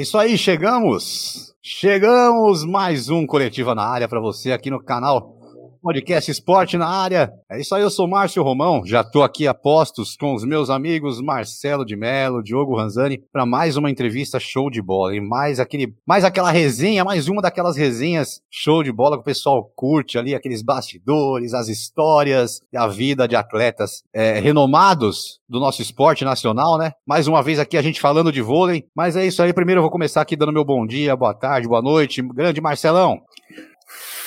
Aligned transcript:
isso 0.00 0.16
aí, 0.16 0.38
chegamos! 0.38 1.54
Chegamos 1.62 2.64
mais 2.64 3.10
um 3.10 3.26
Coletiva 3.26 3.74
na 3.74 3.82
área 3.82 4.08
para 4.08 4.18
você 4.18 4.50
aqui 4.50 4.70
no 4.70 4.82
canal 4.82 5.39
podcast 5.80 6.30
Esporte 6.30 6.76
na 6.76 6.86
área. 6.86 7.32
É 7.50 7.60
isso 7.60 7.74
aí, 7.74 7.82
eu 7.82 7.90
sou 7.90 8.06
Márcio 8.06 8.42
Romão, 8.42 8.84
já 8.84 9.02
tô 9.02 9.22
aqui 9.22 9.46
a 9.46 9.54
postos 9.54 10.16
com 10.16 10.34
os 10.34 10.44
meus 10.44 10.68
amigos 10.68 11.20
Marcelo 11.20 11.84
de 11.84 11.96
Mello, 11.96 12.42
Diogo 12.42 12.76
Ranzani, 12.76 13.22
para 13.32 13.46
mais 13.46 13.76
uma 13.76 13.90
entrevista 13.90 14.38
show 14.38 14.70
de 14.70 14.82
bola. 14.82 15.14
E 15.14 15.20
mais 15.20 15.58
aquele, 15.58 15.94
mais 16.06 16.24
aquela 16.24 16.50
resenha, 16.50 17.04
mais 17.04 17.28
uma 17.28 17.40
daquelas 17.40 17.76
resenhas 17.76 18.40
show 18.50 18.82
de 18.82 18.92
bola 18.92 19.16
que 19.16 19.22
o 19.22 19.24
pessoal 19.24 19.70
curte 19.74 20.18
ali, 20.18 20.34
aqueles 20.34 20.62
bastidores, 20.62 21.54
as 21.54 21.68
histórias 21.68 22.60
a 22.80 22.86
vida 22.86 23.28
de 23.28 23.36
atletas 23.36 24.02
é, 24.12 24.40
renomados 24.40 25.40
do 25.48 25.60
nosso 25.60 25.82
esporte 25.82 26.24
nacional, 26.24 26.78
né? 26.78 26.92
Mais 27.06 27.26
uma 27.26 27.42
vez 27.42 27.58
aqui 27.58 27.76
a 27.76 27.82
gente 27.82 28.00
falando 28.00 28.32
de 28.32 28.40
vôlei. 28.40 28.84
Mas 28.94 29.16
é 29.16 29.26
isso 29.26 29.42
aí, 29.42 29.52
primeiro 29.52 29.80
eu 29.80 29.82
vou 29.82 29.90
começar 29.90 30.22
aqui 30.22 30.36
dando 30.36 30.52
meu 30.52 30.64
bom 30.64 30.86
dia, 30.86 31.16
boa 31.16 31.34
tarde, 31.34 31.68
boa 31.68 31.82
noite. 31.82 32.22
Grande 32.22 32.60
Marcelão. 32.60 33.20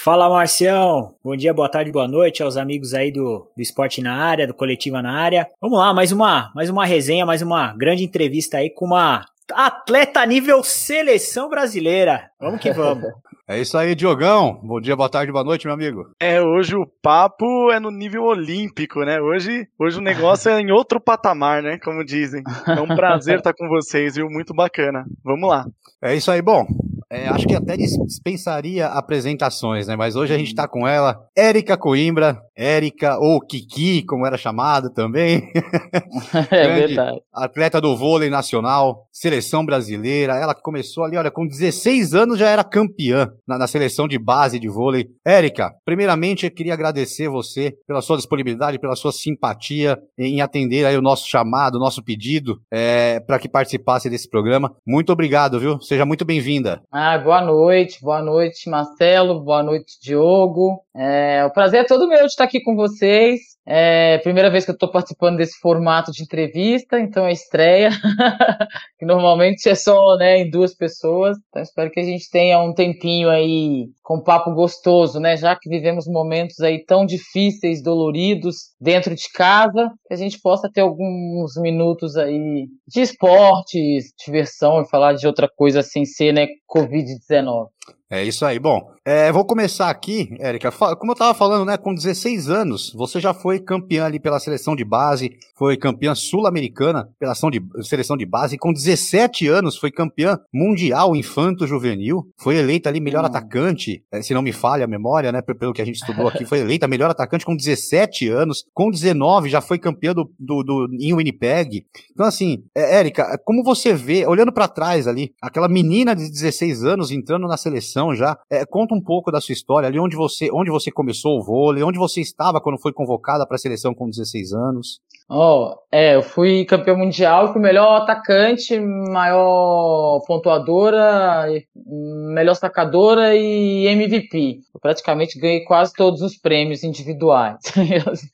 Fala 0.04 0.28
Marcião, 0.28 1.16
bom 1.24 1.34
dia, 1.34 1.54
boa 1.54 1.70
tarde, 1.70 1.90
boa 1.90 2.10
noite 2.10 2.44
aos 2.44 2.58
amigos 2.58 2.94
aí 2.94 3.10
do, 3.10 3.50
do 3.56 3.62
Esporte 3.62 4.02
na 4.02 4.14
área, 4.14 4.46
do 4.46 4.54
Coletiva 4.54 5.02
na 5.02 5.18
área. 5.18 5.48
Vamos 5.62 5.80
lá, 5.80 5.94
mais 5.94 6.12
uma, 6.12 6.52
mais 6.54 6.70
uma 6.70 6.86
resenha, 6.86 7.26
mais 7.26 7.42
uma 7.42 7.74
grande 7.74 8.04
entrevista 8.04 8.58
aí 8.58 8.70
com 8.70 8.84
uma 8.84 9.26
atleta 9.54 10.26
nível 10.26 10.62
seleção 10.62 11.48
brasileira. 11.48 12.30
Vamos 12.38 12.60
que 12.60 12.74
vamos. 12.74 13.06
É 13.46 13.60
isso 13.60 13.78
aí, 13.78 13.94
Diogão. 13.94 14.58
Bom 14.64 14.80
dia, 14.80 14.96
boa 14.96 15.10
tarde, 15.10 15.30
boa 15.30 15.44
noite, 15.44 15.66
meu 15.66 15.74
amigo. 15.74 16.06
É, 16.18 16.42
hoje 16.42 16.78
o 16.78 16.88
papo 17.02 17.70
é 17.72 17.80
no 17.80 17.92
nível 17.92 18.24
olímpico, 18.24 19.02
né? 19.02 19.20
Hoje, 19.20 19.68
hoje 19.78 20.00
o 20.00 20.02
negócio 20.02 20.50
é 20.50 20.62
em 20.62 20.72
outro 20.72 20.98
patamar, 20.98 21.62
né? 21.62 21.78
Como 21.84 22.06
dizem. 22.06 22.42
É 22.66 22.80
um 22.80 22.88
prazer 22.88 23.40
estar 23.40 23.54
com 23.54 23.68
vocês, 23.68 24.16
viu? 24.16 24.30
Muito 24.30 24.54
bacana. 24.54 25.04
Vamos 25.26 25.50
lá. 25.50 25.66
É 26.02 26.16
isso 26.16 26.32
aí, 26.32 26.42
bom. 26.42 26.66
É, 27.14 27.28
acho 27.28 27.46
que 27.46 27.54
até 27.54 27.78
dispensaria 27.78 28.88
apresentações, 28.88 29.86
né? 29.86 29.96
Mas 29.96 30.16
hoje 30.16 30.34
a 30.34 30.38
gente 30.38 30.48
está 30.48 30.68
com 30.68 30.88
ela, 30.88 31.24
Érica 31.38 31.78
Coimbra, 31.78 32.42
Érica 32.58 33.20
ou 33.20 33.40
Kiki, 33.40 34.04
como 34.04 34.26
era 34.26 34.36
chamado 34.36 34.90
também. 34.90 35.44
é 36.50 36.68
verdade. 36.74 37.22
Atleta 37.32 37.80
do 37.80 37.96
vôlei 37.96 38.32
nacional, 38.32 39.08
seleção 39.12 39.64
brasileira. 39.64 40.38
Ela 40.38 40.56
começou 40.56 41.04
ali, 41.04 41.16
olha, 41.16 41.30
com 41.30 41.46
16 41.46 42.16
anos 42.16 42.40
já 42.40 42.50
era 42.50 42.64
campeã 42.64 43.32
na, 43.48 43.60
na 43.60 43.68
seleção 43.68 44.08
de 44.08 44.18
base 44.18 44.58
de 44.58 44.68
vôlei. 44.68 45.08
Érica, 45.24 45.72
primeiramente 45.86 46.48
eu 46.48 46.52
queria 46.52 46.74
agradecer 46.74 47.30
você 47.30 47.76
pela 47.88 48.02
sua 48.02 48.18
disponibilidade, 48.18 48.80
pela 48.80 48.96
sua 48.96 49.12
simpatia 49.12 50.00
em 50.18 50.42
atender 50.42 50.86
aí 50.86 50.98
o 50.98 51.02
nosso 51.02 51.28
chamado, 51.28 51.76
o 51.76 51.80
nosso 51.80 52.04
pedido 52.04 52.60
é, 52.72 53.20
para 53.20 53.38
que 53.38 53.48
participasse 53.48 54.10
desse 54.10 54.28
programa. 54.28 54.76
Muito 54.84 55.12
obrigado, 55.12 55.60
viu? 55.60 55.80
Seja 55.80 56.06
muito 56.06 56.26
bem-vinda. 56.26 56.82
Ah, 56.92 57.03
boa 57.22 57.42
noite, 57.42 58.02
boa 58.02 58.22
noite, 58.22 58.70
Marcelo, 58.70 59.42
boa 59.42 59.62
noite, 59.62 60.00
Diogo. 60.02 60.82
É, 60.96 61.44
o 61.44 61.52
prazer 61.52 61.82
é 61.82 61.84
todo 61.84 62.08
meu 62.08 62.20
de 62.20 62.28
estar 62.28 62.46
aqui 62.46 62.62
com 62.62 62.78
vocês. 62.78 63.53
É 63.66 64.18
primeira 64.18 64.50
vez 64.50 64.66
que 64.66 64.72
eu 64.72 64.74
estou 64.74 64.92
participando 64.92 65.38
desse 65.38 65.58
formato 65.60 66.12
de 66.12 66.22
entrevista, 66.22 67.00
então 67.00 67.26
é 67.26 67.32
estreia, 67.32 67.92
que 69.00 69.06
normalmente 69.06 69.70
é 69.70 69.76
só 69.76 70.18
né, 70.18 70.40
em 70.40 70.50
duas 70.50 70.76
pessoas. 70.76 71.38
Então 71.48 71.62
espero 71.62 71.90
que 71.90 72.00
a 72.02 72.04
gente 72.04 72.30
tenha 72.30 72.60
um 72.60 72.74
tempinho 72.74 73.30
aí 73.30 73.88
com 74.02 74.22
papo 74.22 74.54
gostoso, 74.54 75.18
né? 75.18 75.38
Já 75.38 75.56
que 75.56 75.70
vivemos 75.70 76.06
momentos 76.08 76.60
aí 76.60 76.84
tão 76.84 77.06
difíceis, 77.06 77.82
doloridos 77.82 78.74
dentro 78.82 79.16
de 79.16 79.32
casa, 79.34 79.90
que 80.08 80.14
a 80.14 80.18
gente 80.18 80.42
possa 80.42 80.70
ter 80.70 80.82
alguns 80.82 81.56
minutos 81.56 82.18
aí 82.18 82.68
de 82.86 83.02
esportes, 83.02 84.12
diversão 84.26 84.82
e 84.82 84.90
falar 84.90 85.14
de 85.14 85.26
outra 85.26 85.48
coisa 85.48 85.82
sem 85.82 86.04
ser, 86.04 86.34
né, 86.34 86.48
Covid-19. 86.70 87.68
É 88.14 88.24
isso 88.24 88.46
aí. 88.46 88.60
Bom, 88.60 88.92
é, 89.04 89.32
vou 89.32 89.44
começar 89.44 89.90
aqui, 89.90 90.30
Érica. 90.40 90.72
Como 90.72 91.12
eu 91.12 91.14
estava 91.14 91.34
falando, 91.34 91.66
né, 91.66 91.78
com 91.78 91.96
16 91.96 92.48
anos, 92.48 92.94
você 92.94 93.20
já 93.20 93.34
foi 93.34 93.60
campeã 93.60 94.06
ali 94.06 94.20
pela 94.20 94.40
seleção 94.40 94.76
de 94.76 94.86
base, 94.86 95.32
foi 95.58 95.76
campeã 95.76 96.14
sul-americana 96.14 97.10
pela 97.20 97.34
de, 97.34 97.60
seleção 97.82 98.16
de 98.16 98.24
base, 98.24 98.56
com 98.56 98.72
17 98.72 99.48
anos 99.48 99.78
foi 99.78 99.90
campeã 99.90 100.40
mundial 100.54 101.16
infanto-juvenil, 101.16 102.22
foi 102.38 102.58
eleita 102.58 102.88
ali 102.88 103.00
melhor 103.00 103.24
hum. 103.24 103.26
atacante, 103.26 104.04
é, 104.12 104.22
se 104.22 104.32
não 104.32 104.44
me 104.44 104.54
falha 104.54 104.86
a 104.86 104.88
memória, 104.88 105.32
né, 105.32 105.42
pelo 105.42 105.74
que 105.74 105.82
a 105.82 105.86
gente 105.86 105.96
estudou 105.96 106.28
aqui, 106.28 106.46
foi 106.46 106.60
eleita 106.60 106.88
melhor 106.88 107.10
atacante 107.10 107.46
com 107.46 107.56
17 107.56 108.30
anos, 108.30 108.64
com 108.76 108.92
19 108.92 109.50
já 109.50 109.60
foi 109.60 109.80
campeã 109.80 110.14
do, 110.14 110.32
do, 110.40 110.62
do 110.62 110.88
em 111.00 111.16
Winnipeg. 111.16 111.84
Então, 112.12 112.28
assim, 112.28 112.64
é, 112.76 113.00
Érica, 113.00 113.42
como 113.44 113.64
você 113.64 113.92
vê, 113.92 114.24
olhando 114.28 114.54
para 114.54 114.68
trás 114.68 115.08
ali, 115.08 115.34
aquela 115.42 115.68
menina 115.68 116.16
de 116.16 116.30
16 116.30 116.84
anos 116.84 117.10
entrando 117.10 117.48
na 117.48 117.58
seleção 117.58 118.03
já, 118.16 118.36
é, 118.50 118.66
conta 118.66 118.96
um 118.96 119.02
pouco 119.02 119.32
da 119.32 119.40
sua 119.40 119.54
história 119.54 119.88
ali, 119.88 120.00
onde 120.00 120.16
você, 120.16 120.50
onde 120.52 120.72
você 120.72 120.92
começou 120.92 121.38
o 121.38 121.44
vôlei, 121.44 121.84
onde 121.84 122.00
você 122.00 122.22
estava 122.22 122.60
quando 122.60 122.82
foi 122.82 122.92
convocada 122.92 123.46
para 123.46 123.56
a 123.56 123.60
seleção 123.60 123.94
com 123.94 124.10
16 124.10 124.54
anos. 124.54 125.00
Oh, 125.30 125.76
é, 125.92 126.16
eu 126.16 126.22
fui 126.22 126.66
campeão 126.66 126.98
mundial, 126.98 127.54
fui 127.54 127.62
melhor 127.62 128.02
atacante, 128.02 128.78
maior 128.80 130.22
pontuadora, 130.28 131.48
melhor 131.76 132.56
sacadora 132.56 133.36
e 133.36 133.88
MVP. 133.88 134.60
Eu 134.74 134.82
praticamente 134.82 135.40
ganhei 135.40 135.64
quase 135.64 135.94
todos 135.94 136.22
os 136.22 136.36
prêmios 136.36 136.84
individuais. 136.84 137.58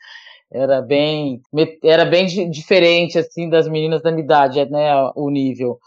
era 0.51 0.81
bem, 0.81 1.41
era 1.83 2.05
bem 2.05 2.25
diferente 2.49 3.19
assim 3.19 3.47
das 3.47 3.67
meninas 3.67 4.01
da 4.01 4.11
minha 4.11 4.23
idade, 4.23 4.65
né, 4.69 4.91
o 5.15 5.29
nível. 5.29 5.79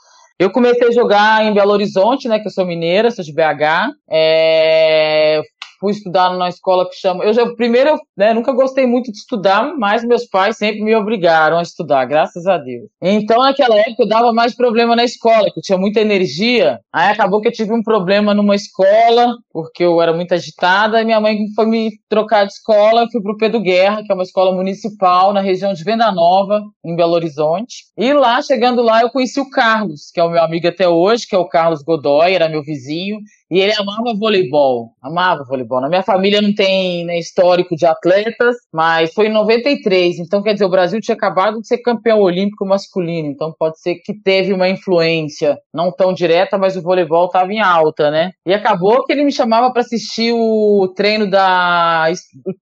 Eu 0.42 0.50
comecei 0.50 0.88
a 0.88 0.90
jogar 0.90 1.44
em 1.44 1.54
Belo 1.54 1.70
Horizonte, 1.70 2.26
né? 2.26 2.40
Que 2.40 2.48
eu 2.48 2.50
sou 2.50 2.66
mineira, 2.66 3.12
sou 3.12 3.24
de 3.24 3.32
BH. 3.32 3.92
É, 4.10 5.40
fui 5.82 5.90
estudar 5.90 6.30
numa 6.30 6.48
escola 6.48 6.88
que 6.88 6.94
chama. 6.94 7.24
Eu 7.24 7.34
já, 7.34 7.44
primeiro, 7.54 7.98
né, 8.16 8.32
nunca 8.32 8.52
gostei 8.52 8.86
muito 8.86 9.10
de 9.10 9.18
estudar, 9.18 9.74
mas 9.76 10.04
meus 10.04 10.24
pais 10.26 10.56
sempre 10.56 10.80
me 10.80 10.94
obrigaram 10.94 11.58
a 11.58 11.62
estudar, 11.62 12.04
graças 12.04 12.46
a 12.46 12.56
Deus. 12.56 12.88
Então, 13.02 13.40
naquela 13.40 13.76
época, 13.76 14.04
eu 14.04 14.08
dava 14.08 14.32
mais 14.32 14.54
problema 14.54 14.94
na 14.94 15.02
escola, 15.02 15.50
que 15.52 15.58
eu 15.58 15.62
tinha 15.62 15.76
muita 15.76 16.00
energia. 16.00 16.78
Aí 16.92 17.10
acabou 17.10 17.40
que 17.40 17.48
eu 17.48 17.52
tive 17.52 17.72
um 17.72 17.82
problema 17.82 18.32
numa 18.32 18.54
escola, 18.54 19.34
porque 19.52 19.82
eu 19.82 20.00
era 20.00 20.12
muito 20.12 20.32
agitada, 20.32 21.02
e 21.02 21.04
minha 21.04 21.20
mãe 21.20 21.36
foi 21.56 21.66
me 21.66 21.90
trocar 22.08 22.46
de 22.46 22.52
escola. 22.52 23.02
Eu 23.02 23.10
fui 23.10 23.20
pro 23.20 23.36
Pedro 23.36 23.60
Guerra, 23.60 24.04
que 24.04 24.12
é 24.12 24.14
uma 24.14 24.22
escola 24.22 24.54
municipal 24.54 25.32
na 25.32 25.40
região 25.40 25.72
de 25.72 25.82
Venda 25.82 26.12
Nova, 26.12 26.62
em 26.84 26.94
Belo 26.94 27.14
Horizonte. 27.14 27.86
E 27.98 28.12
lá, 28.12 28.40
chegando 28.40 28.82
lá, 28.82 29.02
eu 29.02 29.10
conheci 29.10 29.40
o 29.40 29.50
Carlos, 29.50 30.12
que 30.14 30.20
é 30.20 30.24
o 30.24 30.30
meu 30.30 30.44
amigo 30.44 30.68
até 30.68 30.88
hoje, 30.88 31.26
que 31.26 31.34
é 31.34 31.38
o 31.38 31.48
Carlos 31.48 31.82
Godoy, 31.82 32.34
era 32.34 32.48
meu 32.48 32.62
vizinho. 32.62 33.18
E 33.52 33.60
ele 33.60 33.74
amava 33.78 34.14
voleibol, 34.18 34.94
amava 35.02 35.44
voleibol. 35.44 35.78
Na 35.78 35.88
minha 35.90 36.02
família 36.02 36.40
não 36.40 36.54
tem 36.54 37.04
né, 37.04 37.18
histórico 37.18 37.76
de 37.76 37.84
atletas, 37.84 38.56
mas 38.72 39.12
foi 39.12 39.26
em 39.26 39.32
93. 39.32 40.20
Então, 40.20 40.42
quer 40.42 40.54
dizer, 40.54 40.64
o 40.64 40.70
Brasil 40.70 41.02
tinha 41.02 41.14
acabado 41.14 41.60
de 41.60 41.66
ser 41.66 41.76
campeão 41.82 42.22
olímpico 42.22 42.64
masculino. 42.64 43.28
Então, 43.28 43.54
pode 43.58 43.78
ser 43.78 43.96
que 43.96 44.14
teve 44.14 44.54
uma 44.54 44.70
influência, 44.70 45.58
não 45.70 45.92
tão 45.92 46.14
direta, 46.14 46.56
mas 46.56 46.78
o 46.78 46.82
voleibol 46.82 47.26
estava 47.26 47.52
em 47.52 47.60
alta, 47.60 48.10
né? 48.10 48.30
E 48.46 48.54
acabou 48.54 49.04
que 49.04 49.12
ele 49.12 49.22
me 49.22 49.30
chamava 49.30 49.70
para 49.70 49.82
assistir 49.82 50.32
o 50.32 50.90
treino 50.96 51.28
da, 51.28 52.10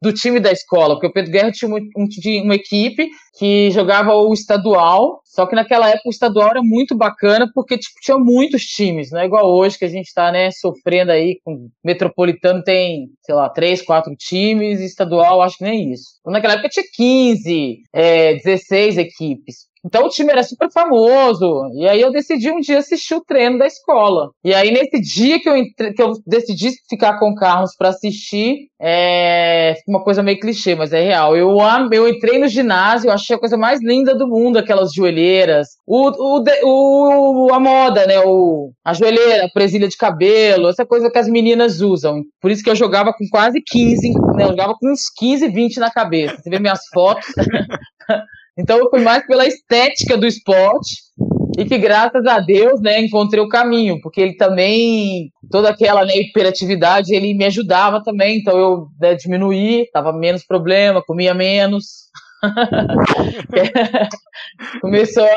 do 0.03 0.13
time 0.13 0.41
da 0.41 0.51
escola, 0.51 0.95
porque 0.95 1.07
o 1.07 1.13
Pedro 1.13 1.31
Guerra 1.31 1.53
tinha 1.53 1.69
uma, 1.69 1.79
uma 2.43 2.55
equipe 2.57 3.09
que 3.39 3.71
jogava 3.71 4.13
o 4.13 4.35
estadual, 4.35 5.21
só 5.31 5.47
que 5.47 5.55
naquela 5.55 5.89
época 5.89 6.09
o 6.09 6.11
estadual 6.11 6.51
era 6.51 6.63
muito 6.63 6.97
bacana 6.97 7.49
porque 7.55 7.79
tipo, 7.79 7.95
tinha 8.03 8.19
muitos 8.19 8.65
times, 8.65 9.13
não 9.13 9.21
é 9.21 9.27
igual 9.27 9.49
hoje 9.49 9.79
que 9.79 9.85
a 9.85 9.89
gente 9.89 10.07
está 10.07 10.33
né, 10.33 10.51
sofrendo 10.51 11.13
aí 11.13 11.39
com 11.45 11.71
metropolitano 11.85 12.65
tem, 12.65 13.11
sei 13.23 13.35
lá, 13.37 13.49
três, 13.49 13.81
quatro 13.81 14.13
times, 14.17 14.81
estadual 14.81 15.41
acho 15.41 15.59
que 15.59 15.65
nem 15.65 15.93
isso. 15.93 16.19
Então, 16.21 16.33
naquela 16.33 16.55
época 16.55 16.69
tinha 16.69 16.85
15, 16.93 17.83
é, 17.93 18.35
16 18.35 18.99
equipes. 18.99 19.70
Então 19.85 20.05
o 20.05 20.09
time 20.09 20.31
era 20.31 20.43
super 20.43 20.71
famoso. 20.71 21.71
E 21.75 21.89
aí 21.89 22.01
eu 22.01 22.13
decidi 22.13 22.51
um 22.51 22.61
dia 22.61 22.79
assistir 22.79 23.15
o 23.15 23.25
treino 23.25 23.59
da 23.59 23.67
escola. 23.67 24.31
E 24.45 24.55
aí 24.55 24.71
nesse 24.71 25.01
dia 25.01 25.41
que 25.41 25.49
eu, 25.49 25.57
entre... 25.57 25.93
que 25.93 26.03
eu 26.03 26.13
decidi 26.27 26.71
ficar 26.89 27.19
com 27.19 27.31
o 27.31 27.35
Carlos 27.35 27.75
para 27.77 27.89
assistir, 27.89 28.69
é 28.81 29.75
uma 29.87 30.03
coisa 30.03 30.23
meio 30.23 30.39
clichê, 30.39 30.75
mas 30.75 30.93
é 30.93 31.01
real. 31.03 31.37
Eu, 31.37 31.57
eu 31.93 32.09
entrei 32.09 32.39
no 32.39 32.49
ginásio, 32.49 33.09
eu 33.09 33.13
achei 33.13 33.37
a 33.37 33.39
coisa 33.39 33.57
mais 33.57 33.81
linda 33.83 34.15
do 34.15 34.29
mundo, 34.29 34.59
aquelas 34.59 34.93
joelheiras. 34.93 35.69
O, 35.87 36.11
o, 36.11 36.45
o, 36.65 37.55
a 37.55 37.61
moda, 37.61 38.07
né? 38.07 38.21
O, 38.21 38.73
a 38.85 38.93
joelheira, 38.93 39.47
a 39.47 39.51
presilha 39.51 39.89
de 39.89 39.97
cabelo, 39.97 40.69
essa 40.69 40.85
coisa 40.85 41.11
que 41.11 41.19
as 41.19 41.29
meninas 41.29 41.81
usam. 41.81 42.23
Por 42.41 42.51
isso 42.51 42.63
que 42.63 42.71
eu 42.71 42.77
jogava 42.77 43.13
com 43.13 43.25
quase 43.31 43.61
15, 43.65 44.13
né? 44.35 44.45
Eu 44.45 44.49
jogava 44.49 44.75
com 44.79 44.91
uns 44.91 45.11
15, 45.17 45.49
20 45.49 45.79
na 45.79 45.91
cabeça. 45.91 46.37
Você 46.37 46.51
vê 46.51 46.59
minhas 46.59 46.81
fotos. 46.93 47.27
Então 48.61 48.79
eu 48.79 48.91
fui 48.91 49.01
mais 49.01 49.27
pela 49.27 49.47
estética 49.47 50.17
do 50.17 50.27
esporte 50.27 50.97
e 51.59 51.65
que 51.65 51.79
graças 51.79 52.25
a 52.27 52.39
Deus, 52.39 52.81
né, 52.81 53.01
encontrei 53.01 53.43
o 53.43 53.49
caminho, 53.49 54.01
porque 54.01 54.21
ele 54.21 54.37
também 54.37 55.31
toda 55.51 55.71
aquela 55.71 56.05
né, 56.05 56.17
hiperatividade 56.17 57.15
ele 57.15 57.35
me 57.35 57.45
ajudava 57.45 58.03
também, 58.03 58.39
então 58.39 58.57
eu 58.59 58.87
né, 59.01 59.15
diminuí, 59.15 59.89
tava 59.93 60.13
menos 60.13 60.45
problema, 60.45 61.03
comia 61.03 61.35
menos. 61.35 62.11
Começou 64.81 65.29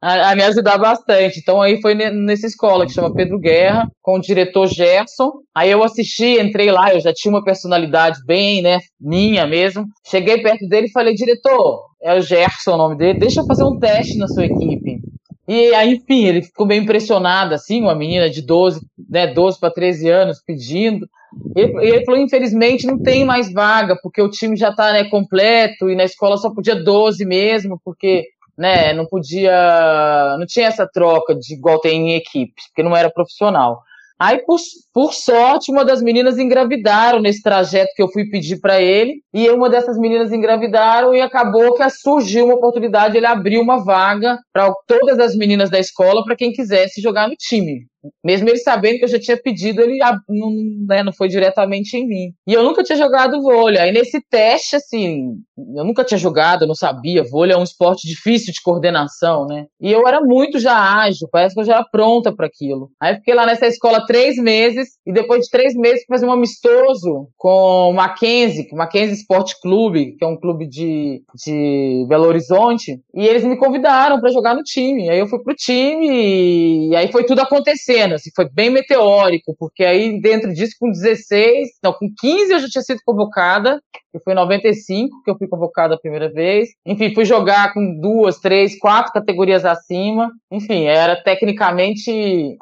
a, 0.00 0.30
a, 0.30 0.36
me 0.36 0.42
ajudar 0.42 0.78
bastante. 0.78 1.38
Então 1.38 1.62
aí 1.62 1.80
foi 1.80 1.94
nessa 1.94 2.46
escola 2.46 2.86
que 2.86 2.92
chama 2.92 3.14
Pedro 3.14 3.38
Guerra, 3.38 3.88
com 4.02 4.16
o 4.16 4.20
diretor 4.20 4.66
Gerson. 4.66 5.32
Aí 5.54 5.70
eu 5.70 5.82
assisti, 5.82 6.40
entrei 6.40 6.70
lá, 6.70 6.92
eu 6.92 7.00
já 7.00 7.12
tinha 7.12 7.32
uma 7.32 7.44
personalidade 7.44 8.20
bem, 8.26 8.62
né, 8.62 8.80
minha 9.00 9.46
mesmo. 9.46 9.86
Cheguei 10.06 10.42
perto 10.42 10.66
dele 10.68 10.88
e 10.88 10.92
falei, 10.92 11.14
diretor, 11.14 11.86
é 12.02 12.14
o 12.14 12.20
Gerson 12.20 12.74
o 12.74 12.78
nome 12.78 12.96
dele, 12.96 13.18
deixa 13.18 13.40
eu 13.40 13.46
fazer 13.46 13.64
um 13.64 13.78
teste 13.78 14.18
na 14.18 14.28
sua 14.28 14.46
equipe. 14.46 15.00
E 15.48 15.74
aí, 15.74 15.94
enfim, 15.94 16.26
ele 16.26 16.42
ficou 16.42 16.64
bem 16.64 16.80
impressionado, 16.80 17.54
assim, 17.54 17.82
uma 17.82 17.94
menina 17.94 18.30
de 18.30 18.40
12, 18.40 18.80
né, 19.08 19.26
12 19.26 19.58
para 19.58 19.72
13 19.72 20.08
anos 20.08 20.40
pedindo. 20.46 21.08
Ele, 21.56 21.72
ele, 21.86 22.04
falou, 22.04 22.20
infelizmente, 22.20 22.86
não 22.86 22.98
tem 22.98 23.24
mais 23.24 23.52
vaga, 23.52 23.96
porque 24.02 24.20
o 24.20 24.30
time 24.30 24.56
já 24.56 24.70
está 24.70 24.92
né, 24.92 25.04
completo 25.04 25.90
e 25.90 25.96
na 25.96 26.04
escola 26.04 26.36
só 26.36 26.50
podia 26.50 26.74
12 26.74 27.24
mesmo, 27.24 27.80
porque 27.84 28.24
né, 28.56 28.92
não 28.92 29.06
podia. 29.06 30.36
Não 30.38 30.46
tinha 30.46 30.66
essa 30.66 30.86
troca 30.86 31.34
de 31.34 31.54
igual 31.54 31.80
tem 31.80 32.10
em 32.10 32.14
equipes, 32.16 32.66
porque 32.68 32.82
não 32.82 32.96
era 32.96 33.10
profissional. 33.10 33.80
Aí, 34.20 34.44
por, 34.44 34.58
por 34.92 35.14
sorte, 35.14 35.72
uma 35.72 35.82
das 35.82 36.02
meninas 36.02 36.38
engravidaram 36.38 37.22
nesse 37.22 37.42
trajeto 37.42 37.94
que 37.96 38.02
eu 38.02 38.08
fui 38.12 38.28
pedir 38.28 38.60
para 38.60 38.78
ele, 38.78 39.22
e 39.32 39.48
uma 39.48 39.70
dessas 39.70 39.96
meninas 39.96 40.30
engravidaram 40.30 41.14
e 41.14 41.22
acabou 41.22 41.72
que 41.72 41.88
surgiu 41.88 42.44
uma 42.44 42.56
oportunidade, 42.56 43.16
ele 43.16 43.24
abriu 43.24 43.62
uma 43.62 43.82
vaga 43.82 44.38
para 44.52 44.70
todas 44.86 45.18
as 45.18 45.34
meninas 45.34 45.70
da 45.70 45.78
escola 45.78 46.22
para 46.22 46.36
quem 46.36 46.52
quisesse 46.52 47.00
jogar 47.00 47.28
no 47.28 47.34
time. 47.34 47.86
Mesmo 48.24 48.48
ele 48.48 48.58
sabendo 48.58 48.98
que 48.98 49.04
eu 49.04 49.08
já 49.08 49.18
tinha 49.18 49.36
pedido, 49.36 49.80
ele 49.80 49.98
não, 50.28 50.50
né, 50.86 51.02
não 51.02 51.12
foi 51.12 51.28
diretamente 51.28 51.96
em 51.96 52.06
mim. 52.06 52.32
E 52.46 52.52
eu 52.52 52.62
nunca 52.62 52.82
tinha 52.82 52.96
jogado 52.96 53.42
vôlei. 53.42 53.78
Aí 53.78 53.92
nesse 53.92 54.20
teste, 54.30 54.76
assim, 54.76 55.34
eu 55.76 55.84
nunca 55.84 56.04
tinha 56.04 56.18
jogado, 56.18 56.62
eu 56.62 56.68
não 56.68 56.74
sabia. 56.74 57.22
Vôlei 57.22 57.54
é 57.54 57.58
um 57.58 57.62
esporte 57.62 58.06
difícil 58.06 58.52
de 58.52 58.62
coordenação, 58.62 59.46
né? 59.46 59.66
E 59.80 59.92
eu 59.92 60.06
era 60.06 60.20
muito 60.20 60.58
já 60.58 60.74
ágil, 60.74 61.28
parece 61.30 61.54
que 61.54 61.60
eu 61.60 61.64
já 61.64 61.74
era 61.74 61.84
pronta 61.84 62.34
para 62.34 62.46
aquilo. 62.46 62.90
Aí 63.00 63.16
fiquei 63.16 63.34
lá 63.34 63.44
nessa 63.44 63.66
escola 63.66 64.06
três 64.06 64.36
meses, 64.36 64.88
e 65.06 65.12
depois 65.12 65.44
de 65.44 65.50
três 65.50 65.74
meses 65.74 66.04
fazer 66.08 66.26
um 66.26 66.32
amistoso 66.32 67.28
com 67.36 67.90
o 67.90 67.92
Mackenzie, 67.92 68.68
o 68.72 68.76
Mackenzie 68.76 69.16
Sport 69.16 69.52
Clube, 69.62 70.16
que 70.16 70.24
é 70.24 70.28
um 70.28 70.38
clube 70.38 70.66
de, 70.66 71.22
de 71.44 72.06
Belo 72.08 72.26
Horizonte, 72.26 72.98
e 73.14 73.26
eles 73.26 73.44
me 73.44 73.56
convidaram 73.56 74.20
para 74.20 74.30
jogar 74.30 74.54
no 74.54 74.62
time. 74.62 75.08
Aí 75.10 75.18
eu 75.18 75.26
fui 75.26 75.42
pro 75.42 75.54
time, 75.54 76.88
e 76.88 76.96
aí 76.96 77.10
foi 77.12 77.24
tudo 77.24 77.40
acontecendo 77.40 77.89
acontecendo, 77.90 78.14
assim, 78.14 78.30
foi 78.34 78.48
bem 78.48 78.70
meteórico, 78.70 79.54
porque 79.58 79.84
aí 79.84 80.20
dentro 80.20 80.52
disso, 80.52 80.76
com 80.78 80.90
16, 80.90 81.68
não, 81.82 81.92
com 81.92 82.08
15 82.18 82.52
eu 82.52 82.58
já 82.60 82.68
tinha 82.68 82.82
sido 82.82 83.00
convocada, 83.04 83.82
que 84.12 84.20
foi 84.20 84.32
em 84.32 84.36
95 84.36 85.22
que 85.24 85.30
eu 85.30 85.36
fui 85.36 85.48
convocada 85.48 85.94
a 85.94 85.98
primeira 85.98 86.30
vez. 86.30 86.70
Enfim, 86.86 87.14
fui 87.14 87.24
jogar 87.24 87.72
com 87.74 87.98
duas, 88.00 88.38
três, 88.38 88.78
quatro 88.78 89.12
categorias 89.12 89.64
acima. 89.64 90.30
Enfim, 90.50 90.84
era 90.84 91.16
tecnicamente 91.22 92.56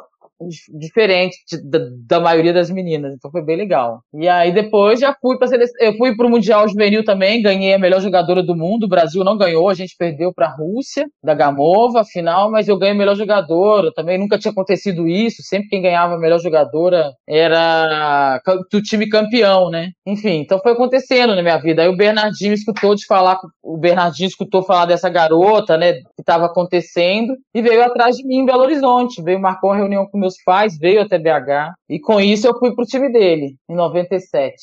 diferente 0.79 1.37
da, 1.65 1.79
da, 2.07 2.21
maioria 2.21 2.53
das 2.53 2.71
meninas, 2.71 3.15
então 3.15 3.31
foi 3.31 3.43
bem 3.43 3.57
legal. 3.57 4.01
E 4.15 4.29
aí 4.29 4.53
depois 4.53 5.01
já 5.01 5.15
fui 5.21 5.37
para 5.37 5.49
eu 5.81 5.97
fui 5.97 6.17
pro 6.17 6.31
mundial 6.31 6.69
juvenil 6.69 7.05
também, 7.05 7.43
ganhei 7.43 7.75
a 7.75 7.79
melhor 7.79 8.01
jogadora 8.01 8.43
do 8.43 8.55
mundo. 8.55 8.85
O 8.85 8.89
Brasil 8.89 9.25
não 9.25 9.37
ganhou, 9.37 9.69
a 9.69 9.75
gente 9.75 9.97
perdeu 9.99 10.33
para 10.33 10.47
a 10.47 10.55
Rússia 10.55 11.07
da 11.23 11.35
Gamova, 11.35 12.05
final, 12.05 12.51
mas 12.51 12.69
eu 12.69 12.79
ganhei 12.79 12.95
melhor 12.95 13.17
jogadora. 13.17 13.93
Também 13.93 14.19
nunca 14.19 14.39
tinha 14.39 14.53
acontecido 14.53 15.09
isso. 15.09 15.43
Sempre 15.43 15.69
quem 15.69 15.83
ganhava 15.83 16.15
a 16.15 16.19
melhor 16.19 16.39
jogadora 16.39 17.13
era 17.29 18.41
do 18.71 18.81
time 18.81 19.09
campeão, 19.09 19.71
né? 19.71 19.91
Enfim, 20.07 20.41
então 20.41 20.61
foi 20.63 20.73
acontecendo 20.73 21.35
na 21.35 21.43
minha 21.43 21.59
vida. 21.59 21.83
Aí 21.83 21.89
o 21.89 21.97
Bernardinho 21.97 22.53
escutou 22.53 22.95
de 22.95 23.07
falar, 23.07 23.39
o 23.63 23.77
Bernardinho 23.77 24.29
escutou 24.29 24.63
falar 24.63 24.87
dessa 24.87 25.09
garota, 25.09 25.77
né, 25.77 25.95
que 25.95 26.21
estava 26.21 26.47
acontecendo 26.47 27.35
e 27.55 27.61
veio 27.61 27.83
atrás 27.83 28.17
de 28.17 28.27
mim 28.27 28.39
em 28.39 28.47
Belo 28.47 28.63
Horizonte. 28.63 29.23
Veio 29.23 29.41
marcou 29.41 29.71
uma 29.71 29.77
reunião 29.77 30.07
com 30.07 30.19
meus 30.29 30.43
pais, 30.45 30.79
veio 30.79 31.01
até 31.01 31.19
BH, 31.19 31.75
e 31.89 31.99
com 31.99 32.21
isso 32.21 32.47
eu 32.47 32.59
fui 32.59 32.75
pro 32.75 32.85
time 32.85 33.11
dele, 33.11 33.57
em 33.69 33.75
97. 33.75 34.55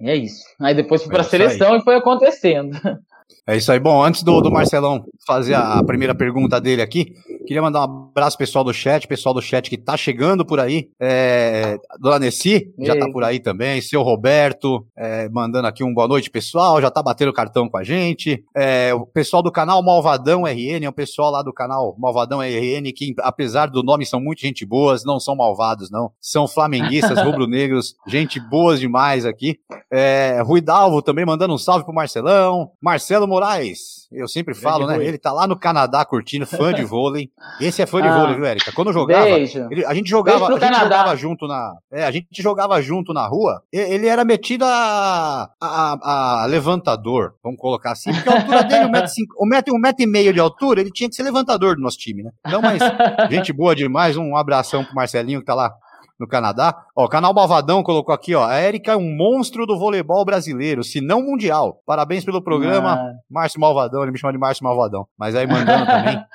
E 0.00 0.08
é 0.08 0.16
isso. 0.16 0.42
Aí 0.60 0.74
depois 0.74 1.02
fui 1.02 1.10
pra 1.12 1.20
é 1.20 1.24
seleção 1.24 1.74
aí. 1.74 1.80
e 1.80 1.82
foi 1.82 1.96
acontecendo. 1.96 2.70
É 3.46 3.56
isso 3.56 3.72
aí. 3.72 3.80
Bom, 3.80 4.04
antes 4.04 4.22
do, 4.22 4.40
do 4.40 4.50
Marcelão 4.50 5.04
fazer 5.26 5.54
a, 5.54 5.78
a, 5.78 5.84
primeira 5.84 6.14
pergunta 6.14 6.60
dele 6.60 6.82
aqui, 6.82 7.14
queria 7.46 7.62
mandar 7.62 7.80
um 7.80 8.08
abraço 8.10 8.36
pessoal 8.36 8.64
do 8.64 8.72
chat, 8.72 9.06
pessoal 9.06 9.34
do 9.34 9.42
chat 9.42 9.68
que 9.68 9.76
tá 9.76 9.96
chegando 9.96 10.44
por 10.44 10.60
aí. 10.60 10.88
É, 11.00 11.78
Dona 11.98 12.18
Nessi 12.18 12.72
já 12.78 12.98
tá 12.98 13.10
por 13.10 13.24
aí 13.24 13.40
também, 13.40 13.80
seu 13.80 14.02
Roberto, 14.02 14.86
é, 14.96 15.28
mandando 15.28 15.66
aqui 15.66 15.82
um 15.82 15.92
boa 15.92 16.08
noite, 16.08 16.30
pessoal, 16.30 16.80
já 16.80 16.90
tá 16.90 17.02
batendo 17.02 17.32
cartão 17.32 17.68
com 17.68 17.76
a 17.76 17.84
gente. 17.84 18.44
É, 18.54 18.92
o 18.94 19.06
pessoal 19.06 19.42
do 19.42 19.52
canal 19.52 19.82
Malvadão 19.82 20.44
RN, 20.44 20.84
é 20.84 20.88
o 20.88 20.92
pessoal 20.92 21.30
lá 21.30 21.42
do 21.42 21.52
canal 21.52 21.94
Malvadão 21.98 22.40
RN, 22.40 22.92
que 22.94 23.14
apesar 23.20 23.66
do 23.66 23.82
nome 23.82 24.06
são 24.06 24.20
muito 24.20 24.40
gente 24.40 24.64
boas, 24.64 25.04
não 25.04 25.18
são 25.18 25.36
malvados, 25.36 25.90
não. 25.90 26.12
São 26.20 26.46
flamenguistas, 26.46 27.18
rubro-negros, 27.22 27.94
gente 28.06 28.40
boas 28.40 28.80
demais 28.80 29.24
aqui. 29.24 29.58
É, 29.90 30.40
Rui 30.44 30.60
Dalvo 30.60 31.02
também 31.02 31.24
mandando 31.24 31.54
um 31.54 31.58
salve 31.58 31.84
pro 31.84 31.94
Marcelão. 31.94 32.72
Marcelo 32.80 33.26
Moraes, 33.26 34.08
eu 34.12 34.26
sempre 34.26 34.54
falo, 34.54 34.86
né? 34.86 35.04
Ele 35.04 35.18
tá 35.18 35.32
lá 35.32 35.46
no 35.46 35.58
Canadá 35.58 36.04
curtindo, 36.04 36.46
fã 36.46 36.72
de 36.72 36.82
vôlei. 36.84 37.29
Esse 37.60 37.82
é 37.82 37.86
fã 37.86 38.02
de 38.02 38.08
ah, 38.08 38.18
vôlei, 38.18 38.36
viu, 38.36 38.44
Érica? 38.44 38.72
Quando 38.72 38.88
eu 38.88 38.94
jogava, 38.94 39.28
ele, 39.28 39.84
a 39.84 39.94
gente 39.94 40.08
jogava, 40.08 40.46
a 40.46 40.50
gente 40.52 40.78
jogava 40.78 41.16
junto 41.16 41.46
na, 41.46 41.74
é, 41.92 42.04
a 42.04 42.10
gente 42.10 42.42
jogava 42.42 42.82
junto 42.82 43.12
na 43.12 43.26
rua. 43.26 43.62
Ele 43.72 44.06
era 44.06 44.24
metido 44.24 44.64
a, 44.64 45.50
a, 45.60 46.42
a 46.42 46.46
levantador, 46.46 47.34
vamos 47.42 47.58
colocar 47.58 47.92
assim, 47.92 48.12
porque 48.12 48.28
a 48.28 48.36
altura 48.36 48.64
dele, 48.64 48.84
um 48.86 48.90
metro, 48.90 49.08
cinco, 49.08 49.34
um 49.42 49.46
metro, 49.46 49.74
um 49.74 49.78
metro 49.78 50.02
e 50.02 50.06
meio 50.06 50.32
de 50.32 50.40
altura, 50.40 50.80
ele 50.80 50.90
tinha 50.90 51.08
que 51.08 51.14
ser 51.14 51.22
levantador 51.22 51.76
do 51.76 51.82
nosso 51.82 51.98
time, 51.98 52.22
né? 52.22 52.30
Não, 52.46 52.60
mas 52.60 52.80
gente 53.30 53.52
boa 53.52 53.74
demais, 53.74 54.16
um 54.16 54.36
abração 54.36 54.84
pro 54.84 54.94
Marcelinho 54.94 55.40
que 55.40 55.46
tá 55.46 55.54
lá 55.54 55.72
no 56.20 56.28
Canadá. 56.28 56.76
Ó, 56.94 57.06
o 57.06 57.08
canal 57.08 57.32
Malvadão 57.32 57.82
colocou 57.82 58.14
aqui, 58.14 58.34
ó. 58.34 58.44
A 58.44 58.56
Érica 58.56 58.92
é 58.92 58.96
um 58.96 59.16
monstro 59.16 59.64
do 59.64 59.78
voleibol 59.78 60.22
brasileiro, 60.22 60.84
se 60.84 61.00
não 61.00 61.22
mundial. 61.22 61.80
Parabéns 61.86 62.26
pelo 62.26 62.42
programa, 62.42 62.92
ah. 62.92 63.12
Márcio 63.28 63.58
Malvadão. 63.58 64.02
Ele 64.02 64.12
me 64.12 64.18
chama 64.18 64.34
de 64.34 64.38
Márcio 64.38 64.62
Malvadão. 64.62 65.06
Mas 65.18 65.34
aí 65.34 65.46
mandando 65.46 65.86
também. 65.86 66.22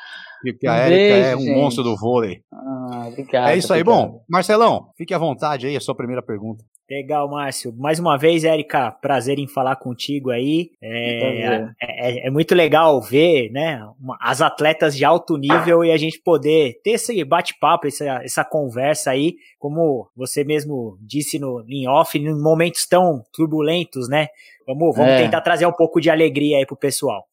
Porque 0.53 0.67
a 0.67 0.75
Érica 0.75 1.27
é 1.27 1.35
um 1.35 1.41
gente. 1.41 1.55
monstro 1.55 1.83
do 1.83 1.95
vôlei. 1.95 2.41
Ah, 2.51 3.07
obrigado, 3.07 3.49
é 3.49 3.57
isso 3.57 3.73
aí. 3.73 3.81
Obrigado. 3.81 4.11
Bom, 4.11 4.23
Marcelão, 4.29 4.89
fique 4.97 5.13
à 5.13 5.17
vontade 5.17 5.67
aí, 5.67 5.75
a 5.75 5.81
sua 5.81 5.95
primeira 5.95 6.21
pergunta. 6.21 6.63
Legal, 6.89 7.27
Márcio. 7.27 7.73
Mais 7.75 7.97
uma 7.97 8.15
vez, 8.15 8.43
Érica, 8.43 8.91
prazer 8.91 9.39
em 9.39 9.47
falar 9.47 9.75
contigo 9.75 10.29
aí. 10.29 10.69
É, 10.79 11.41
é, 11.41 11.69
é, 11.81 12.27
é, 12.27 12.29
muito 12.29 12.53
legal 12.53 13.01
ver, 13.01 13.49
né, 13.51 13.81
as 14.21 14.39
atletas 14.39 14.95
de 14.95 15.03
alto 15.03 15.35
nível 15.35 15.83
e 15.83 15.91
a 15.91 15.97
gente 15.97 16.21
poder 16.21 16.79
ter 16.83 16.91
esse 16.91 17.23
bate-papo, 17.23 17.87
essa, 17.87 18.05
essa 18.23 18.45
conversa 18.45 19.09
aí, 19.09 19.35
como 19.57 20.07
você 20.15 20.43
mesmo 20.43 20.95
disse 21.01 21.39
no 21.39 21.65
em 21.67 21.87
off, 21.87 22.15
em 22.19 22.39
momentos 22.39 22.85
tão 22.85 23.23
turbulentos, 23.33 24.07
né? 24.07 24.27
Vamos, 24.67 24.95
vamos 24.95 25.13
é. 25.13 25.23
tentar 25.23 25.41
trazer 25.41 25.65
um 25.65 25.73
pouco 25.73 25.99
de 25.99 26.11
alegria 26.11 26.57
aí 26.57 26.67
pro 26.67 26.77
pessoal. 26.77 27.25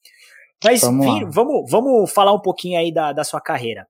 Mas, 0.64 0.80
vamos, 0.80 1.06
enfim, 1.06 1.26
vamos, 1.30 1.70
vamos 1.70 2.12
falar 2.12 2.32
um 2.32 2.40
pouquinho 2.40 2.78
aí 2.78 2.92
da, 2.92 3.12
da 3.12 3.24
sua 3.24 3.40
carreira. 3.40 3.86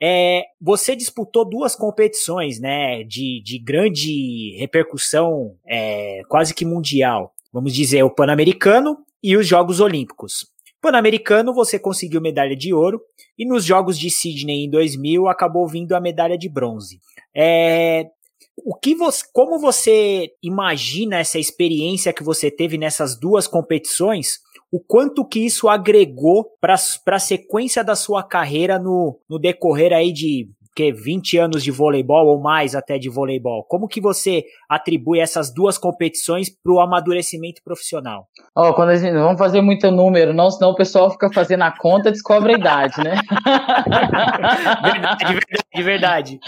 É, 0.00 0.44
você 0.60 0.96
disputou 0.96 1.44
duas 1.44 1.76
competições, 1.76 2.58
né, 2.58 3.04
de, 3.04 3.40
de 3.44 3.58
grande 3.58 4.56
repercussão, 4.58 5.54
é, 5.66 6.22
quase 6.28 6.52
que 6.52 6.64
mundial. 6.64 7.32
Vamos 7.52 7.72
dizer, 7.72 8.02
o 8.02 8.10
Pan-Americano 8.10 8.98
e 9.22 9.36
os 9.36 9.46
Jogos 9.46 9.78
Olímpicos. 9.78 10.50
Pan-Americano 10.80 11.54
você 11.54 11.78
conseguiu 11.78 12.20
medalha 12.20 12.56
de 12.56 12.74
ouro 12.74 13.00
e 13.38 13.46
nos 13.46 13.64
Jogos 13.64 13.96
de 13.96 14.10
Sydney 14.10 14.64
em 14.64 14.70
2000 14.70 15.28
acabou 15.28 15.68
vindo 15.68 15.94
a 15.94 16.00
medalha 16.00 16.36
de 16.36 16.48
bronze. 16.48 16.98
É, 17.32 18.08
o 18.56 18.74
que 18.74 18.94
você, 18.94 19.24
como 19.32 19.60
você 19.60 20.32
imagina 20.42 21.18
essa 21.18 21.38
experiência 21.38 22.12
que 22.12 22.24
você 22.24 22.50
teve 22.50 22.76
nessas 22.76 23.16
duas 23.16 23.46
competições 23.46 24.40
o 24.72 24.80
quanto 24.80 25.24
que 25.24 25.44
isso 25.44 25.68
agregou 25.68 26.46
para 26.58 26.74
a 26.74 27.18
sequência 27.18 27.84
da 27.84 27.94
sua 27.94 28.22
carreira 28.22 28.78
no, 28.78 29.20
no 29.28 29.38
decorrer 29.38 29.92
aí 29.92 30.10
de 30.10 30.48
que 30.74 30.90
20 30.90 31.36
anos 31.36 31.62
de 31.62 31.70
voleibol 31.70 32.28
ou 32.28 32.40
mais 32.40 32.74
até 32.74 32.98
de 32.98 33.10
voleibol. 33.10 33.62
Como 33.64 33.86
que 33.86 34.00
você 34.00 34.42
atribui 34.68 35.20
essas 35.20 35.52
duas 35.52 35.76
competições 35.76 36.48
para 36.48 36.72
o 36.72 36.80
amadurecimento 36.80 37.60
profissional? 37.62 38.26
Oh, 38.56 38.72
quando 38.72 38.88
a 38.88 38.96
gente 38.96 39.12
vamos 39.12 39.38
fazer 39.38 39.60
muito 39.60 39.90
número, 39.90 40.32
não, 40.32 40.50
senão 40.50 40.70
o 40.70 40.74
pessoal 40.74 41.10
fica 41.10 41.30
fazendo 41.30 41.64
a 41.64 41.76
conta 41.76 42.08
e 42.08 42.12
descobre 42.12 42.54
a 42.54 42.58
idade, 42.58 43.04
né? 43.04 43.20
verdade, 44.82 45.34
verdade, 45.34 45.82
verdade. 45.84 46.40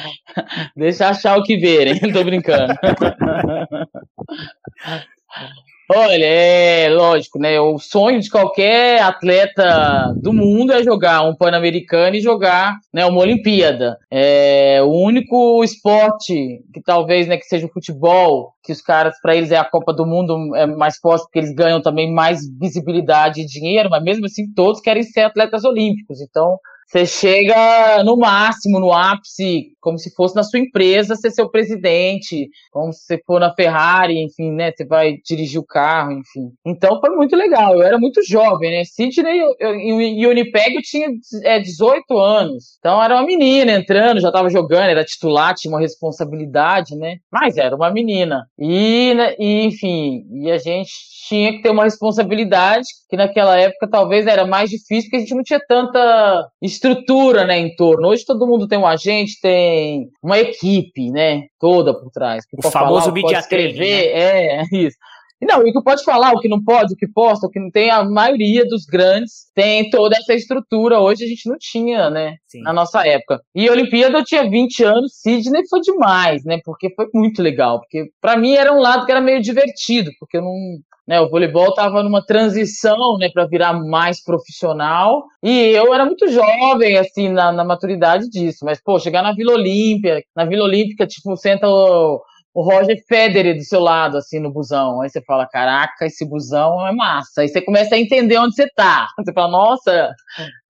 Deixa 0.75 1.09
achar 1.09 1.39
o 1.39 1.43
que 1.43 1.59
verem, 1.59 2.01
tô 2.11 2.25
brincando. 2.25 2.73
Olha, 5.91 6.25
é 6.25 6.89
lógico, 6.89 7.39
né? 7.39 7.61
O 7.61 7.79
sonho 7.79 8.19
de 8.19 8.31
qualquer 8.31 9.03
atleta 9.03 10.15
do 10.17 10.33
mundo 10.33 10.73
é 10.73 10.83
jogar 10.83 11.23
um 11.23 11.37
Pan-Americano 11.37 12.17
e 12.17 12.23
jogar 12.23 12.79
né, 12.93 13.05
uma 13.05 13.21
Olimpíada. 13.21 13.99
É 14.11 14.81
o 14.83 14.91
único 14.91 15.63
esporte 15.63 16.63
que 16.73 16.81
talvez 16.83 17.27
né, 17.27 17.37
que 17.37 17.45
seja 17.45 17.67
o 17.67 17.73
futebol, 17.73 18.55
que 18.63 18.73
os 18.73 18.81
caras, 18.81 19.21
para 19.21 19.37
eles 19.37 19.51
é 19.51 19.59
a 19.59 19.65
Copa 19.65 19.93
do 19.93 20.07
Mundo 20.07 20.57
é 20.57 20.67
mais 20.67 20.97
forte, 20.97 21.25
porque 21.25 21.41
eles 21.41 21.55
ganham 21.55 21.83
também 21.83 22.11
mais 22.11 22.41
visibilidade 22.59 23.43
e 23.43 23.47
dinheiro, 23.47 23.91
mas 23.91 24.03
mesmo 24.03 24.25
assim 24.25 24.51
todos 24.55 24.81
querem 24.81 25.03
ser 25.03 25.21
atletas 25.21 25.65
olímpicos. 25.65 26.19
Então, 26.23 26.59
você 26.87 27.07
chega 27.07 28.03
no 28.05 28.17
máximo, 28.17 28.79
no 28.79 28.93
ápice, 28.93 29.75
como 29.81 29.99
se 29.99 30.15
fosse 30.15 30.35
na 30.35 30.43
sua 30.43 30.61
empresa 30.61 31.17
ser 31.17 31.31
seu 31.31 31.51
presidente, 31.51 32.49
como 32.71 32.93
se 32.93 33.05
você 33.05 33.21
for 33.27 33.41
na 33.41 33.55
Ferrari, 33.55 34.23
enfim, 34.23 34.51
né? 34.53 34.73
Você 34.73 34.87
vai 34.87 35.17
dirigir 35.25 35.61
o 35.61 35.67
carro, 35.67 36.13
enfim. 36.13 36.51
Então 36.65 37.01
foi 37.01 37.11
muito 37.11 37.37
legal. 37.37 37.75
Eu 37.75 37.83
era 37.83 37.99
muito 37.99 38.23
jovem, 38.27 38.71
né? 38.71 38.85
Sidney 38.85 39.43
e 39.61 40.27
Unipeg 40.27 40.77
eu 40.77 40.83
tinha 40.83 41.09
é, 41.43 41.59
18 41.59 42.19
anos. 42.19 42.77
Então 42.79 43.03
era 43.03 43.15
uma 43.15 43.27
menina 43.27 43.73
entrando, 43.73 44.21
já 44.21 44.29
estava 44.29 44.49
jogando, 44.49 44.89
era 44.89 45.05
titular, 45.05 45.55
tinha 45.55 45.73
uma 45.73 45.81
responsabilidade, 45.81 46.97
né? 46.97 47.17
Mas 47.31 47.57
era 47.57 47.75
uma 47.75 47.91
menina. 47.91 48.47
E, 48.59 49.15
né, 49.15 49.35
e 49.39 49.65
enfim, 49.65 50.25
e 50.33 50.51
a 50.51 50.59
gente 50.59 50.91
tinha 51.29 51.53
que 51.53 51.63
ter 51.63 51.71
uma 51.71 51.85
responsabilidade 51.85 52.87
que 53.09 53.17
naquela 53.17 53.59
época 53.59 53.89
talvez 53.91 54.27
era 54.27 54.47
mais 54.47 54.71
difícil, 54.71 55.05
porque 55.05 55.17
a 55.17 55.21
gente 55.21 55.35
não 55.35 55.43
tinha 55.43 55.61
tanta 55.67 56.49
estrutura, 56.75 57.45
né, 57.45 57.59
em 57.59 57.75
torno. 57.75 58.09
Hoje 58.09 58.25
todo 58.25 58.47
mundo 58.47 58.69
tem 58.69 58.79
um 58.79 58.87
agente, 58.87 59.41
tem 59.41 60.09
uma 60.23 60.39
equipe, 60.39 61.11
né, 61.11 61.43
toda 61.59 61.95
por 61.95 62.11
trás. 62.11 62.45
O 62.53 62.71
famoso 62.71 63.13
falar, 63.13 63.39
escrever, 63.39 64.15
né? 64.15 64.63
é, 64.63 64.63
isso. 64.73 64.97
Não, 65.43 65.67
e 65.67 65.71
o 65.71 65.73
que 65.73 65.83
pode 65.83 66.03
falar, 66.05 66.33
o 66.33 66.41
que 66.41 66.49
não 66.49 66.63
pode, 66.63 66.95
o 66.95 66.97
que 66.97 67.07
posta, 67.07 67.47
o 67.47 67.51
que 67.51 67.61
não 67.61 67.71
tem, 67.71 67.91
a 67.91 68.03
maioria 68.03 68.65
dos 68.65 68.87
grandes 68.87 69.51
tem 69.55 69.91
toda 69.91 70.17
essa 70.17 70.33
estrutura. 70.33 71.01
Hoje 71.01 71.25
a 71.25 71.29
gente 71.29 71.49
não 71.49 71.57
tinha, 71.59 72.09
né? 72.09 72.37
Sim. 72.47 72.63
Na 72.63 72.73
nossa 72.73 73.07
época. 73.07 73.41
E 73.55 73.69
a 73.69 73.73
Olimpíada 73.73 74.19
eu 74.19 74.25
tinha 74.25 74.49
20 74.49 74.85
anos, 74.85 75.13
Sydney 75.21 75.63
foi 75.69 75.81
demais, 75.81 76.45
né? 76.45 76.61
Porque 76.65 76.93
foi 76.95 77.07
muito 77.13 77.43
legal. 77.43 77.81
Porque 77.81 78.11
para 78.21 78.37
mim 78.37 78.55
era 78.55 78.73
um 78.73 78.81
lado 78.81 79.05
que 79.05 79.13
era 79.13 79.21
meio 79.21 79.43
divertido, 79.43 80.11
porque 80.19 80.39
eu 80.39 80.43
não, 80.43 80.55
né, 81.07 81.21
o 81.21 81.29
voleibol 81.29 81.69
estava 81.69 82.03
numa 82.03 82.25
transição 82.25 83.19
né, 83.19 83.29
para 83.33 83.47
virar 83.47 83.73
mais 83.75 84.23
profissional 84.23 85.25
e 85.43 85.69
eu 85.71 85.93
era 85.93 86.07
muito 86.07 86.29
jovem 86.29 86.97
assim 86.97 87.29
na, 87.29 87.53
na, 87.53 87.65
maturidade 87.65 88.29
disso. 88.29 88.65
Mas 88.65 88.81
pô, 88.83 88.99
chegar 88.99 89.23
na 89.23 89.35
Vila 89.35 89.53
Olímpia, 89.53 90.23
na 90.35 90.45
Vila 90.45 90.65
Olímpica 90.65 91.07
tipo 91.07 91.37
senta 91.37 91.69
o, 91.69 92.23
o 92.55 92.63
Roger 92.63 92.97
Federer 93.07 93.55
do 93.55 93.63
seu 93.63 93.81
lado 93.81 94.17
assim 94.17 94.41
no 94.41 94.53
busão, 94.53 95.03
aí 95.03 95.11
você 95.11 95.21
fala 95.23 95.47
caraca 95.47 96.07
esse 96.07 96.27
busão 96.27 96.87
é 96.87 96.93
massa. 96.93 97.43
Aí 97.43 97.49
você 97.49 97.61
começa 97.61 97.95
a 97.95 97.99
entender 97.99 98.39
onde 98.39 98.55
você 98.55 98.69
tá. 98.75 99.07
Você 99.19 99.33
fala 99.33 99.51
nossa, 99.51 100.11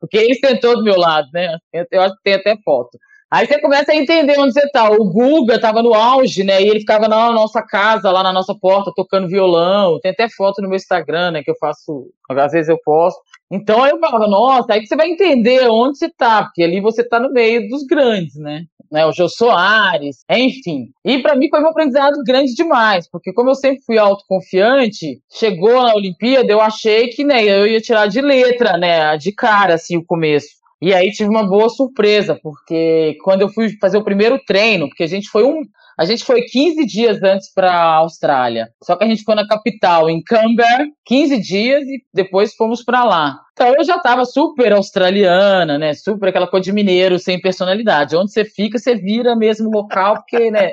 porque 0.01 0.17
ele 0.17 0.35
sentou 0.35 0.77
do 0.77 0.83
meu 0.83 0.99
lado, 0.99 1.29
né? 1.33 1.57
Eu 1.91 2.03
acho 2.03 2.15
que 2.17 2.23
tem 2.25 2.35
até 2.35 2.57
foto. 2.65 2.99
Aí 3.35 3.49
você 3.49 3.61
começa 3.61 3.91
a 3.91 3.97
entender 3.97 4.39
onde 4.39 4.53
você 4.53 4.71
tá. 4.71 4.89
O 4.93 5.11
Guga 5.11 5.61
tava 5.61 5.83
no 5.83 5.93
auge, 5.93 6.45
né? 6.45 6.63
E 6.63 6.69
ele 6.69 6.79
ficava 6.79 7.09
na 7.09 7.33
nossa 7.33 7.61
casa, 7.61 8.13
lá 8.13 8.23
na 8.23 8.33
nossa 8.33 8.55
porta, 8.55 8.93
tocando 8.95 9.27
violão. 9.27 9.99
Tem 9.99 10.13
até 10.13 10.29
foto 10.29 10.63
no 10.63 10.69
meu 10.69 10.77
Instagram, 10.77 11.33
né? 11.33 11.43
Que 11.43 11.51
eu 11.51 11.57
faço, 11.59 12.13
às 12.31 12.53
vezes 12.53 12.69
eu 12.69 12.79
posto. 12.85 13.21
Então 13.51 13.85
eu 13.89 13.99
falava, 13.99 14.29
nossa, 14.29 14.73
aí 14.73 14.81
que 14.81 14.87
você 14.87 14.95
vai 14.95 15.09
entender 15.09 15.69
onde 15.69 15.99
você 15.99 16.09
tá, 16.09 16.45
porque 16.45 16.63
ali 16.63 16.81
você 16.81 17.03
tá 17.03 17.19
no 17.19 17.33
meio 17.33 17.69
dos 17.69 17.85
grandes, 17.85 18.37
né? 18.37 18.67
né, 18.95 19.05
o 19.05 19.13
Jô 19.13 19.29
Soares, 19.29 20.25
enfim. 20.31 20.91
E 21.05 21.19
para 21.21 21.35
mim 21.35 21.49
foi 21.49 21.61
um 21.61 21.67
aprendizado 21.67 22.23
grande 22.25 22.55
demais, 22.55 23.09
porque 23.11 23.33
como 23.33 23.51
eu 23.51 23.57
sempre 23.57 23.83
fui 23.85 23.99
autoconfiante, 23.99 25.21
chegou 25.33 25.83
na 25.83 25.97
Olimpíada, 25.97 26.53
eu 26.53 26.61
achei 26.61 27.09
que 27.09 27.25
né, 27.25 27.43
eu 27.43 27.67
ia 27.67 27.81
tirar 27.81 28.07
de 28.07 28.21
letra, 28.21 28.79
né, 28.79 29.17
de 29.17 29.33
cara 29.33 29.75
assim 29.75 29.97
o 29.97 30.05
começo. 30.05 30.64
E 30.81 30.93
aí 30.93 31.11
tive 31.11 31.31
uma 31.31 31.47
boa 31.47 31.69
surpresa, 31.69 32.39
porque 32.43 33.17
quando 33.23 33.43
eu 33.43 33.49
fui 33.49 33.71
fazer 33.81 33.97
o 33.97 34.05
primeiro 34.05 34.39
treino, 34.45 34.89
porque 34.89 35.05
a 35.05 35.09
gente 35.09 35.29
foi 35.29 35.45
um, 35.45 35.63
a 35.97 36.05
gente 36.05 36.25
foi 36.25 36.43
15 36.43 36.85
dias 36.85 37.23
antes 37.23 37.53
para 37.53 37.73
a 37.73 37.97
Austrália. 37.97 38.69
Só 38.83 38.97
que 38.97 39.05
a 39.05 39.07
gente 39.07 39.23
foi 39.23 39.35
na 39.35 39.47
capital, 39.47 40.11
em 40.11 40.23
Canberra, 40.23 40.87
15 41.05 41.41
dias 41.41 41.83
e 41.85 42.03
depois 42.13 42.55
fomos 42.55 42.83
para 42.85 43.05
lá. 43.05 43.41
Então 43.53 43.69
eu 43.75 43.85
já 43.85 43.97
estava 43.97 44.25
super 44.25 44.73
australiana, 44.73 45.79
né? 45.79 45.95
Super 45.95 46.31
aquela 46.31 46.49
coisa 46.49 46.65
de 46.65 46.73
mineiro 46.73 47.19
sem 47.19 47.41
personalidade. 47.41 48.17
Onde 48.17 48.33
você 48.33 48.45
fica, 48.45 48.79
você 48.79 48.97
vira 48.97 49.37
mesmo 49.37 49.71
local, 49.71 50.17
porque, 50.17 50.51
né? 50.51 50.73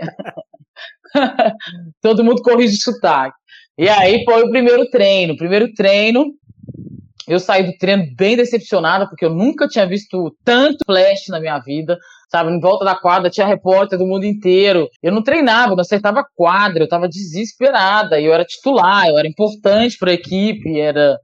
Todo 2.01 2.23
mundo 2.23 2.41
corrige 2.41 2.77
sotaque. 2.77 3.35
E 3.77 3.87
aí 3.87 4.23
foi 4.25 4.43
o 4.43 4.49
primeiro 4.49 4.89
treino. 4.89 5.37
Primeiro 5.37 5.71
treino, 5.73 6.33
eu 7.27 7.39
saí 7.39 7.63
do 7.63 7.77
treino 7.77 8.05
bem 8.15 8.35
decepcionada, 8.35 9.07
porque 9.07 9.25
eu 9.25 9.29
nunca 9.29 9.67
tinha 9.67 9.85
visto 9.85 10.35
tanto 10.43 10.83
flash 10.85 11.27
na 11.29 11.39
minha 11.39 11.59
vida. 11.59 11.97
Sabe, 12.29 12.49
em 12.49 12.61
volta 12.61 12.85
da 12.85 12.95
quadra 12.95 13.29
tinha 13.29 13.45
repórter 13.45 13.99
do 13.99 14.05
mundo 14.05 14.25
inteiro. 14.25 14.87
Eu 15.03 15.11
não 15.11 15.21
treinava, 15.21 15.75
não 15.75 15.81
acertava 15.81 16.23
quadra, 16.35 16.79
eu 16.79 16.85
estava 16.85 17.07
desesperada. 17.07 18.21
Eu 18.21 18.33
era 18.33 18.45
titular, 18.45 19.07
eu 19.07 19.17
era 19.17 19.27
importante 19.27 19.97
para 19.97 20.11
a 20.11 20.13
equipe, 20.13 20.79
era 20.79 21.17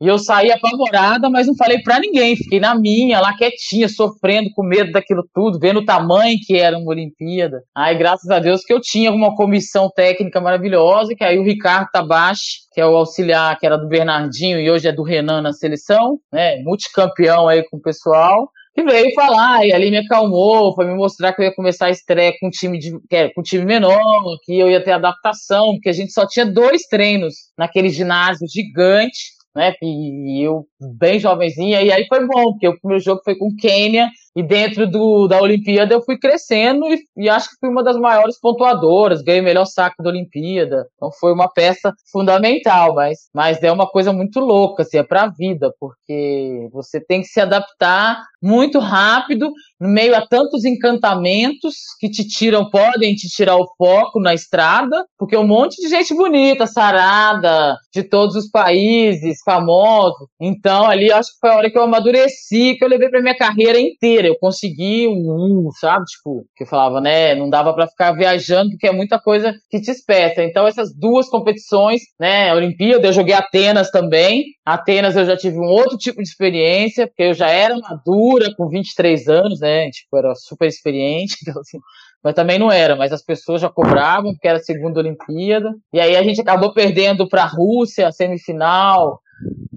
e 0.00 0.06
eu 0.06 0.18
saí 0.18 0.50
apavorada, 0.50 1.30
mas 1.30 1.46
não 1.46 1.56
falei 1.56 1.80
para 1.82 1.98
ninguém. 1.98 2.36
Fiquei 2.36 2.60
na 2.60 2.74
minha, 2.74 3.20
lá 3.20 3.34
quietinha, 3.36 3.88
sofrendo, 3.88 4.50
com 4.54 4.62
medo 4.62 4.92
daquilo 4.92 5.24
tudo, 5.34 5.58
vendo 5.58 5.80
o 5.80 5.84
tamanho 5.84 6.38
que 6.44 6.56
era 6.56 6.76
uma 6.76 6.90
Olimpíada. 6.90 7.62
Aí, 7.74 7.96
graças 7.96 8.28
a 8.30 8.38
Deus, 8.38 8.62
que 8.62 8.72
eu 8.72 8.80
tinha 8.80 9.10
uma 9.10 9.34
comissão 9.34 9.90
técnica 9.94 10.40
maravilhosa, 10.40 11.14
que 11.14 11.24
aí 11.24 11.38
o 11.38 11.44
Ricardo 11.44 11.88
Tabachi, 11.90 12.66
que 12.72 12.80
é 12.80 12.86
o 12.86 12.96
auxiliar, 12.96 13.58
que 13.58 13.64
era 13.64 13.78
do 13.78 13.88
Bernardinho 13.88 14.60
e 14.60 14.70
hoje 14.70 14.86
é 14.86 14.92
do 14.92 15.02
Renan 15.02 15.40
na 15.40 15.52
seleção, 15.52 16.18
né? 16.32 16.62
Multicampeão 16.62 17.48
aí 17.48 17.62
com 17.64 17.78
o 17.78 17.82
pessoal 17.82 18.50
que 18.76 18.84
veio 18.84 19.14
falar, 19.14 19.66
e 19.66 19.72
ali 19.72 19.90
me 19.90 19.96
acalmou, 19.96 20.74
foi 20.74 20.84
me 20.84 20.94
mostrar 20.94 21.32
que 21.32 21.40
eu 21.40 21.46
ia 21.46 21.54
começar 21.54 21.86
a 21.86 21.90
estreia 21.90 22.34
com 22.38 22.48
um 22.48 22.50
time, 22.50 22.78
de, 22.78 22.92
é, 23.10 23.30
com 23.30 23.40
um 23.40 23.42
time 23.42 23.64
menor, 23.64 24.22
que 24.44 24.58
eu 24.58 24.68
ia 24.68 24.84
ter 24.84 24.92
adaptação, 24.92 25.72
porque 25.72 25.88
a 25.88 25.94
gente 25.94 26.12
só 26.12 26.26
tinha 26.26 26.44
dois 26.44 26.82
treinos 26.82 27.34
naquele 27.56 27.88
ginásio 27.88 28.46
gigante, 28.46 29.35
né? 29.56 29.74
E 29.82 30.46
eu 30.46 30.66
bem 30.80 31.18
jovenzinha, 31.18 31.82
e 31.82 31.90
aí 31.90 32.06
foi 32.08 32.26
bom, 32.26 32.52
porque 32.52 32.68
o 32.68 32.78
primeiro 32.78 33.02
jogo 33.02 33.22
foi 33.24 33.34
com 33.36 33.48
o 33.48 33.56
Quênia, 33.56 34.08
e 34.36 34.42
dentro 34.42 34.86
do, 34.86 35.26
da 35.26 35.40
Olimpíada 35.40 35.94
eu 35.94 36.02
fui 36.02 36.18
crescendo 36.18 36.86
e, 36.88 36.98
e, 37.16 37.26
acho 37.26 37.48
que 37.48 37.56
fui 37.58 37.70
uma 37.70 37.82
das 37.82 37.96
maiores 37.96 38.38
pontuadoras, 38.38 39.22
ganhei 39.22 39.40
o 39.40 39.44
melhor 39.44 39.64
saco 39.64 40.02
da 40.02 40.10
Olimpíada. 40.10 40.86
Então 40.94 41.10
foi 41.18 41.32
uma 41.32 41.48
peça 41.48 41.94
fundamental, 42.12 42.94
mas, 42.94 43.30
mas 43.34 43.62
é 43.62 43.72
uma 43.72 43.88
coisa 43.88 44.12
muito 44.12 44.38
louca, 44.38 44.82
assim, 44.82 44.98
é 44.98 45.02
pra 45.02 45.28
vida, 45.28 45.72
porque 45.80 46.68
você 46.70 47.00
tem 47.00 47.22
que 47.22 47.28
se 47.28 47.40
adaptar 47.40 48.22
muito 48.42 48.78
rápido, 48.78 49.50
no 49.80 49.88
meio 49.88 50.14
a 50.14 50.24
tantos 50.26 50.64
encantamentos 50.64 51.74
que 51.98 52.10
te 52.10 52.26
tiram, 52.28 52.68
podem 52.70 53.14
te 53.14 53.28
tirar 53.28 53.56
o 53.56 53.66
foco 53.76 54.20
na 54.20 54.34
estrada, 54.34 55.04
porque 55.18 55.36
um 55.36 55.46
monte 55.46 55.80
de 55.80 55.88
gente 55.88 56.14
bonita, 56.14 56.66
sarada, 56.66 57.76
de 57.92 58.02
todos 58.02 58.36
os 58.36 58.50
países, 58.50 59.38
famosos. 59.44 60.28
Então 60.40 60.84
ali 60.84 61.10
acho 61.10 61.32
que 61.32 61.38
foi 61.40 61.50
a 61.50 61.56
hora 61.56 61.70
que 61.70 61.78
eu 61.78 61.82
amadureci, 61.82 62.76
que 62.78 62.84
eu 62.84 62.88
levei 62.88 63.08
pra 63.08 63.22
minha 63.22 63.36
carreira 63.36 63.80
inteira 63.80 64.25
eu 64.26 64.36
consegui 64.38 65.08
um, 65.08 65.68
sabe? 65.80 66.04
Tipo, 66.04 66.44
que 66.56 66.64
eu 66.64 66.66
falava, 66.66 67.00
né? 67.00 67.34
Não 67.34 67.48
dava 67.48 67.72
para 67.74 67.86
ficar 67.86 68.12
viajando, 68.12 68.70
porque 68.70 68.86
é 68.86 68.92
muita 68.92 69.18
coisa 69.18 69.54
que 69.70 69.80
te 69.80 69.90
espeta. 69.90 70.42
Então, 70.42 70.66
essas 70.66 70.94
duas 70.94 71.28
competições, 71.28 72.02
né? 72.18 72.54
Olimpíada, 72.54 73.06
eu 73.06 73.12
joguei 73.12 73.34
Atenas 73.34 73.90
também. 73.90 74.44
Atenas 74.64 75.16
eu 75.16 75.24
já 75.24 75.36
tive 75.36 75.58
um 75.58 75.66
outro 75.66 75.96
tipo 75.96 76.22
de 76.22 76.28
experiência, 76.28 77.06
porque 77.06 77.24
eu 77.24 77.34
já 77.34 77.48
era 77.48 77.76
madura, 77.78 78.52
com 78.56 78.68
23 78.68 79.28
anos, 79.28 79.60
né? 79.60 79.88
Tipo, 79.90 80.16
era 80.18 80.34
super 80.34 80.66
experiente. 80.66 81.36
Então, 81.46 81.60
assim, 81.60 81.78
mas 82.24 82.34
também 82.34 82.58
não 82.58 82.72
era, 82.72 82.96
mas 82.96 83.12
as 83.12 83.22
pessoas 83.22 83.60
já 83.60 83.70
cobravam, 83.70 84.32
porque 84.32 84.48
era 84.48 84.58
a 84.58 84.62
segunda 84.62 84.98
Olimpíada. 84.98 85.72
E 85.92 86.00
aí 86.00 86.16
a 86.16 86.22
gente 86.24 86.40
acabou 86.40 86.74
perdendo 86.74 87.28
para 87.28 87.44
a 87.44 87.46
Rússia, 87.46 88.10
semifinal, 88.10 89.20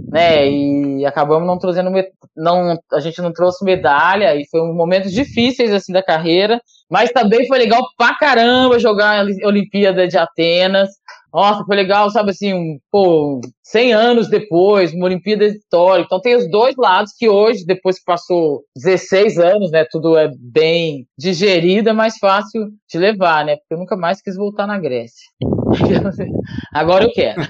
né? 0.10 0.50
E 0.50 1.06
acabamos 1.06 1.48
não 1.48 1.58
trazendo, 1.58 1.92
não, 2.36 2.78
a 2.92 3.00
gente 3.00 3.22
não 3.22 3.32
trouxe 3.32 3.64
medalha 3.64 4.36
e 4.36 4.48
foi 4.50 4.62
um 4.62 4.74
momentos 4.74 5.12
difíceis 5.12 5.72
assim 5.72 5.94
da 5.94 6.04
carreira, 6.04 6.60
mas 6.90 7.12
também 7.12 7.48
foi 7.48 7.60
legal 7.60 7.82
pra 7.98 8.16
caramba 8.16 8.80
jogar 8.80 9.24
a 9.24 9.48
Olimpíada 9.48 10.08
de 10.08 10.18
Atenas. 10.18 10.90
Nossa, 11.32 11.64
foi 11.64 11.76
legal, 11.76 12.10
sabe 12.10 12.32
assim, 12.32 12.56
um, 12.56 12.80
pô, 12.92 13.40
100 13.62 13.94
anos 13.94 14.30
depois, 14.30 14.92
uma 14.94 15.06
Olimpíada 15.06 15.46
histórica. 15.46 16.08
Então 16.08 16.20
tem 16.20 16.36
os 16.36 16.50
dois 16.50 16.76
lados 16.76 17.14
que 17.16 17.30
hoje, 17.30 17.64
depois 17.66 18.00
que 18.00 18.06
passou 18.06 18.64
16 18.76 19.38
anos, 19.38 19.70
né, 19.70 19.86
tudo 19.92 20.18
é 20.18 20.28
bem 20.40 21.06
digerido, 21.16 21.90
é 21.90 21.94
mais 21.94 22.18
fácil 22.18 22.70
de 22.92 22.98
levar, 22.98 23.46
né? 23.46 23.58
Porque 23.58 23.76
eu 23.76 23.78
nunca 23.78 23.96
mais 23.96 24.20
quis 24.24 24.36
voltar 24.36 24.66
na 24.66 24.80
Grécia. 24.80 25.28
Agora 26.74 27.06
eu 27.06 27.12
quero. 27.12 27.42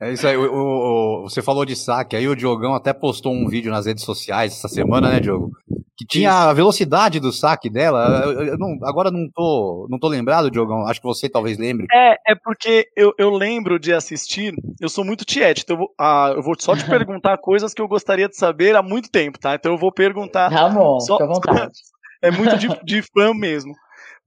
é 0.00 0.12
isso 0.12 0.26
aí. 0.26 0.36
O, 0.36 0.44
o, 0.44 1.22
você 1.22 1.42
falou 1.42 1.64
de 1.64 1.76
saque, 1.76 2.16
aí 2.16 2.28
o 2.28 2.36
Diogão 2.36 2.74
até 2.74 2.92
postou 2.92 3.32
um 3.32 3.48
vídeo 3.48 3.70
nas 3.70 3.86
redes 3.86 4.04
sociais 4.04 4.52
essa 4.52 4.68
semana, 4.68 5.10
né, 5.10 5.20
Diogo? 5.20 5.50
que 5.96 6.06
tinha 6.06 6.30
Isso. 6.30 6.38
a 6.38 6.52
velocidade 6.52 7.20
do 7.20 7.32
saque 7.32 7.70
dela. 7.70 8.22
Eu, 8.24 8.42
eu 8.42 8.58
não, 8.58 8.78
agora 8.82 9.10
não 9.10 9.28
tô, 9.32 9.86
não 9.90 9.98
tô 9.98 10.08
lembrado, 10.08 10.50
Diogão. 10.50 10.86
Acho 10.86 11.00
que 11.00 11.06
você 11.06 11.28
talvez 11.28 11.58
lembre. 11.58 11.86
É, 11.92 12.32
é 12.32 12.34
porque 12.34 12.88
eu, 12.96 13.12
eu 13.18 13.30
lembro 13.30 13.78
de 13.78 13.92
assistir. 13.92 14.54
Eu 14.80 14.88
sou 14.88 15.04
muito 15.04 15.24
tiete, 15.24 15.62
então 15.62 15.74
eu 15.74 15.80
vou, 15.80 15.94
ah, 15.98 16.32
eu 16.34 16.42
vou 16.42 16.54
só 16.58 16.74
te 16.74 16.84
perguntar 16.88 17.38
coisas 17.38 17.72
que 17.72 17.80
eu 17.80 17.88
gostaria 17.88 18.28
de 18.28 18.36
saber 18.36 18.74
há 18.74 18.82
muito 18.82 19.10
tempo, 19.10 19.38
tá? 19.38 19.54
Então 19.54 19.72
eu 19.72 19.78
vou 19.78 19.92
perguntar. 19.92 20.50
Tá 20.50 20.68
bom, 20.68 20.98
só, 21.00 21.14
fica 21.14 21.24
à 21.24 21.34
vontade. 21.34 21.72
É 22.24 22.30
muito 22.30 22.56
de, 22.56 22.68
de 22.84 23.02
fã 23.02 23.34
mesmo 23.34 23.74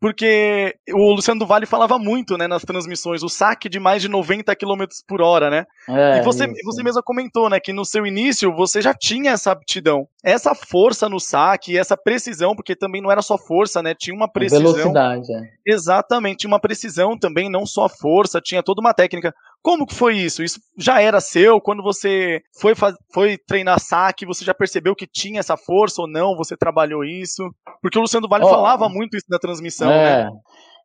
porque 0.06 0.76
o 0.94 1.14
Luciano 1.14 1.40
do 1.40 1.48
Vale 1.48 1.66
falava 1.66 1.98
muito, 1.98 2.38
né, 2.38 2.48
nas 2.48 2.62
transmissões, 2.62 3.24
o 3.24 3.28
saque 3.28 3.68
de 3.68 3.80
mais 3.80 4.04
de 4.04 4.08
90 4.08 4.56
km 4.56 4.84
por 5.08 5.20
hora, 5.20 5.50
né? 5.50 5.66
É, 5.90 6.20
e 6.20 6.22
você, 6.22 6.46
você 6.64 6.84
mesma 6.84 7.02
comentou, 7.02 7.50
né, 7.50 7.60
que 7.60 7.74
no 7.74 7.84
seu 7.84 8.06
início 8.06 8.54
você 8.54 8.84
já 8.84 8.94
tinha 8.94 9.32
essa 9.32 9.52
aptidão, 9.52 10.08
essa 10.24 10.54
força 10.54 11.10
no 11.10 11.20
saque, 11.20 11.76
essa 11.76 11.98
precisão, 11.98 12.56
porque 12.56 12.76
também 12.76 13.02
não 13.02 13.12
era 13.12 13.24
só 13.24 13.36
força, 13.36 13.82
né, 13.82 13.96
tinha 13.96 14.16
uma 14.16 14.32
precisão. 14.32 14.74
Velocidade, 14.74 15.34
é. 15.34 15.42
Exatamente, 15.66 16.42
tinha 16.42 16.52
uma 16.52 16.60
precisão 16.60 17.18
também, 17.18 17.50
não 17.50 17.66
só 17.66 17.90
força, 17.90 18.40
tinha 18.40 18.62
toda 18.62 18.82
uma 18.82 18.94
técnica. 18.94 19.34
Como 19.66 19.88
que 19.88 19.96
foi 19.96 20.16
isso? 20.16 20.44
Isso 20.44 20.60
já 20.78 21.02
era 21.02 21.20
seu? 21.20 21.60
Quando 21.60 21.82
você 21.82 22.40
foi, 22.62 22.76
foi 23.12 23.36
treinar 23.36 23.80
saque, 23.80 24.24
você 24.24 24.46
já 24.46 24.54
percebeu 24.54 24.96
que 24.96 25.08
tinha 25.08 25.40
essa 25.40 25.58
força 25.58 26.04
ou 26.04 26.08
não? 26.08 26.38
Você 26.38 26.56
trabalhou 26.56 27.04
isso? 27.04 27.50
Porque 27.82 27.98
o 27.98 28.02
Luciano 28.04 28.28
Vale 28.28 28.46
oh, 28.46 28.50
falava 28.50 28.88
muito 28.88 29.18
isso 29.18 29.26
na 29.28 29.40
transmissão, 29.40 29.90
é, 29.90 30.26
né? 30.26 30.32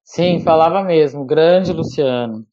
Sim, 0.02 0.40
falava 0.40 0.82
mesmo. 0.82 1.26
Grande 1.26 1.74
Luciano. 1.74 2.46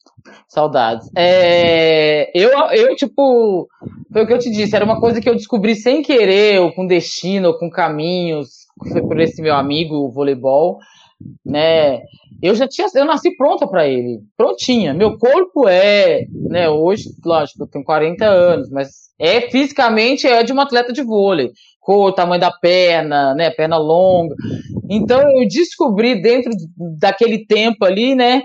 Saudades. 0.50 1.10
É, 1.16 2.30
eu, 2.38 2.50
eu, 2.72 2.94
tipo, 2.98 3.66
foi 4.12 4.24
o 4.24 4.28
que 4.28 4.34
eu 4.34 4.40
te 4.40 4.52
disse, 4.52 4.76
era 4.76 4.84
uma 4.84 5.00
coisa 5.00 5.22
que 5.22 5.30
eu 5.30 5.36
descobri 5.36 5.76
sem 5.76 6.02
querer, 6.02 6.60
ou 6.60 6.74
com 6.74 6.86
destino, 6.86 7.48
ou 7.48 7.58
com 7.58 7.70
caminhos, 7.70 8.66
foi 8.92 9.02
por 9.02 9.18
esse 9.18 9.42
meu 9.42 9.56
amigo, 9.56 9.96
o 9.96 10.12
voleibol 10.12 10.78
né? 11.46 12.02
Eu 12.42 12.54
já 12.54 12.68
tinha, 12.68 12.88
eu 12.94 13.06
nasci 13.06 13.36
pronta 13.36 13.68
para 13.68 13.88
ele, 13.88 14.20
prontinha. 14.36 14.94
Meu 14.94 15.18
corpo 15.18 15.68
é, 15.68 16.26
né? 16.32 16.70
Hoje, 16.70 17.10
lógico, 17.26 17.64
eu 17.64 17.68
tenho 17.68 17.84
40 17.84 18.26
anos, 18.26 18.70
mas 18.70 18.90
é 19.20 19.42
fisicamente 19.50 20.28
é 20.28 20.44
de 20.44 20.54
um 20.54 20.60
atleta 20.60 20.94
de 20.94 21.02
vôlei, 21.02 21.52
cor, 21.82 22.14
tamanho 22.14 22.42
da 22.42 22.52
perna, 22.52 23.34
né? 23.34 23.50
Perna 23.50 23.78
longa. 23.78 24.36
Então 24.90 25.22
eu 25.22 25.48
descobri 25.48 26.22
dentro 26.22 26.52
daquele 27.00 27.46
tempo 27.46 27.84
ali, 27.84 28.14
né? 28.14 28.42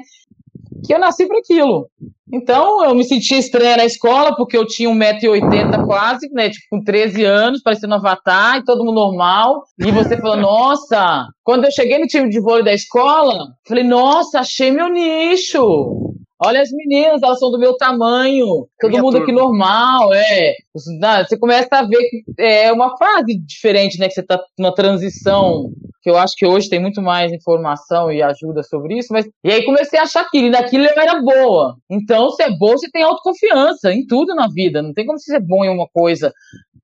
Que 0.84 0.94
eu 0.94 0.98
nasci 0.98 1.26
para 1.26 1.38
aquilo. 1.38 1.88
Então, 2.32 2.82
eu 2.82 2.94
me 2.94 3.04
sentia 3.04 3.38
estranha 3.38 3.76
na 3.76 3.84
escola, 3.84 4.34
porque 4.34 4.56
eu 4.56 4.66
tinha 4.66 4.88
1,80m 4.88 5.84
quase, 5.86 6.28
né? 6.32 6.48
Tipo, 6.48 6.66
com 6.70 6.82
13 6.82 7.24
anos, 7.24 7.62
parecendo 7.62 7.92
um 7.94 7.98
avatar, 7.98 8.58
e 8.58 8.64
todo 8.64 8.84
mundo 8.84 8.94
normal. 8.94 9.64
E 9.78 9.90
você 9.90 10.16
falou, 10.16 10.36
nossa! 10.40 11.26
Quando 11.44 11.64
eu 11.64 11.70
cheguei 11.70 11.98
no 11.98 12.06
time 12.06 12.30
de 12.30 12.40
vôlei 12.40 12.64
da 12.64 12.72
escola, 12.72 13.48
falei, 13.68 13.84
nossa, 13.84 14.40
achei 14.40 14.70
meu 14.70 14.88
nicho! 14.88 16.14
Olha 16.44 16.60
as 16.60 16.70
meninas, 16.72 17.22
elas 17.22 17.38
são 17.38 17.52
do 17.52 17.58
meu 17.58 17.76
tamanho, 17.76 18.66
todo 18.80 18.90
Minha 18.90 19.02
mundo 19.02 19.12
turma. 19.12 19.26
aqui 19.26 19.32
normal, 19.32 20.12
é. 20.12 20.54
Você 20.74 21.38
começa 21.38 21.68
a 21.72 21.82
ver 21.82 21.98
que 22.08 22.24
é 22.38 22.72
uma 22.72 22.96
fase 22.96 23.38
diferente, 23.38 23.98
né? 23.98 24.08
Que 24.08 24.14
você 24.14 24.22
tá 24.22 24.42
numa 24.58 24.74
transição, 24.74 25.70
que 26.02 26.08
eu 26.08 26.16
acho 26.16 26.34
que 26.34 26.46
hoje 26.46 26.68
tem 26.68 26.80
muito 26.80 27.02
mais 27.02 27.30
informação 27.30 28.10
e 28.10 28.22
ajuda 28.22 28.62
sobre 28.62 28.98
isso, 28.98 29.08
mas. 29.12 29.26
E 29.44 29.52
aí 29.52 29.64
comecei 29.64 29.98
a 29.98 30.04
achar 30.04 30.22
aquilo, 30.22 30.46
e 30.46 30.50
daquilo 30.50 30.84
eu 30.84 31.02
era 31.02 31.20
boa. 31.20 31.76
Então, 31.90 32.30
se 32.30 32.42
é 32.42 32.50
boa, 32.50 32.78
você 32.78 32.90
tem 32.90 33.02
autoconfiança 33.02 33.92
em 33.92 34.06
tudo 34.06 34.34
na 34.34 34.48
vida. 34.48 34.80
Não 34.80 34.94
tem 34.94 35.04
como 35.04 35.18
você 35.18 35.32
ser 35.32 35.40
bom 35.40 35.64
em 35.64 35.68
uma 35.68 35.86
coisa 35.92 36.32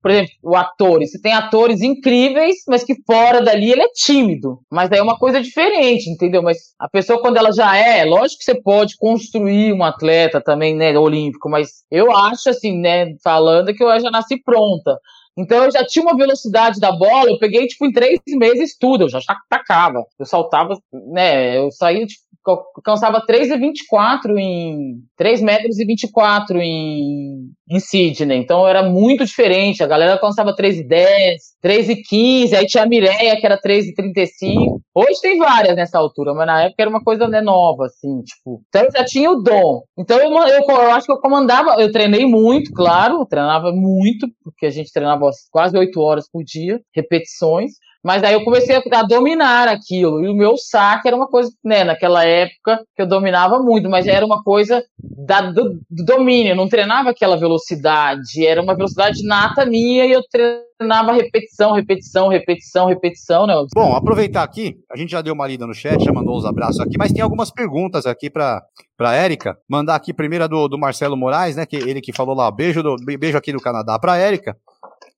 por 0.01 0.11
exemplo, 0.11 0.31
o 0.43 0.55
atores. 0.55 1.11
Você 1.11 1.21
tem 1.21 1.33
atores 1.33 1.81
incríveis, 1.81 2.57
mas 2.67 2.83
que 2.83 2.95
fora 3.05 3.41
dali 3.41 3.71
ele 3.71 3.81
é 3.81 3.89
tímido. 3.93 4.59
Mas 4.71 4.89
daí 4.89 4.99
é 4.99 5.03
uma 5.03 5.17
coisa 5.17 5.41
diferente, 5.41 6.09
entendeu? 6.09 6.41
Mas 6.41 6.73
a 6.79 6.87
pessoa, 6.87 7.21
quando 7.21 7.37
ela 7.37 7.51
já 7.51 7.75
é, 7.75 8.05
lógico 8.05 8.39
que 8.39 8.45
você 8.45 8.61
pode 8.61 8.95
construir 8.97 9.73
um 9.73 9.83
atleta 9.83 10.41
também, 10.41 10.75
né, 10.75 10.97
olímpico, 10.97 11.49
mas 11.49 11.83
eu 11.91 12.11
acho, 12.11 12.49
assim, 12.49 12.79
né, 12.79 13.13
falando 13.23 13.73
que 13.73 13.78
eu 13.83 13.99
já 13.99 14.11
nasci 14.11 14.41
pronta. 14.41 14.97
Então 15.37 15.63
eu 15.63 15.71
já 15.71 15.85
tinha 15.85 16.03
uma 16.03 16.17
velocidade 16.17 16.79
da 16.79 16.91
bola, 16.91 17.29
eu 17.29 17.39
peguei, 17.39 17.65
tipo, 17.67 17.85
em 17.85 17.91
três 17.91 18.19
meses 18.27 18.75
tudo, 18.77 19.05
eu 19.05 19.09
já 19.09 19.19
tacava. 19.49 20.03
Eu 20.19 20.25
saltava, 20.25 20.77
né, 20.91 21.57
eu 21.57 21.71
saía, 21.71 22.05
tipo, 22.05 22.23
alcançava 22.45 23.25
3,24 23.25 24.37
em 24.37 24.95
3 25.17 25.41
metros 25.41 25.79
e 25.79 25.85
24 25.85 26.59
em, 26.59 27.49
em 27.69 27.79
Sydney. 27.79 28.37
Então 28.37 28.67
era 28.67 28.83
muito 28.83 29.25
diferente. 29.25 29.83
A 29.83 29.87
galera 29.87 30.13
alcançava 30.13 30.55
3,10, 30.55 31.35
3,15, 31.63 32.53
aí 32.53 32.65
tinha 32.65 32.83
a 32.83 32.87
Mireia, 32.87 33.37
que 33.39 33.45
era 33.45 33.59
3,35. 33.59 34.79
Hoje 34.95 35.21
tem 35.21 35.37
várias 35.37 35.75
nessa 35.75 35.97
altura, 35.97 36.33
mas 36.33 36.47
na 36.47 36.63
época 36.63 36.81
era 36.81 36.89
uma 36.89 37.03
coisa 37.03 37.27
né, 37.27 37.41
nova, 37.41 37.85
assim, 37.85 38.21
tipo. 38.21 38.61
Então 38.69 38.83
eu 38.83 38.91
já 38.91 39.05
tinha 39.05 39.31
o 39.31 39.41
dom. 39.41 39.81
Então 39.97 40.17
eu, 40.17 40.31
eu, 40.31 40.63
eu 40.67 40.91
acho 40.91 41.05
que 41.05 41.11
eu 41.13 41.19
comandava, 41.19 41.81
eu 41.81 41.91
treinei 41.91 42.25
muito, 42.25 42.71
claro, 42.73 43.25
treinava 43.25 43.71
muito, 43.71 44.27
porque 44.43 44.65
a 44.65 44.71
gente 44.71 44.91
treinava 44.91 45.29
quase 45.51 45.77
8 45.77 45.99
horas 45.99 46.29
por 46.31 46.43
dia, 46.43 46.79
repetições. 46.95 47.71
Mas 48.03 48.23
aí 48.23 48.33
eu 48.33 48.43
comecei 48.43 48.75
a, 48.75 49.03
dominar 49.03 49.67
aquilo. 49.67 50.23
E 50.23 50.29
o 50.29 50.33
meu 50.33 50.57
saque 50.57 51.07
era 51.07 51.17
uma 51.17 51.27
coisa, 51.27 51.51
né, 51.63 51.83
naquela 51.83 52.25
época 52.25 52.83
que 52.95 53.01
eu 53.01 53.07
dominava 53.07 53.59
muito, 53.59 53.89
mas 53.89 54.07
era 54.07 54.25
uma 54.25 54.41
coisa 54.41 54.83
da, 54.97 55.41
do, 55.41 55.79
do 55.89 56.05
domínio. 56.05 56.51
Eu 56.51 56.55
não 56.55 56.69
treinava 56.69 57.09
aquela 57.09 57.35
velocidade. 57.35 58.45
Era 58.45 58.61
uma 58.61 58.75
velocidade 58.75 59.21
nata 59.25 59.65
minha 59.65 60.05
e 60.05 60.11
eu 60.11 60.21
treinava 60.31 61.11
repetição, 61.11 61.73
repetição, 61.73 62.29
repetição, 62.29 62.87
repetição, 62.87 63.45
né? 63.45 63.53
Bom, 63.75 63.93
aproveitar 63.93 64.43
aqui, 64.43 64.77
a 64.89 64.95
gente 64.95 65.11
já 65.11 65.21
deu 65.21 65.33
uma 65.33 65.47
lida 65.47 65.67
no 65.67 65.73
chat, 65.73 66.01
já 66.01 66.13
mandou 66.13 66.37
os 66.37 66.45
abraços 66.45 66.79
aqui, 66.79 66.97
mas 66.97 67.11
tem 67.11 67.21
algumas 67.21 67.51
perguntas 67.51 68.05
aqui 68.05 68.29
para 68.29 68.61
para 68.97 69.15
Érica. 69.15 69.57
Mandar 69.69 69.95
aqui 69.95 70.13
primeiro 70.13 70.43
a 70.43 70.47
do, 70.47 70.67
do 70.67 70.77
Marcelo 70.77 71.15
Moraes, 71.15 71.55
né, 71.55 71.65
que 71.65 71.77
ele 71.77 72.01
que 72.01 72.11
falou 72.11 72.35
lá, 72.35 72.51
beijo 72.51 72.83
do, 72.83 72.97
beijo 72.97 73.37
aqui 73.37 73.53
do 73.53 73.61
Canadá 73.61 73.97
para 73.97 74.17
Érica. 74.17 74.57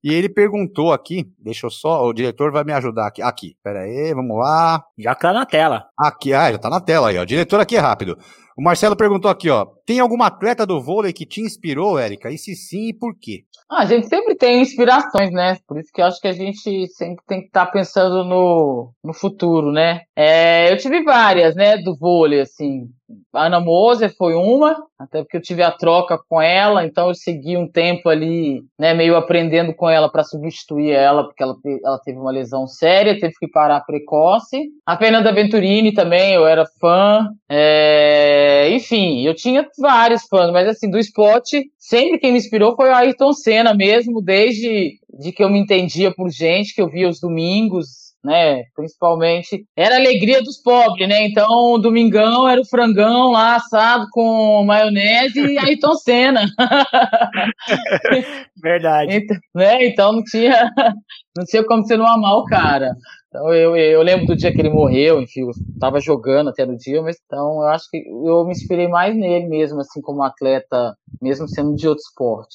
E 0.03 0.13
ele 0.13 0.27
perguntou 0.27 0.91
aqui, 0.91 1.25
deixa 1.37 1.67
eu 1.67 1.69
só, 1.69 2.03
o 2.05 2.13
diretor 2.13 2.51
vai 2.51 2.63
me 2.63 2.73
ajudar 2.73 3.07
aqui. 3.07 3.21
Aqui, 3.21 3.55
pera 3.63 3.81
aí, 3.81 4.13
vamos 4.15 4.37
lá. 4.37 4.83
Já 4.97 5.13
tá 5.13 5.31
na 5.31 5.45
tela. 5.45 5.85
Aqui, 5.97 6.33
ah, 6.33 6.51
já 6.51 6.57
tá 6.57 6.69
na 6.69 6.81
tela 6.81 7.09
aí, 7.09 7.17
ó. 7.17 7.21
O 7.21 7.25
diretor 7.25 7.59
aqui 7.59 7.75
é 7.75 7.79
rápido. 7.79 8.17
O 8.57 8.63
Marcelo 8.63 8.95
perguntou 8.95 9.29
aqui, 9.29 9.49
ó. 9.49 9.65
Tem 9.85 9.99
alguma 9.99 10.27
atleta 10.27 10.65
do 10.65 10.81
vôlei 10.81 11.13
que 11.13 11.25
te 11.25 11.41
inspirou, 11.41 11.97
Érica? 11.97 12.29
E 12.31 12.37
se 12.37 12.55
sim, 12.55 12.89
e 12.89 12.93
por 12.93 13.15
quê? 13.19 13.43
Ah, 13.69 13.83
a 13.83 13.85
gente 13.85 14.07
sempre 14.07 14.35
tem 14.35 14.61
inspirações, 14.61 15.31
né? 15.31 15.57
Por 15.67 15.79
isso 15.79 15.89
que 15.93 16.01
eu 16.01 16.05
acho 16.05 16.19
que 16.19 16.27
a 16.27 16.33
gente 16.33 16.87
sempre 16.89 17.23
tem 17.27 17.39
que 17.39 17.47
estar 17.47 17.67
tá 17.67 17.71
pensando 17.71 18.25
no, 18.25 18.91
no 19.03 19.13
futuro, 19.13 19.71
né? 19.71 20.01
É, 20.15 20.71
eu 20.71 20.77
tive 20.77 21.03
várias, 21.03 21.55
né, 21.55 21.77
do 21.77 21.95
vôlei, 21.97 22.41
assim. 22.41 22.89
Ana 23.33 23.59
Moser 23.59 24.13
foi 24.15 24.33
uma, 24.33 24.75
até 24.99 25.21
porque 25.21 25.37
eu 25.37 25.41
tive 25.41 25.63
a 25.63 25.71
troca 25.71 26.17
com 26.29 26.41
ela, 26.41 26.85
então 26.85 27.07
eu 27.07 27.15
segui 27.15 27.57
um 27.57 27.67
tempo 27.67 28.09
ali, 28.09 28.61
né, 28.77 28.93
meio 28.93 29.15
aprendendo 29.15 29.73
com 29.73 29.89
ela 29.89 30.09
para 30.09 30.23
substituir 30.23 30.91
ela, 30.91 31.23
porque 31.23 31.41
ela, 31.41 31.55
ela 31.83 31.99
teve 31.99 32.19
uma 32.19 32.31
lesão 32.31 32.67
séria, 32.67 33.19
teve 33.19 33.33
que 33.39 33.47
parar 33.47 33.81
precoce. 33.81 34.69
A 34.85 34.97
Fernanda 34.97 35.33
Venturini 35.33 35.93
também, 35.93 36.33
eu 36.33 36.45
era 36.45 36.65
fã. 36.79 37.27
É, 37.49 38.69
enfim, 38.71 39.21
eu 39.25 39.33
tinha 39.33 39.67
vários 39.79 40.23
fãs, 40.23 40.51
mas 40.51 40.67
assim, 40.67 40.89
do 40.89 40.99
esporte, 40.99 41.65
sempre 41.77 42.19
quem 42.19 42.31
me 42.31 42.37
inspirou 42.37 42.75
foi 42.75 42.89
o 42.89 42.95
Ayrton 42.95 43.33
Senna 43.33 43.73
mesmo, 43.73 44.21
desde 44.21 44.99
de 45.19 45.31
que 45.31 45.43
eu 45.43 45.49
me 45.49 45.59
entendia 45.59 46.13
por 46.13 46.29
gente, 46.29 46.73
que 46.73 46.81
eu 46.81 46.89
via 46.89 47.09
os 47.09 47.19
domingos, 47.19 48.10
né? 48.23 48.63
Principalmente. 48.75 49.65
Era 49.75 49.95
a 49.95 49.97
alegria 49.97 50.41
dos 50.41 50.61
pobres, 50.61 51.07
né? 51.07 51.25
Então, 51.25 51.79
domingão 51.79 52.47
era 52.47 52.61
o 52.61 52.67
frangão 52.67 53.31
lá 53.31 53.55
assado 53.55 54.05
com 54.11 54.63
maionese 54.63 55.39
e 55.39 55.57
Ayrton 55.57 55.93
Senna. 55.95 56.45
Verdade. 58.61 59.15
Então, 59.15 59.37
né? 59.55 59.85
então 59.85 60.13
não 60.13 60.23
tinha, 60.23 60.71
não 61.35 61.45
tinha 61.45 61.65
como 61.65 61.85
você 61.85 61.97
não 61.97 62.07
amar 62.07 62.37
o 62.37 62.45
cara. 62.45 62.91
Então 63.27 63.53
eu, 63.53 63.75
eu 63.77 64.01
lembro 64.01 64.25
do 64.25 64.35
dia 64.35 64.51
que 64.51 64.59
ele 64.59 64.69
morreu, 64.69 65.21
enfim, 65.21 65.41
eu 65.41 65.51
tava 65.79 66.01
jogando 66.01 66.49
até 66.49 66.65
no 66.65 66.75
dia, 66.75 67.01
mas 67.01 67.15
então 67.25 67.61
eu 67.61 67.67
acho 67.67 67.85
que 67.89 67.97
eu 67.97 68.43
me 68.43 68.51
inspirei 68.51 68.89
mais 68.89 69.15
nele 69.15 69.47
mesmo, 69.47 69.79
assim, 69.79 70.01
como 70.01 70.21
atleta, 70.21 70.93
mesmo 71.21 71.47
sendo 71.47 71.73
de 71.73 71.87
outro 71.87 72.01
esporte. 72.01 72.53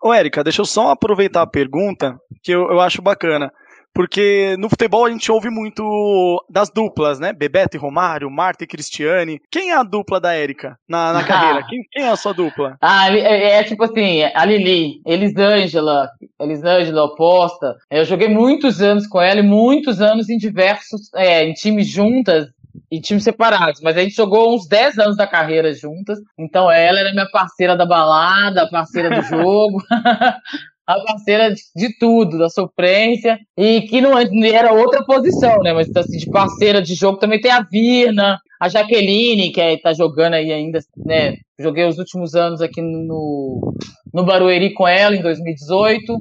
Ô, 0.00 0.12
Érica, 0.12 0.44
deixa 0.44 0.62
eu 0.62 0.66
só 0.66 0.90
aproveitar 0.90 1.42
a 1.42 1.46
pergunta, 1.46 2.16
que 2.42 2.52
eu, 2.52 2.70
eu 2.70 2.80
acho 2.80 3.02
bacana. 3.02 3.50
Porque 3.94 4.56
no 4.58 4.68
futebol 4.68 5.04
a 5.04 5.10
gente 5.10 5.30
ouve 5.30 5.50
muito 5.50 6.44
das 6.48 6.70
duplas, 6.70 7.20
né? 7.20 7.32
Bebeto 7.32 7.76
e 7.76 7.80
Romário, 7.80 8.30
Marta 8.30 8.64
e 8.64 8.66
Cristiane. 8.66 9.40
Quem 9.50 9.70
é 9.70 9.76
a 9.76 9.82
dupla 9.82 10.20
da 10.20 10.32
Érica 10.32 10.78
na, 10.88 11.12
na 11.12 11.22
carreira? 11.24 11.66
Quem, 11.68 11.82
quem, 11.90 12.04
é 12.04 12.08
a 12.08 12.16
sua 12.16 12.32
dupla? 12.32 12.76
Ah, 12.80 13.14
é, 13.14 13.58
é, 13.58 13.64
tipo 13.64 13.84
assim, 13.84 14.22
a 14.22 14.44
Lili, 14.44 15.02
Elisângela, 15.06 16.08
Elisângela 16.40 17.04
oposta. 17.04 17.76
Eu 17.90 18.04
joguei 18.04 18.28
muitos 18.28 18.80
anos 18.80 19.06
com 19.06 19.20
ela 19.20 19.40
e 19.40 19.42
muitos 19.42 20.00
anos 20.00 20.28
em 20.28 20.38
diversos, 20.38 21.12
é, 21.14 21.44
em 21.44 21.52
times 21.52 21.86
juntas 21.86 22.48
em 22.90 23.00
times 23.00 23.24
separados, 23.24 23.80
mas 23.82 23.96
a 23.96 24.00
gente 24.00 24.14
jogou 24.14 24.54
uns 24.54 24.66
10 24.66 24.98
anos 24.98 25.16
da 25.16 25.26
carreira 25.26 25.72
juntas. 25.72 26.18
Então 26.38 26.70
ela 26.70 27.00
era 27.00 27.12
minha 27.12 27.28
parceira 27.30 27.76
da 27.76 27.86
balada, 27.86 28.68
parceira 28.70 29.10
do 29.10 29.22
jogo. 29.28 29.82
a 30.86 30.98
parceira 31.00 31.52
de, 31.52 31.98
tudo, 31.98 32.38
da 32.38 32.48
sofrência, 32.48 33.38
e 33.56 33.82
que 33.82 34.00
não 34.00 34.18
era 34.18 34.72
outra 34.72 35.04
posição, 35.04 35.58
né? 35.60 35.72
Mas 35.72 35.94
assim, 35.94 36.18
de 36.18 36.30
parceira 36.30 36.82
de 36.82 36.94
jogo 36.94 37.18
também 37.18 37.40
tem 37.40 37.50
a 37.50 37.62
Virna, 37.62 38.38
a 38.60 38.68
Jaqueline, 38.68 39.52
que 39.52 39.60
é, 39.60 39.76
tá 39.78 39.92
jogando 39.92 40.34
aí 40.34 40.52
ainda, 40.52 40.80
né? 41.04 41.34
Joguei 41.58 41.86
os 41.86 41.98
últimos 41.98 42.34
anos 42.34 42.60
aqui 42.60 42.82
no, 42.82 43.74
no 44.12 44.24
Barueri 44.24 44.72
com 44.72 44.86
ela 44.86 45.14
em 45.14 45.22
2018. 45.22 46.18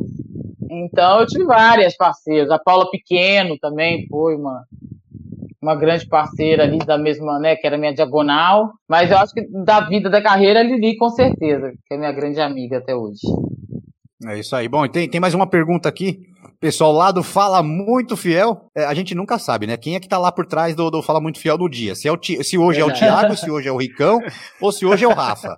Então 0.69 1.19
eu 1.19 1.25
tive 1.25 1.45
várias 1.45 1.95
parceiras. 1.97 2.49
A 2.49 2.59
Paula 2.59 2.89
Pequeno 2.89 3.57
também 3.59 4.07
foi 4.07 4.35
uma, 4.35 4.63
uma 5.61 5.75
grande 5.75 6.07
parceira 6.07 6.63
ali 6.63 6.79
da 6.79 6.97
mesma, 6.97 7.39
né, 7.39 7.55
que 7.55 7.67
era 7.67 7.77
minha 7.77 7.93
diagonal. 7.93 8.71
Mas 8.87 9.11
eu 9.11 9.17
acho 9.17 9.33
que 9.33 9.45
da 9.65 9.81
vida, 9.81 10.09
da 10.09 10.21
carreira, 10.21 10.63
Lili 10.63 10.95
com 10.97 11.09
certeza, 11.09 11.73
que 11.85 11.93
é 11.93 11.97
minha 11.97 12.11
grande 12.11 12.39
amiga 12.39 12.77
até 12.77 12.95
hoje. 12.95 13.21
É 14.27 14.39
isso 14.39 14.55
aí. 14.55 14.67
Bom, 14.67 14.87
tem, 14.87 15.09
tem 15.09 15.19
mais 15.19 15.33
uma 15.33 15.47
pergunta 15.47 15.89
aqui. 15.89 16.27
Pessoal 16.59 16.91
lá 16.91 17.11
do 17.11 17.23
Fala 17.23 17.63
Muito 17.63 18.15
Fiel, 18.15 18.69
é, 18.75 18.85
a 18.85 18.93
gente 18.93 19.15
nunca 19.15 19.39
sabe, 19.39 19.65
né? 19.65 19.77
Quem 19.77 19.95
é 19.95 19.99
que 19.99 20.07
tá 20.07 20.19
lá 20.19 20.31
por 20.31 20.45
trás 20.45 20.75
do, 20.75 20.91
do 20.91 21.01
Fala 21.01 21.19
Muito 21.19 21.39
Fiel 21.39 21.57
do 21.57 21.67
dia? 21.67 21.95
Se, 21.95 22.07
é 22.07 22.11
o, 22.11 22.19
se 22.21 22.55
hoje 22.55 22.79
é 22.79 22.85
o 22.85 22.93
Thiago, 22.93 23.35
se 23.35 23.49
hoje 23.49 23.67
é 23.67 23.71
o 23.71 23.77
Ricão, 23.77 24.19
ou 24.61 24.71
se 24.71 24.85
hoje 24.85 25.03
é 25.03 25.07
o 25.07 25.13
Rafa. 25.13 25.57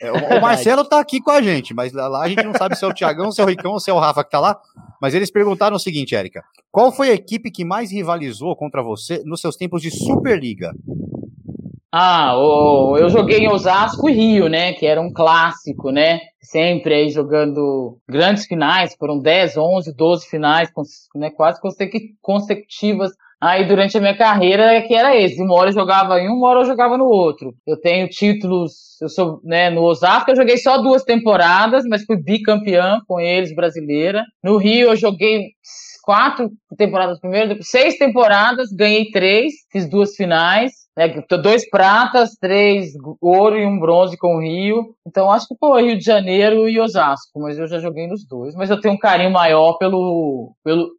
É, 0.00 0.10
o, 0.10 0.36
o, 0.36 0.40
Marcelo 0.40 0.84
tá 0.84 0.98
aqui 0.98 1.20
com 1.20 1.30
a 1.30 1.40
gente, 1.40 1.72
mas 1.72 1.92
lá 1.92 2.20
a 2.20 2.28
gente 2.28 2.42
não 2.42 2.52
sabe 2.52 2.76
se 2.76 2.84
é 2.84 2.88
o 2.88 2.92
Thiagão, 2.92 3.30
se 3.30 3.40
é 3.40 3.44
o 3.44 3.46
Ricão 3.46 3.72
ou 3.72 3.80
se 3.80 3.90
é 3.90 3.94
o 3.94 3.98
Rafa 3.98 4.24
que 4.24 4.30
tá 4.30 4.40
lá. 4.40 4.58
Mas 5.00 5.14
eles 5.14 5.30
perguntaram 5.30 5.76
o 5.76 5.80
seguinte, 5.80 6.16
Érica: 6.16 6.42
qual 6.72 6.90
foi 6.90 7.10
a 7.10 7.14
equipe 7.14 7.52
que 7.52 7.64
mais 7.64 7.92
rivalizou 7.92 8.56
contra 8.56 8.82
você 8.82 9.22
nos 9.24 9.40
seus 9.40 9.56
tempos 9.56 9.80
de 9.80 9.92
Superliga? 9.92 10.72
Ah, 11.96 12.36
o, 12.36 12.98
eu 12.98 13.08
joguei 13.08 13.38
em 13.38 13.48
Osasco 13.48 14.08
e 14.08 14.12
Rio, 14.12 14.48
né? 14.48 14.72
Que 14.72 14.84
era 14.84 15.00
um 15.00 15.12
clássico, 15.12 15.92
né? 15.92 16.18
Sempre 16.42 16.92
aí 16.92 17.08
jogando 17.08 17.98
grandes 18.08 18.46
finais, 18.46 18.96
foram 18.98 19.20
10, 19.20 19.56
11, 19.56 19.94
12 19.94 20.26
finais, 20.26 20.68
né, 21.14 21.30
quase 21.30 21.60
consecutivas 22.20 23.12
aí 23.40 23.64
durante 23.68 23.96
a 23.96 24.00
minha 24.00 24.16
carreira, 24.16 24.82
que 24.82 24.92
era 24.92 25.16
esse. 25.16 25.40
Uma 25.40 25.54
hora 25.54 25.68
eu 25.68 25.74
jogava 25.74 26.18
em 26.18 26.28
um, 26.28 26.34
uma 26.34 26.48
hora 26.48 26.60
eu 26.62 26.64
jogava 26.64 26.98
no 26.98 27.04
outro. 27.04 27.54
Eu 27.64 27.80
tenho 27.80 28.08
títulos, 28.08 29.00
eu 29.00 29.08
sou, 29.08 29.40
né, 29.44 29.70
no 29.70 29.82
Osasco 29.82 30.32
eu 30.32 30.36
joguei 30.36 30.58
só 30.58 30.78
duas 30.78 31.04
temporadas, 31.04 31.84
mas 31.88 32.04
fui 32.04 32.16
bicampeã 32.16 32.98
com 33.06 33.20
eles, 33.20 33.54
brasileira. 33.54 34.24
No 34.42 34.56
Rio 34.56 34.88
eu 34.88 34.96
joguei 34.96 35.52
quatro 36.02 36.50
temporadas 36.76 37.20
primeiro, 37.20 37.56
seis 37.62 37.96
temporadas, 37.98 38.70
ganhei 38.72 39.12
três, 39.12 39.52
fiz 39.70 39.88
duas 39.88 40.16
finais. 40.16 40.83
Né, 40.96 41.08
dois 41.42 41.68
pratas, 41.68 42.36
três 42.40 42.92
ouro 43.20 43.58
e 43.58 43.66
um 43.66 43.80
bronze 43.80 44.16
com 44.16 44.36
o 44.36 44.40
Rio. 44.40 44.94
Então 45.06 45.30
acho 45.30 45.48
que 45.48 45.56
foi 45.58 45.82
Rio 45.82 45.98
de 45.98 46.04
Janeiro 46.04 46.68
e 46.68 46.80
Osasco, 46.80 47.40
mas 47.40 47.58
eu 47.58 47.66
já 47.66 47.80
joguei 47.80 48.06
nos 48.06 48.24
dois. 48.24 48.54
Mas 48.54 48.70
eu 48.70 48.80
tenho 48.80 48.94
um 48.94 48.98
carinho 48.98 49.30
maior 49.30 49.76
pelo. 49.78 50.54
pelo 50.62 50.90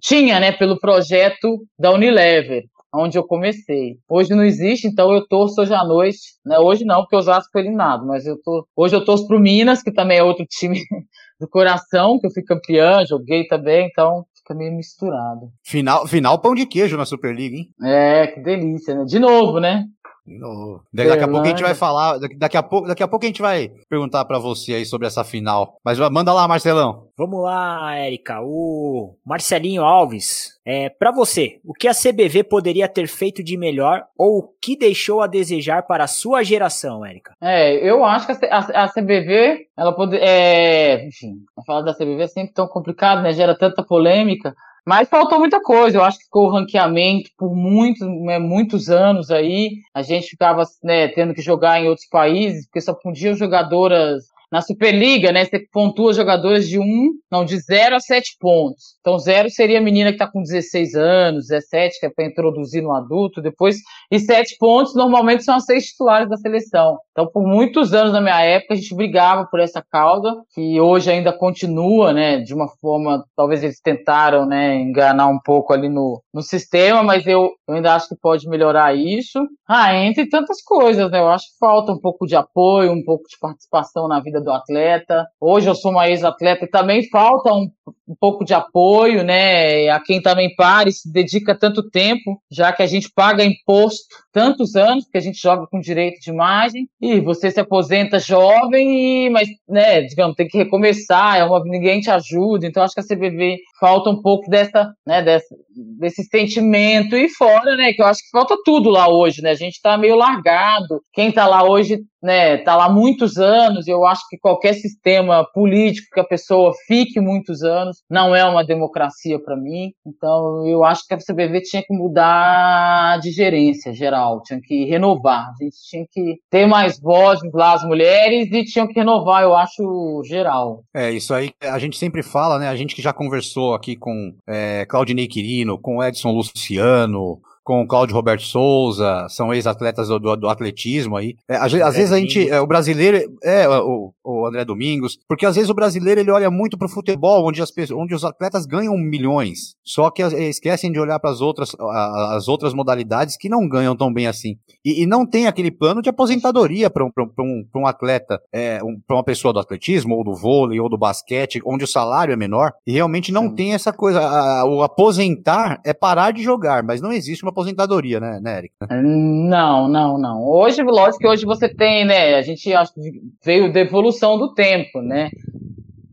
tinha, 0.00 0.38
né, 0.40 0.52
pelo 0.52 0.78
projeto 0.78 1.58
da 1.78 1.92
Unilever, 1.92 2.64
onde 2.94 3.18
eu 3.18 3.24
comecei. 3.24 3.96
Hoje 4.08 4.30
não 4.34 4.44
existe, 4.44 4.86
então 4.86 5.12
eu 5.12 5.26
torço 5.26 5.60
hoje 5.60 5.74
à 5.74 5.84
noite. 5.84 6.18
Né? 6.44 6.58
Hoje 6.58 6.84
não, 6.84 7.00
porque 7.02 7.16
Osasco 7.16 7.50
foi 7.52 7.62
eliminado, 7.62 8.06
mas 8.06 8.26
eu 8.26 8.40
tô, 8.42 8.66
hoje 8.76 8.94
eu 8.96 9.04
torço 9.04 9.26
pro 9.26 9.40
Minas, 9.40 9.82
que 9.82 9.92
também 9.92 10.18
é 10.18 10.22
outro 10.22 10.46
time 10.46 10.80
do 11.40 11.48
coração, 11.48 12.18
que 12.20 12.26
eu 12.26 12.30
fui 12.30 12.42
campeã, 12.42 13.04
joguei 13.04 13.46
também, 13.46 13.86
então 13.86 14.24
fica 14.50 14.54
meio 14.54 14.72
misturado. 14.74 15.52
Final, 15.62 16.06
final 16.06 16.40
pão 16.40 16.54
de 16.54 16.66
queijo 16.66 16.96
na 16.96 17.04
Superliga, 17.06 17.56
hein? 17.56 17.68
É, 17.82 18.26
que 18.26 18.40
delícia, 18.40 18.94
né? 18.94 19.04
De 19.04 19.18
novo, 19.18 19.60
né? 19.60 19.84
De 20.30 20.38
novo. 20.38 20.84
Daqui 20.92 21.24
a 21.24 21.26
pouco 21.26 21.44
a 21.44 21.48
gente 21.50 21.62
vai 21.62 21.74
falar, 21.74 22.16
daqui 22.38 22.56
a 22.56 22.62
pouco, 22.62 22.86
daqui 22.86 23.02
a 23.02 23.08
pouco 23.08 23.24
a 23.24 23.26
gente 23.26 23.42
vai 23.42 23.68
perguntar 23.88 24.24
para 24.24 24.38
você 24.38 24.74
aí 24.74 24.86
sobre 24.86 25.08
essa 25.08 25.24
final. 25.24 25.80
Mas 25.84 25.98
manda 25.98 26.32
lá, 26.32 26.46
Marcelão. 26.46 27.08
Vamos 27.18 27.42
lá, 27.42 27.96
Érica. 27.96 28.38
O 28.40 29.16
Marcelinho 29.26 29.82
Alves, 29.82 30.52
é, 30.64 30.88
para 30.88 31.10
você, 31.10 31.58
o 31.64 31.74
que 31.74 31.88
a 31.88 31.92
CBV 31.92 32.44
poderia 32.44 32.86
ter 32.86 33.08
feito 33.08 33.42
de 33.42 33.56
melhor 33.56 34.04
ou 34.16 34.38
o 34.38 34.48
que 34.62 34.78
deixou 34.78 35.20
a 35.20 35.26
desejar 35.26 35.82
para 35.82 36.04
a 36.04 36.06
sua 36.08 36.44
geração, 36.44 37.04
Érica? 37.04 37.34
É, 37.42 37.74
eu 37.90 38.04
acho 38.04 38.28
que 38.28 38.46
a, 38.46 38.58
a, 38.58 38.84
a 38.84 38.88
CBV, 38.88 39.66
ela 39.76 39.92
pode, 39.92 40.16
é, 40.16 41.08
enfim, 41.08 41.38
falar 41.66 41.82
da 41.82 41.92
CBV 41.92 42.22
é 42.22 42.28
sempre 42.28 42.54
tão 42.54 42.68
complicado, 42.68 43.20
né? 43.20 43.32
Gera 43.32 43.58
tanta 43.58 43.82
polêmica. 43.82 44.54
Mas 44.86 45.08
faltou 45.08 45.38
muita 45.38 45.62
coisa. 45.62 45.98
Eu 45.98 46.02
acho 46.04 46.18
que 46.18 46.24
ficou 46.24 46.46
o 46.46 46.50
ranqueamento 46.50 47.30
por 47.36 47.54
muitos, 47.54 48.06
né, 48.24 48.38
muitos 48.38 48.88
anos 48.88 49.30
aí. 49.30 49.78
A 49.94 50.02
gente 50.02 50.28
ficava 50.28 50.62
né, 50.82 51.08
tendo 51.08 51.34
que 51.34 51.42
jogar 51.42 51.80
em 51.80 51.88
outros 51.88 52.08
países, 52.08 52.66
porque 52.66 52.80
só 52.80 52.94
podiam 52.94 53.34
jogadoras 53.34 54.24
na 54.50 54.60
Superliga, 54.60 55.30
né, 55.30 55.44
você 55.44 55.60
pontua 55.72 56.12
jogadores 56.12 56.68
de 56.68 56.78
um, 56.78 57.12
não, 57.30 57.44
de 57.44 57.56
0 57.58 57.96
a 57.96 58.00
7 58.00 58.36
pontos. 58.40 58.96
Então, 59.00 59.18
zero 59.18 59.48
seria 59.48 59.78
a 59.78 59.82
menina 59.82 60.10
que 60.10 60.16
está 60.16 60.26
com 60.26 60.42
16 60.42 60.94
anos, 60.94 61.46
17, 61.46 62.00
que 62.00 62.06
é 62.06 62.10
para 62.10 62.26
introduzir 62.26 62.82
no 62.82 62.92
adulto, 62.92 63.40
depois, 63.40 63.76
e 64.10 64.18
7 64.18 64.56
pontos 64.58 64.94
normalmente 64.94 65.44
são 65.44 65.54
as 65.54 65.64
seis 65.64 65.86
titulares 65.86 66.28
da 66.28 66.36
seleção. 66.36 66.98
Então, 67.12 67.26
por 67.26 67.46
muitos 67.46 67.94
anos 67.94 68.12
na 68.12 68.20
minha 68.20 68.40
época, 68.40 68.74
a 68.74 68.76
gente 68.76 68.94
brigava 68.94 69.46
por 69.46 69.60
essa 69.60 69.82
causa, 69.82 70.34
que 70.52 70.80
hoje 70.80 71.10
ainda 71.10 71.32
continua, 71.32 72.12
né, 72.12 72.40
de 72.40 72.52
uma 72.52 72.68
forma, 72.80 73.24
talvez 73.36 73.62
eles 73.62 73.80
tentaram, 73.80 74.46
né, 74.46 74.76
enganar 74.76 75.28
um 75.28 75.38
pouco 75.38 75.72
ali 75.72 75.88
no, 75.88 76.22
no 76.34 76.42
sistema, 76.42 77.02
mas 77.02 77.26
eu, 77.26 77.50
eu 77.68 77.74
ainda 77.74 77.94
acho 77.94 78.08
que 78.08 78.16
pode 78.16 78.48
melhorar 78.48 78.96
isso. 78.96 79.38
Ah, 79.68 79.94
entre 79.94 80.28
tantas 80.28 80.62
coisas, 80.62 81.10
né, 81.10 81.20
eu 81.20 81.28
acho 81.28 81.46
que 81.46 81.58
falta 81.58 81.92
um 81.92 82.00
pouco 82.00 82.26
de 82.26 82.34
apoio, 82.34 82.92
um 82.92 83.04
pouco 83.04 83.24
de 83.28 83.38
participação 83.38 84.08
na 84.08 84.20
vida 84.20 84.39
do 84.42 84.52
atleta. 84.52 85.26
Hoje 85.40 85.68
eu 85.68 85.74
sou 85.74 85.90
uma 85.90 86.08
ex-atleta 86.08 86.64
e 86.64 86.68
também 86.68 87.08
falta 87.08 87.52
um, 87.52 87.70
um, 88.08 88.14
pouco 88.18 88.44
de 88.44 88.54
apoio, 88.54 89.22
né, 89.22 89.88
a 89.88 90.00
quem 90.00 90.20
também 90.20 90.54
para 90.54 90.88
e 90.88 90.92
se 90.92 91.10
dedica 91.10 91.58
tanto 91.58 91.88
tempo, 91.90 92.40
já 92.50 92.72
que 92.72 92.82
a 92.82 92.86
gente 92.86 93.10
paga 93.14 93.44
imposto 93.44 94.04
tantos 94.32 94.76
anos, 94.76 95.06
que 95.10 95.18
a 95.18 95.20
gente 95.20 95.40
joga 95.40 95.66
com 95.66 95.80
direito 95.80 96.20
de 96.20 96.30
imagem, 96.30 96.88
e 97.00 97.20
você 97.20 97.50
se 97.50 97.60
aposenta 97.60 98.18
jovem, 98.18 99.26
e, 99.26 99.30
mas, 99.30 99.48
né, 99.68 100.02
digamos, 100.02 100.36
tem 100.36 100.46
que 100.46 100.58
recomeçar, 100.58 101.38
é 101.38 101.44
uma, 101.44 101.62
ninguém 101.64 102.00
te 102.00 102.10
ajuda, 102.10 102.66
então 102.66 102.82
acho 102.82 102.94
que 102.94 103.00
a 103.00 103.04
CBV 103.04 103.58
falta 103.80 104.10
um 104.10 104.20
pouco 104.22 104.48
dessa, 104.48 104.92
né, 105.06 105.22
dessa, 105.22 105.54
desse 105.98 106.24
sentimento, 106.24 107.16
e 107.16 107.28
fora, 107.28 107.76
né, 107.76 107.92
que 107.92 108.02
eu 108.02 108.06
acho 108.06 108.20
que 108.20 108.30
falta 108.30 108.56
tudo 108.64 108.88
lá 108.88 109.08
hoje, 109.08 109.42
né, 109.42 109.50
a 109.50 109.54
gente 109.54 109.80
tá 109.82 109.98
meio 109.98 110.16
largado, 110.16 111.00
quem 111.12 111.32
tá 111.32 111.46
lá 111.46 111.64
hoje 111.64 111.98
né, 112.22 112.58
tá 112.58 112.76
lá 112.76 112.88
muitos 112.88 113.38
anos, 113.38 113.88
eu 113.88 114.06
acho 114.06 114.22
que 114.30 114.38
qualquer 114.38 114.74
sistema 114.74 115.44
político 115.52 116.08
que 116.14 116.20
a 116.20 116.24
pessoa 116.24 116.72
fique 116.86 117.20
muitos 117.20 117.64
anos 117.64 117.98
não 118.08 118.34
é 118.34 118.44
uma 118.44 118.64
democracia 118.64 119.38
para 119.40 119.56
mim. 119.56 119.92
Então, 120.06 120.64
eu 120.66 120.84
acho 120.84 121.04
que 121.06 121.14
a 121.14 121.18
CBV 121.18 121.62
tinha 121.62 121.82
que 121.82 121.92
mudar 121.92 123.18
de 123.18 123.32
gerência 123.32 123.92
geral, 123.92 124.40
tinha 124.42 124.60
que 124.60 124.84
renovar. 124.84 125.48
A 125.48 125.64
gente 125.64 125.76
tinha 125.88 126.06
que 126.08 126.36
ter 126.48 126.66
mais 126.66 127.00
vozes 127.00 127.50
lá, 127.52 127.74
as 127.74 127.82
mulheres, 127.82 128.48
e 128.52 128.64
tinham 128.64 128.86
que 128.86 128.94
renovar, 128.94 129.42
eu 129.42 129.56
acho, 129.56 130.22
geral. 130.24 130.84
É, 130.94 131.10
isso 131.10 131.34
aí 131.34 131.50
a 131.60 131.78
gente 131.78 131.98
sempre 131.98 132.22
fala, 132.22 132.58
né? 132.58 132.68
A 132.68 132.76
gente 132.76 132.94
que 132.94 133.02
já 133.02 133.12
conversou 133.12 133.74
aqui 133.74 133.96
com 133.96 134.32
é, 134.46 134.86
Claudinei 134.86 135.26
Quirino, 135.26 135.78
com 135.78 136.02
Edson 136.02 136.30
Luciano, 136.30 137.40
com 137.62 137.82
o 137.82 137.86
Cláudio 137.86 138.14
Roberto 138.14 138.42
Souza, 138.42 139.26
são 139.28 139.52
ex-atletas 139.52 140.08
do, 140.08 140.18
do, 140.18 140.36
do, 140.36 140.48
atletismo 140.48 141.16
aí. 141.16 141.36
É, 141.48 141.56
às, 141.56 141.72
às 141.74 141.96
vezes 141.96 142.12
a 142.12 142.18
gente, 142.18 142.48
é, 142.48 142.60
o 142.60 142.66
brasileiro, 142.66 143.32
é, 143.42 143.68
o, 143.68 144.12
o 144.24 144.46
André 144.46 144.64
Domingos, 144.64 145.18
porque 145.28 145.46
às 145.46 145.56
vezes 145.56 145.70
o 145.70 145.74
brasileiro 145.74 146.20
ele 146.20 146.30
olha 146.30 146.50
muito 146.50 146.78
pro 146.78 146.88
futebol, 146.88 147.46
onde, 147.46 147.62
as, 147.62 147.70
onde 147.92 148.14
os 148.14 148.24
atletas 148.24 148.66
ganham 148.66 148.96
milhões, 148.96 149.74
só 149.84 150.10
que 150.10 150.22
esquecem 150.22 150.90
de 150.90 150.98
olhar 150.98 151.18
para 151.18 151.30
as 151.30 151.40
outras, 151.40 151.74
as 151.78 152.48
outras 152.48 152.74
modalidades 152.74 153.36
que 153.36 153.48
não 153.48 153.68
ganham 153.68 153.96
tão 153.96 154.12
bem 154.12 154.26
assim. 154.26 154.56
E, 154.84 155.02
e 155.02 155.06
não 155.06 155.26
tem 155.26 155.46
aquele 155.46 155.70
plano 155.70 156.02
de 156.02 156.08
aposentadoria 156.08 156.88
para 156.88 157.04
um, 157.04 157.10
um, 157.38 157.64
um 157.76 157.86
atleta, 157.86 158.40
é, 158.52 158.82
um, 158.82 158.98
para 159.06 159.16
uma 159.16 159.24
pessoa 159.24 159.52
do 159.52 159.60
atletismo, 159.60 160.16
ou 160.16 160.24
do 160.24 160.34
vôlei, 160.34 160.80
ou 160.80 160.88
do 160.88 160.98
basquete, 160.98 161.60
onde 161.64 161.84
o 161.84 161.88
salário 161.88 162.32
é 162.32 162.36
menor, 162.36 162.72
e 162.86 162.92
realmente 162.92 163.30
não 163.30 163.48
Sim. 163.48 163.54
tem 163.54 163.74
essa 163.74 163.92
coisa. 163.92 164.20
A, 164.20 164.64
o 164.64 164.82
aposentar 164.82 165.80
é 165.84 165.92
parar 165.92 166.32
de 166.32 166.42
jogar, 166.42 166.82
mas 166.82 167.00
não 167.00 167.12
existe 167.12 167.44
uma 167.44 167.49
aposentadoria, 167.50 168.20
né, 168.20 168.40
né 168.40 168.58
Eric? 168.58 168.74
Não, 168.90 169.88
não, 169.88 170.18
não. 170.18 170.48
Hoje, 170.48 170.82
lógico 170.82 171.18
que 171.18 171.28
hoje 171.28 171.44
você 171.44 171.68
tem, 171.68 172.04
né? 172.04 172.34
A 172.34 172.42
gente 172.42 172.72
acho 172.72 172.94
que 172.94 173.00
veio 173.44 173.72
da 173.72 173.80
evolução 173.80 174.38
do 174.38 174.54
tempo, 174.54 175.00
né? 175.00 175.30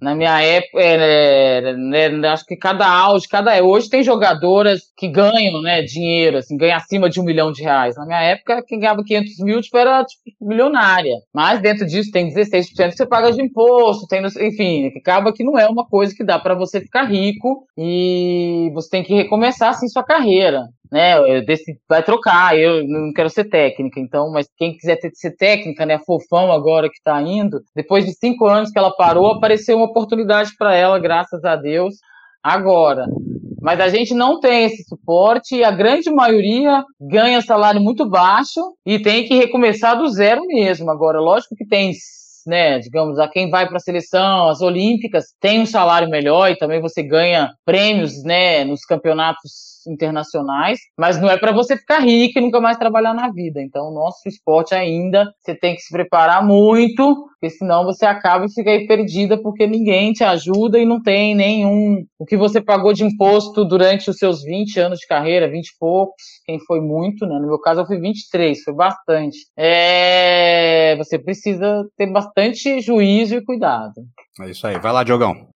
Na 0.01 0.13
minha 0.13 0.39
época, 0.41 0.79
é, 0.79 1.73
né, 1.73 2.09
né, 2.09 2.27
acho 2.29 2.45
que 2.45 2.55
cada 2.55 2.87
auge, 2.87 3.27
cada 3.27 3.59
hoje 3.63 3.89
tem 3.89 4.03
jogadoras 4.03 4.81
que 4.95 5.07
ganham, 5.07 5.61
né, 5.61 5.81
dinheiro, 5.81 6.37
assim, 6.37 6.55
ganha 6.55 6.77
acima 6.77 7.09
de 7.09 7.19
um 7.19 7.23
milhão 7.23 7.51
de 7.51 7.63
reais. 7.63 7.95
Na 7.95 8.05
minha 8.05 8.21
época, 8.21 8.63
quem 8.67 8.79
ganhava 8.79 9.03
500 9.03 9.39
mil 9.39 9.61
tipo, 9.61 9.77
era 9.77 10.03
tipo, 10.03 10.21
milionária. 10.39 11.15
Mas 11.33 11.61
dentro 11.61 11.85
disso 11.85 12.11
tem 12.11 12.29
16% 12.29 12.91
que 12.91 12.97
você 12.97 13.07
paga 13.07 13.31
de 13.31 13.41
imposto, 13.41 14.07
tem, 14.07 14.23
enfim, 14.25 14.91
acaba 14.97 15.33
que 15.33 15.43
não 15.43 15.57
é 15.57 15.67
uma 15.67 15.85
coisa 15.85 16.13
que 16.15 16.23
dá 16.23 16.37
para 16.37 16.53
você 16.53 16.79
ficar 16.79 17.05
rico 17.05 17.65
e 17.77 18.69
você 18.73 18.89
tem 18.89 19.03
que 19.03 19.15
recomeçar 19.15 19.69
assim 19.69 19.87
sua 19.87 20.03
carreira. 20.03 20.61
Né, 20.91 21.15
vai 21.87 22.03
trocar, 22.03 22.57
eu 22.57 22.87
não 22.87 23.11
quero 23.13 23.29
ser 23.29 23.45
técnica, 23.45 23.99
então, 23.99 24.31
mas 24.31 24.47
quem 24.57 24.75
quiser 24.75 24.97
ter, 24.97 25.11
ser 25.13 25.35
técnica, 25.35 25.85
né, 25.85 25.99
fofão 26.05 26.51
agora 26.51 26.89
que 26.89 27.01
tá 27.03 27.21
indo, 27.21 27.61
depois 27.75 28.05
de 28.05 28.13
cinco 28.13 28.45
anos 28.45 28.71
que 28.71 28.79
ela 28.79 28.91
parou, 28.91 29.31
apareceu 29.33 29.77
uma 29.77 29.85
oportunidade 29.85 30.51
para 30.57 30.75
ela, 30.75 30.99
graças 30.99 31.43
a 31.43 31.55
Deus, 31.55 31.95
agora. 32.41 33.05
Mas 33.61 33.79
a 33.79 33.89
gente 33.89 34.13
não 34.13 34.39
tem 34.39 34.65
esse 34.65 34.83
suporte 34.83 35.55
e 35.55 35.63
a 35.63 35.71
grande 35.71 36.09
maioria 36.09 36.83
ganha 37.01 37.41
salário 37.41 37.81
muito 37.81 38.07
baixo 38.07 38.61
e 38.85 38.99
tem 38.99 39.27
que 39.27 39.35
recomeçar 39.35 39.97
do 39.97 40.07
zero 40.07 40.41
mesmo. 40.45 40.89
Agora, 40.89 41.19
lógico 41.19 41.55
que 41.55 41.65
tem 41.65 41.91
né, 42.47 42.79
digamos, 42.79 43.19
a 43.19 43.27
quem 43.27 43.49
vai 43.49 43.67
para 43.67 43.75
a 43.75 43.81
seleção, 43.81 44.47
as 44.47 44.61
olímpicas, 44.61 45.25
tem 45.39 45.59
um 45.59 45.65
salário 45.65 46.09
melhor 46.09 46.49
e 46.49 46.55
também 46.55 46.79
você 46.79 47.03
ganha 47.03 47.51
prêmios, 47.65 48.23
né, 48.23 48.63
nos 48.63 48.85
campeonatos 48.85 49.76
internacionais, 49.87 50.79
mas 50.97 51.19
não 51.19 51.29
é 51.29 51.37
para 51.37 51.51
você 51.51 51.77
ficar 51.77 51.99
rico 51.99 52.37
e 52.37 52.41
nunca 52.41 52.59
mais 52.59 52.77
trabalhar 52.77 53.13
na 53.13 53.29
vida. 53.31 53.61
Então, 53.61 53.89
o 53.89 53.93
nosso 53.93 54.27
esporte 54.27 54.75
ainda, 54.75 55.31
você 55.39 55.55
tem 55.55 55.75
que 55.75 55.81
se 55.81 55.91
preparar 55.91 56.45
muito, 56.45 57.27
porque 57.39 57.49
senão 57.49 57.85
você 57.85 58.05
acaba 58.05 58.45
e 58.45 58.53
fica 58.53 58.71
aí 58.71 58.87
perdida 58.87 59.41
porque 59.41 59.65
ninguém 59.67 60.11
te 60.11 60.23
ajuda 60.23 60.79
e 60.79 60.85
não 60.85 61.01
tem 61.01 61.35
nenhum 61.35 62.03
o 62.19 62.25
que 62.25 62.35
você 62.35 62.59
pagou 62.59 62.93
de 62.93 63.03
imposto 63.03 63.63
durante 63.63 64.09
os 64.09 64.17
seus 64.17 64.43
20 64.43 64.79
anos 64.79 64.99
de 64.99 65.07
carreira, 65.07 65.49
20 65.49 65.67
e 65.67 65.77
poucos, 65.79 66.23
quem 66.45 66.59
foi 66.59 66.81
muito, 66.81 67.25
né? 67.25 67.39
No 67.39 67.47
meu 67.47 67.59
caso 67.59 67.81
eu 67.81 67.85
fui 67.85 67.99
23, 67.99 68.61
foi 68.63 68.73
bastante. 68.73 69.37
É, 69.57 70.95
você 70.97 71.19
precisa 71.19 71.85
ter 71.95 72.11
bastante 72.11 72.81
juízo 72.81 73.35
e 73.35 73.43
cuidado. 73.43 74.01
É 74.41 74.49
isso 74.49 74.65
aí. 74.67 74.79
Vai 74.79 74.91
lá, 74.91 75.03
Diogão. 75.03 75.47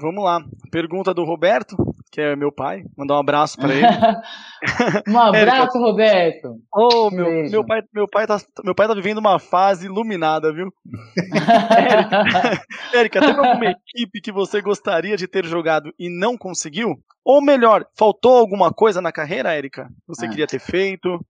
Vamos 0.00 0.22
lá. 0.22 0.40
Pergunta 0.70 1.12
do 1.12 1.24
Roberto, 1.24 1.76
que 2.10 2.20
é 2.20 2.36
meu 2.36 2.52
pai. 2.52 2.82
Mandar 2.96 3.16
um 3.16 3.20
abraço 3.20 3.56
para 3.58 3.74
ele. 3.74 3.86
um 5.08 5.18
abraço, 5.18 5.78
Roberto. 5.78 6.56
Oh, 6.74 7.10
meu, 7.10 7.50
meu, 7.50 7.64
pai, 7.64 7.82
meu, 7.92 8.08
pai 8.08 8.26
tá, 8.26 8.38
meu 8.64 8.74
pai 8.74 8.88
tá 8.88 8.94
vivendo 8.94 9.18
uma 9.18 9.38
fase 9.38 9.86
iluminada, 9.86 10.52
viu? 10.52 10.72
Érica, 12.94 13.20
teve 13.20 13.38
alguma 13.38 13.70
equipe 13.70 14.20
que 14.20 14.32
você 14.32 14.60
gostaria 14.60 15.16
de 15.16 15.28
ter 15.28 15.44
jogado 15.44 15.92
e 15.98 16.08
não 16.08 16.36
conseguiu? 16.36 16.94
Ou 17.24 17.42
melhor, 17.42 17.84
faltou 17.96 18.38
alguma 18.38 18.72
coisa 18.72 19.00
na 19.00 19.12
carreira, 19.12 19.52
Érica? 19.52 19.88
Você 20.06 20.26
ah. 20.26 20.28
queria 20.28 20.46
ter 20.46 20.60
feito? 20.60 21.20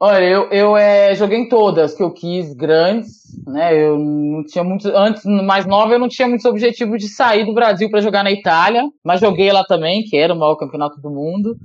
Olha, 0.00 0.24
eu, 0.24 0.48
eu 0.50 0.76
é, 0.76 1.12
joguei 1.16 1.38
em 1.38 1.48
todas 1.48 1.92
que 1.92 2.02
eu 2.02 2.12
quis, 2.12 2.54
grandes, 2.54 3.18
né? 3.44 3.74
Eu 3.76 3.98
não 3.98 4.44
tinha 4.44 4.62
muito. 4.62 4.86
Antes, 4.88 5.24
mais 5.24 5.66
nova, 5.66 5.92
eu 5.92 5.98
não 5.98 6.08
tinha 6.08 6.28
muitos 6.28 6.46
objetivos 6.46 7.00
de 7.00 7.08
sair 7.08 7.44
do 7.44 7.52
Brasil 7.52 7.90
para 7.90 8.00
jogar 8.00 8.22
na 8.22 8.30
Itália, 8.30 8.84
mas 9.04 9.20
joguei 9.20 9.50
lá 9.50 9.64
também, 9.64 10.04
que 10.04 10.16
era 10.16 10.32
o 10.32 10.38
maior 10.38 10.54
campeonato 10.54 11.00
do 11.00 11.10
mundo. 11.10 11.56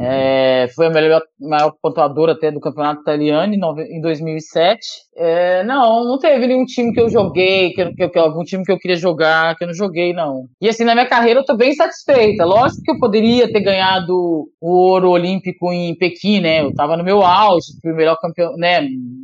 É, 0.00 0.68
foi 0.74 0.86
a 0.86 0.90
melhor, 0.90 1.22
maior 1.40 1.72
pontuadora 1.80 2.32
até 2.32 2.50
do 2.50 2.60
campeonato 2.60 3.02
italiano 3.02 3.54
em, 3.54 3.96
em 3.96 4.00
2007. 4.00 4.80
É, 5.16 5.62
não, 5.64 6.04
não 6.04 6.18
teve 6.18 6.46
nenhum 6.46 6.64
time 6.64 6.92
que 6.92 7.00
eu 7.00 7.08
joguei, 7.08 7.70
que, 7.72 7.92
que, 7.94 8.08
que, 8.08 8.18
algum 8.18 8.42
time 8.42 8.64
que 8.64 8.72
eu 8.72 8.78
queria 8.78 8.96
jogar, 8.96 9.56
que 9.56 9.64
eu 9.64 9.68
não 9.68 9.74
joguei, 9.74 10.12
não. 10.12 10.46
E 10.60 10.68
assim, 10.68 10.84
na 10.84 10.94
minha 10.94 11.08
carreira 11.08 11.40
eu 11.40 11.44
tô 11.44 11.56
bem 11.56 11.72
satisfeita. 11.74 12.44
Lógico 12.44 12.82
que 12.82 12.90
eu 12.90 12.98
poderia 12.98 13.50
ter 13.50 13.60
ganhado 13.60 14.48
o 14.60 14.70
ouro 14.70 15.10
olímpico 15.10 15.72
em 15.72 15.96
Pequim, 15.96 16.40
né? 16.40 16.62
Eu 16.62 16.74
tava 16.74 16.96
no 16.96 17.04
meu 17.04 17.22
auge, 17.22 17.66
fui 17.80 17.92
melhor 17.92 18.16
campeão, 18.20 18.56
né? 18.56 18.80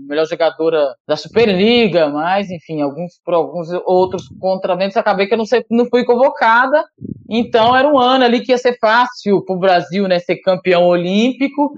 Melhor 0.09 0.26
jogadora 0.26 0.94
da 1.06 1.16
Superliga, 1.16 2.09
mas 2.09 2.50
enfim, 2.50 2.80
alguns 2.80 3.20
por 3.24 3.35
alguns 3.35 3.68
outros 3.85 4.28
contraventos 4.40 4.96
acabei 4.96 5.26
que 5.26 5.35
eu 5.35 5.38
não, 5.38 5.46
sei, 5.46 5.64
não 5.70 5.87
fui 5.87 6.04
convocada. 6.04 6.85
Então 7.30 7.76
era 7.76 7.86
um 7.86 7.96
ano 7.96 8.24
ali 8.24 8.40
que 8.40 8.50
ia 8.50 8.58
ser 8.58 8.76
fácil 8.80 9.44
pro 9.44 9.56
Brasil, 9.56 10.08
né? 10.08 10.18
Ser 10.18 10.36
campeão 10.38 10.84
olímpico. 10.84 11.72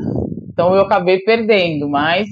Então 0.51 0.75
eu 0.75 0.81
acabei 0.81 1.19
perdendo, 1.21 1.89
mas 1.89 2.27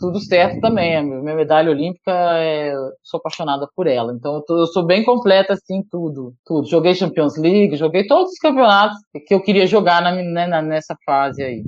tudo 0.00 0.18
certo 0.18 0.60
também. 0.60 0.96
A 0.96 1.02
minha 1.02 1.36
medalha 1.36 1.70
olímpica, 1.70 2.12
é, 2.12 2.74
sou 3.02 3.18
apaixonada 3.18 3.68
por 3.76 3.86
ela. 3.86 4.12
Então 4.12 4.34
eu, 4.34 4.40
tô, 4.42 4.58
eu, 4.58 4.66
sou 4.66 4.84
bem 4.84 5.04
completa, 5.04 5.52
assim, 5.52 5.82
tudo. 5.90 6.34
tudo. 6.44 6.68
Joguei 6.68 6.94
Champions 6.94 7.36
League, 7.38 7.76
joguei 7.76 8.06
todos 8.06 8.32
os 8.32 8.38
campeonatos 8.38 8.98
que 9.26 9.34
eu 9.34 9.40
queria 9.40 9.66
jogar 9.66 10.02
na, 10.02 10.12
né, 10.12 10.62
nessa 10.62 10.96
fase 11.06 11.42
aí. 11.42 11.62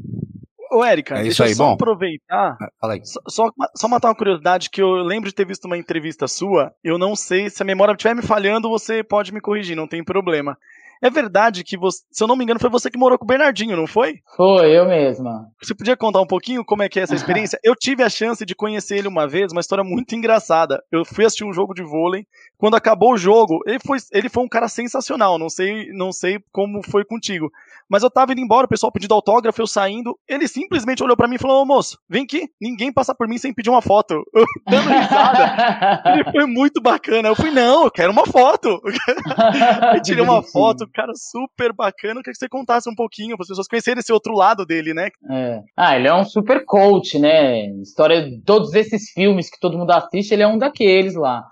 Ô, 0.70 0.84
Érica, 0.84 1.16
é 1.18 1.22
deixa 1.22 1.44
aí, 1.44 1.50
eu 1.50 1.56
só 1.56 1.66
bom. 1.66 1.74
aproveitar. 1.74 2.56
Ah, 2.60 2.70
fala 2.80 2.94
aí. 2.94 3.00
Só, 3.04 3.20
só, 3.28 3.50
só, 3.74 3.88
matar 3.88 4.08
uma 4.08 4.14
curiosidade 4.14 4.70
que 4.70 4.82
eu 4.82 4.92
lembro 4.96 5.28
de 5.28 5.34
ter 5.34 5.46
visto 5.46 5.64
uma 5.64 5.78
entrevista 5.78 6.28
sua. 6.28 6.72
Eu 6.82 6.98
não 6.98 7.16
sei 7.16 7.48
se 7.48 7.62
a 7.62 7.66
memória 7.66 7.92
estiver 7.92 8.14
me 8.14 8.22
falhando, 8.22 8.68
você 8.68 9.02
pode 9.02 9.32
me 9.32 9.40
corrigir, 9.40 9.76
não 9.76 9.86
tem 9.86 10.04
problema. 10.04 10.56
É 11.00 11.10
verdade 11.10 11.64
que 11.64 11.76
você, 11.76 12.02
se 12.10 12.22
eu 12.22 12.28
não 12.28 12.36
me 12.36 12.44
engano, 12.44 12.60
foi 12.60 12.70
você 12.70 12.90
que 12.90 12.98
morou 12.98 13.18
com 13.18 13.24
o 13.24 13.28
Bernardinho, 13.28 13.76
não 13.76 13.86
foi? 13.86 14.20
Foi, 14.36 14.70
eu 14.76 14.86
mesma. 14.86 15.46
Você 15.62 15.74
podia 15.74 15.96
contar 15.96 16.20
um 16.20 16.26
pouquinho 16.26 16.64
como 16.64 16.82
é 16.82 16.88
que 16.88 16.98
é 16.98 17.02
essa 17.02 17.14
experiência? 17.16 17.58
eu 17.62 17.74
tive 17.74 18.02
a 18.02 18.08
chance 18.08 18.44
de 18.44 18.54
conhecer 18.54 18.98
ele 18.98 19.08
uma 19.08 19.26
vez, 19.28 19.52
uma 19.52 19.60
história 19.60 19.84
muito 19.84 20.14
engraçada. 20.14 20.82
Eu 20.90 21.04
fui 21.04 21.24
assistir 21.24 21.44
um 21.44 21.52
jogo 21.52 21.74
de 21.74 21.82
vôlei. 21.82 22.26
Quando 22.56 22.74
acabou 22.74 23.12
o 23.12 23.18
jogo, 23.18 23.60
ele 23.66 23.78
foi, 23.78 23.98
ele 24.12 24.28
foi 24.28 24.42
um 24.42 24.48
cara 24.48 24.68
sensacional. 24.68 25.38
Não 25.38 25.48
sei, 25.48 25.92
não 25.92 26.12
sei 26.12 26.38
como 26.50 26.82
foi 26.82 27.04
contigo. 27.04 27.50
Mas 27.88 28.02
eu 28.02 28.10
tava 28.10 28.32
indo 28.32 28.40
embora, 28.40 28.66
o 28.66 28.68
pessoal 28.68 28.92
pedindo 28.92 29.14
autógrafo, 29.14 29.60
eu 29.60 29.66
saindo. 29.66 30.18
Ele 30.28 30.46
simplesmente 30.46 31.02
olhou 31.02 31.16
para 31.16 31.28
mim 31.28 31.36
e 31.36 31.38
falou: 31.38 31.62
Ô 31.62 31.64
moço, 31.66 31.98
vem 32.08 32.24
aqui, 32.24 32.48
ninguém 32.60 32.92
passa 32.92 33.14
por 33.14 33.28
mim 33.28 33.38
sem 33.38 33.52
pedir 33.52 33.70
uma 33.70 33.80
foto. 33.80 34.14
Eu, 34.34 34.44
dando 34.68 34.88
risada. 34.88 36.02
ele 36.14 36.24
foi 36.30 36.46
muito 36.46 36.80
bacana. 36.80 37.28
Eu 37.28 37.36
fui, 37.36 37.50
não, 37.50 37.84
eu 37.84 37.90
quero 37.90 38.12
uma 38.12 38.26
foto. 38.26 38.80
eu 39.94 40.02
tirei 40.02 40.22
uma 40.22 40.42
foto, 40.42 40.87
cara, 40.92 41.12
super 41.14 41.72
bacana. 41.72 42.20
Eu 42.20 42.22
queria 42.22 42.32
que 42.32 42.38
você 42.38 42.48
contasse 42.48 42.88
um 42.88 42.94
pouquinho 42.94 43.36
para 43.36 43.44
as 43.44 43.48
pessoas 43.48 43.68
conhecerem 43.68 44.00
esse 44.00 44.12
outro 44.12 44.34
lado 44.34 44.64
dele, 44.64 44.94
né? 44.94 45.08
É. 45.30 45.60
Ah, 45.76 45.96
ele 45.96 46.08
é 46.08 46.14
um 46.14 46.24
super 46.24 46.64
coach, 46.64 47.18
né? 47.18 47.66
História 47.80 48.28
de 48.28 48.40
todos 48.42 48.74
esses 48.74 49.10
filmes 49.10 49.50
que 49.50 49.60
todo 49.60 49.78
mundo 49.78 49.90
assiste, 49.90 50.32
ele 50.32 50.42
é 50.42 50.48
um 50.48 50.58
daqueles 50.58 51.14
lá. 51.14 51.44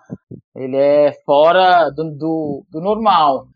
Ele 0.55 0.77
é 0.77 1.13
fora 1.25 1.91
do, 1.91 2.05
do, 2.11 2.67
do 2.71 2.81
normal 2.81 3.47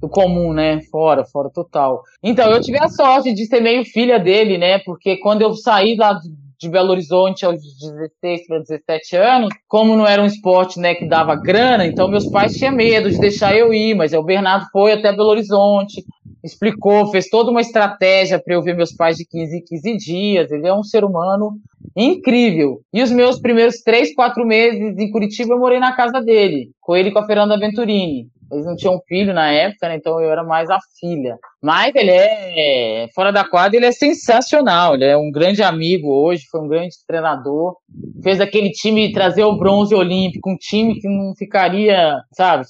do 0.00 0.08
comum, 0.08 0.52
né? 0.52 0.80
Fora, 0.90 1.24
fora 1.24 1.50
total. 1.50 2.02
Então, 2.22 2.50
eu 2.50 2.60
tive 2.60 2.78
a 2.78 2.88
sorte 2.88 3.34
de 3.34 3.44
ser 3.46 3.60
meio 3.60 3.84
filha 3.84 4.18
dele, 4.18 4.56
né? 4.56 4.78
Porque 4.78 5.18
quando 5.18 5.42
eu 5.42 5.52
saí 5.52 5.94
lá 5.94 6.18
de 6.60 6.68
Belo 6.68 6.90
Horizonte 6.90 7.46
aos 7.46 7.56
16 7.56 8.46
para 8.46 8.58
17 8.58 9.16
anos, 9.16 9.48
como 9.66 9.96
não 9.96 10.06
era 10.06 10.22
um 10.22 10.26
esporte, 10.26 10.78
né, 10.78 10.94
que 10.94 11.08
dava 11.08 11.34
grana, 11.34 11.86
então 11.86 12.06
meus 12.06 12.26
pais 12.26 12.54
tinham 12.54 12.74
medo 12.74 13.10
de 13.10 13.18
deixar 13.18 13.56
eu 13.56 13.72
ir, 13.72 13.94
mas 13.94 14.12
o 14.12 14.22
Bernardo 14.22 14.66
foi 14.70 14.92
até 14.92 15.10
Belo 15.10 15.30
Horizonte, 15.30 16.04
explicou, 16.44 17.06
fez 17.10 17.28
toda 17.28 17.50
uma 17.50 17.60
estratégia 17.60 18.38
para 18.38 18.54
eu 18.54 18.62
ver 18.62 18.76
meus 18.76 18.92
pais 18.92 19.16
de 19.16 19.26
15 19.26 19.56
em 19.56 19.64
15 19.64 19.96
dias. 19.96 20.50
Ele 20.50 20.66
é 20.66 20.74
um 20.74 20.82
ser 20.82 21.04
humano 21.04 21.58
incrível. 21.96 22.80
E 22.92 23.02
os 23.02 23.10
meus 23.10 23.38
primeiros 23.38 23.82
três, 23.82 24.14
quatro 24.14 24.46
meses 24.46 24.98
em 24.98 25.10
Curitiba 25.10 25.54
eu 25.54 25.58
morei 25.58 25.78
na 25.78 25.94
casa 25.94 26.20
dele, 26.20 26.70
com 26.80 26.96
ele 26.96 27.10
e 27.10 27.12
com 27.12 27.18
a 27.18 27.26
Fernanda 27.26 27.58
Venturini. 27.58 28.28
Eles 28.50 28.66
não 28.66 28.74
tinham 28.74 29.00
filho 29.06 29.32
na 29.32 29.50
época, 29.50 29.88
né? 29.88 29.96
Então 29.96 30.20
eu 30.20 30.30
era 30.30 30.42
mais 30.42 30.68
a 30.70 30.78
filha. 30.98 31.36
Mas 31.62 31.94
ele 31.94 32.10
é, 32.10 33.06
fora 33.14 33.30
da 33.30 33.44
quadra, 33.44 33.76
ele 33.76 33.86
é 33.86 33.92
sensacional. 33.92 34.94
Ele 34.94 35.04
é 35.04 35.16
um 35.16 35.30
grande 35.30 35.62
amigo 35.62 36.08
hoje, 36.08 36.44
foi 36.50 36.60
um 36.60 36.68
grande 36.68 36.94
treinador. 37.06 37.76
Fez 38.22 38.40
aquele 38.40 38.70
time 38.70 39.12
trazer 39.12 39.44
o 39.44 39.56
bronze 39.56 39.94
olímpico, 39.94 40.50
um 40.50 40.56
time 40.56 40.98
que 40.98 41.08
não 41.08 41.32
ficaria, 41.36 42.20
sabe? 42.32 42.64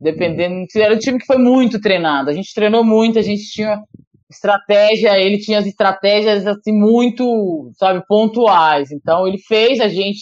Dependendo. 0.00 0.66
Era 0.76 0.94
um 0.94 0.98
time 0.98 1.18
que 1.18 1.26
foi 1.26 1.38
muito 1.38 1.80
treinado. 1.80 2.30
A 2.30 2.32
gente 2.32 2.52
treinou 2.54 2.82
muito, 2.82 3.18
a 3.18 3.22
gente 3.22 3.44
tinha 3.50 3.80
estratégia, 4.30 5.18
ele 5.18 5.38
tinha 5.38 5.58
as 5.58 5.66
estratégias 5.66 6.46
assim 6.46 6.72
muito, 6.72 7.70
sabe, 7.76 8.02
pontuais. 8.06 8.90
Então 8.92 9.26
ele 9.26 9.38
fez 9.38 9.80
a 9.80 9.88
gente 9.88 10.20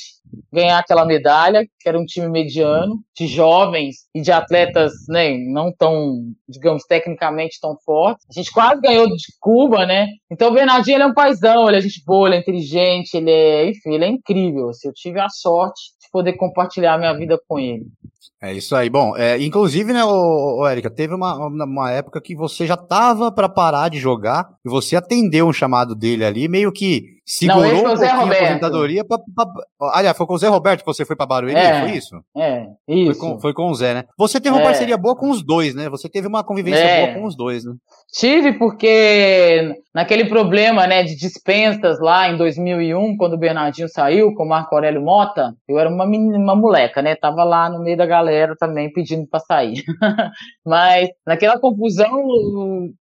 ganhar 0.53 0.79
aquela 0.79 1.05
medalha, 1.05 1.67
que 1.79 1.89
era 1.89 1.99
um 1.99 2.05
time 2.05 2.29
mediano, 2.29 3.01
de 3.17 3.27
jovens 3.27 4.07
e 4.15 4.21
de 4.21 4.33
atletas, 4.33 4.93
né, 5.09 5.37
não 5.37 5.73
tão, 5.73 6.33
digamos, 6.49 6.85
tecnicamente 6.85 7.59
tão 7.61 7.77
fortes. 7.85 8.27
A 8.31 8.33
gente 8.33 8.51
quase 8.51 8.81
ganhou 8.81 9.07
de 9.07 9.25
Cuba, 9.41 9.87
né? 9.87 10.07
Então 10.31 10.51
o 10.51 10.55
Bernardinho 10.55 10.97
ele 10.97 11.05
é 11.05 11.07
um 11.07 11.15
paizão, 11.15 11.69
ele 11.69 11.79
é 11.79 11.81
gente 11.81 12.03
boa, 12.05 12.29
ele 12.29 12.37
é 12.37 12.41
inteligente, 12.41 13.15
ele 13.15 13.31
é, 13.31 13.71
enfim, 13.71 13.95
ele 13.95 14.05
é 14.05 14.09
incrível. 14.09 14.71
Assim, 14.71 14.89
eu 14.89 14.95
tive 14.95 15.21
a 15.21 15.29
sorte 15.29 15.81
de 16.01 16.11
poder 16.11 16.35
compartilhar 16.35 16.99
minha 16.99 17.13
vida 17.15 17.39
com 17.47 17.59
ele. 17.59 17.87
É 18.41 18.53
isso 18.53 18.77
aí. 18.77 18.89
Bom, 18.89 19.17
é, 19.17 19.37
inclusive, 19.43 19.93
né, 19.93 20.05
ô, 20.05 20.65
Érica, 20.67 20.89
teve 20.89 21.13
uma, 21.13 21.35
uma 21.49 21.91
época 21.91 22.21
que 22.21 22.37
você 22.37 22.67
já 22.67 22.77
tava 22.77 23.33
para 23.33 23.49
parar 23.49 23.89
de 23.89 23.99
jogar 23.99 24.49
e 24.65 24.69
você 24.69 24.95
atendeu 24.95 25.49
um 25.49 25.53
chamado 25.53 25.95
dele 25.95 26.25
ali, 26.25 26.49
meio 26.49 26.71
que 26.73 27.18
segurou 27.29 27.63
não, 27.63 27.79
um 27.79 27.83
pouquinho 27.85 28.11
a 28.11 28.25
aposentadoria. 28.25 29.05
Pra, 29.05 29.19
pra, 29.19 29.47
aliás, 29.93 30.17
foi 30.17 30.27
com 30.27 30.33
o 30.33 30.39
Zé 30.39 30.49
Roberto 30.49 30.81
que 30.81 30.87
você 30.87 31.05
foi 31.05 31.15
pra 31.15 31.27
Barueri, 31.27 31.59
é, 31.59 31.81
foi 31.81 31.91
isso? 31.91 32.17
É, 32.35 32.67
isso. 32.89 33.21
Foi 33.21 33.31
com, 33.31 33.41
foi 33.41 33.53
com, 33.53 33.71
o 33.71 33.75
Zé, 33.75 33.95
né? 33.95 34.05
Você 34.17 34.41
teve 34.41 34.55
uma 34.57 34.63
é. 34.63 34.65
parceria 34.65 34.97
boa 34.97 35.15
com 35.15 35.29
os 35.31 35.45
dois, 35.45 35.75
né? 35.75 35.91
Você 35.91 36.09
teve 36.09 36.27
uma 36.27 36.43
convivência 36.43 36.81
é. 36.81 37.07
boa 37.07 37.21
com 37.21 37.27
os 37.27 37.37
dois, 37.37 37.65
né? 37.65 37.75
Tive, 38.11 38.55
porque 38.55 39.75
naquele 39.95 40.25
problema, 40.25 40.87
né, 40.87 41.03
de 41.03 41.15
dispensas 41.15 42.01
lá 42.01 42.31
em 42.31 42.37
2001, 42.39 43.17
quando 43.19 43.35
o 43.35 43.39
Bernardinho 43.39 43.89
saiu 43.89 44.33
com 44.35 44.45
o 44.45 44.49
Marco 44.49 44.75
Aurélio 44.75 45.03
Mota, 45.03 45.53
eu 45.69 45.79
era 45.79 45.91
uma 45.91 46.07
menina, 46.07 46.39
uma 46.39 46.57
moleca, 46.57 47.03
né? 47.03 47.15
Tava 47.15 47.45
lá 47.45 47.69
no 47.69 47.83
meio 47.83 47.97
da 47.97 48.07
galera 48.07 48.55
também 48.59 48.91
pedindo 48.91 49.27
pra 49.27 49.41
sair. 49.41 49.83
Mas 50.65 51.11
naquela 51.27 51.59
confusão, 51.61 52.11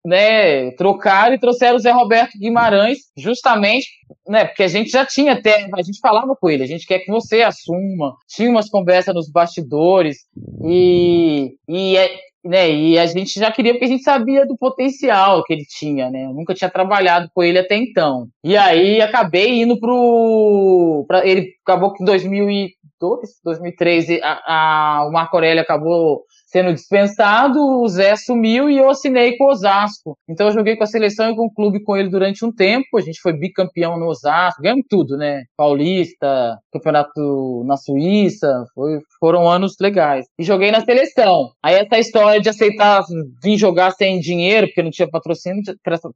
né, 0.05 0.73
trocaram 0.73 1.35
e 1.35 1.39
trouxeram 1.39 1.77
o 1.77 1.81
Zé 1.81 1.93
Roberto 1.93 2.39
Guimarães, 2.39 2.99
justamente, 3.17 3.87
né, 4.29 4.45
porque 4.45 4.63
a 4.63 4.69
gente 4.69 4.91
já 4.91 5.05
tinha 5.05 5.33
até, 5.33 5.69
a 5.73 5.83
gente 5.83 6.01
falava 6.01 6.35
com 6.35 6.51
ele, 6.51 6.63
a 6.63 6.67
gente 6.67 6.87
quer 6.87 7.01
que 7.01 7.11
você 7.11 7.43
assuma, 7.43 8.15
tinha 8.29 8.51
umas 8.51 8.69
conversas 8.69 9.15
nos 9.15 9.31
bastidores, 9.31 10.19
e, 10.65 11.55
e 11.69 11.97
é, 11.97 12.11
né, 12.47 12.71
e 12.71 12.99
a 12.99 13.07
gente 13.07 13.39
já 13.39 13.51
queria 13.51 13.73
porque 13.73 13.87
a 13.87 13.89
gente 13.89 14.03
sabia 14.03 14.47
do 14.47 14.57
potencial 14.57 15.43
que 15.45 15.53
ele 15.53 15.65
tinha, 15.65 16.11
né? 16.11 16.27
Eu 16.27 16.33
nunca 16.33 16.55
tinha 16.55 16.71
trabalhado 16.71 17.29
com 17.35 17.43
ele 17.43 17.59
até 17.59 17.77
então. 17.77 18.29
E 18.45 18.57
aí 18.57 19.01
acabei 19.01 19.63
indo 19.63 19.79
pro 19.81 21.05
pra, 21.09 21.27
ele 21.27 21.51
acabou 21.67 21.93
que 21.93 22.03
em 22.03 22.07
2002, 22.07 23.41
2013 23.45 24.21
a, 24.23 24.43
a, 24.47 25.07
o 25.09 25.13
Marco 25.13 25.37
Aurélio 25.37 25.63
acabou 25.63 26.23
sendo 26.47 26.73
dispensado, 26.73 27.59
o 27.59 27.89
Zé 27.89 28.17
sumiu 28.17 28.71
e 28.71 28.79
eu 28.79 28.89
assinei 28.89 29.37
com 29.37 29.45
o 29.45 29.51
Osasco. 29.51 30.17
Então 30.29 30.47
eu 30.47 30.53
joguei 30.53 30.77
com 30.77 30.85
a 30.85 30.87
seleção 30.87 31.31
e 31.31 31.37
com 31.37 31.47
o 31.47 31.53
clube 31.53 31.83
com 31.83 31.97
ele 31.97 32.09
durante 32.09 32.45
um 32.45 32.53
tempo. 32.53 32.97
A 32.97 33.01
gente 33.01 33.21
foi 33.21 33.33
bicampeão 33.33 33.99
no 33.99 34.07
Osasco, 34.07 34.63
ganhamos 34.63 34.87
tudo, 34.89 35.17
né? 35.17 35.43
Paulista, 35.57 36.59
campeonato 36.73 37.65
na 37.67 37.77
Suíça, 37.77 38.65
foi, 38.75 39.01
foram 39.19 39.49
anos 39.49 39.75
legais. 39.81 40.27
E 40.39 40.45
joguei 40.45 40.71
na 40.71 40.81
seleção. 40.81 41.51
Aí 41.63 41.75
essa 41.75 41.99
história 41.99 42.41
de 42.41 42.49
aceitar 42.49 43.03
vir 43.43 43.59
jogar 43.59 43.91
sem 43.91 44.21
dinheiro, 44.21 44.69
porque 44.69 44.83
não 44.83 44.91
tinha 44.91 45.09
patrocínio, 45.09 45.63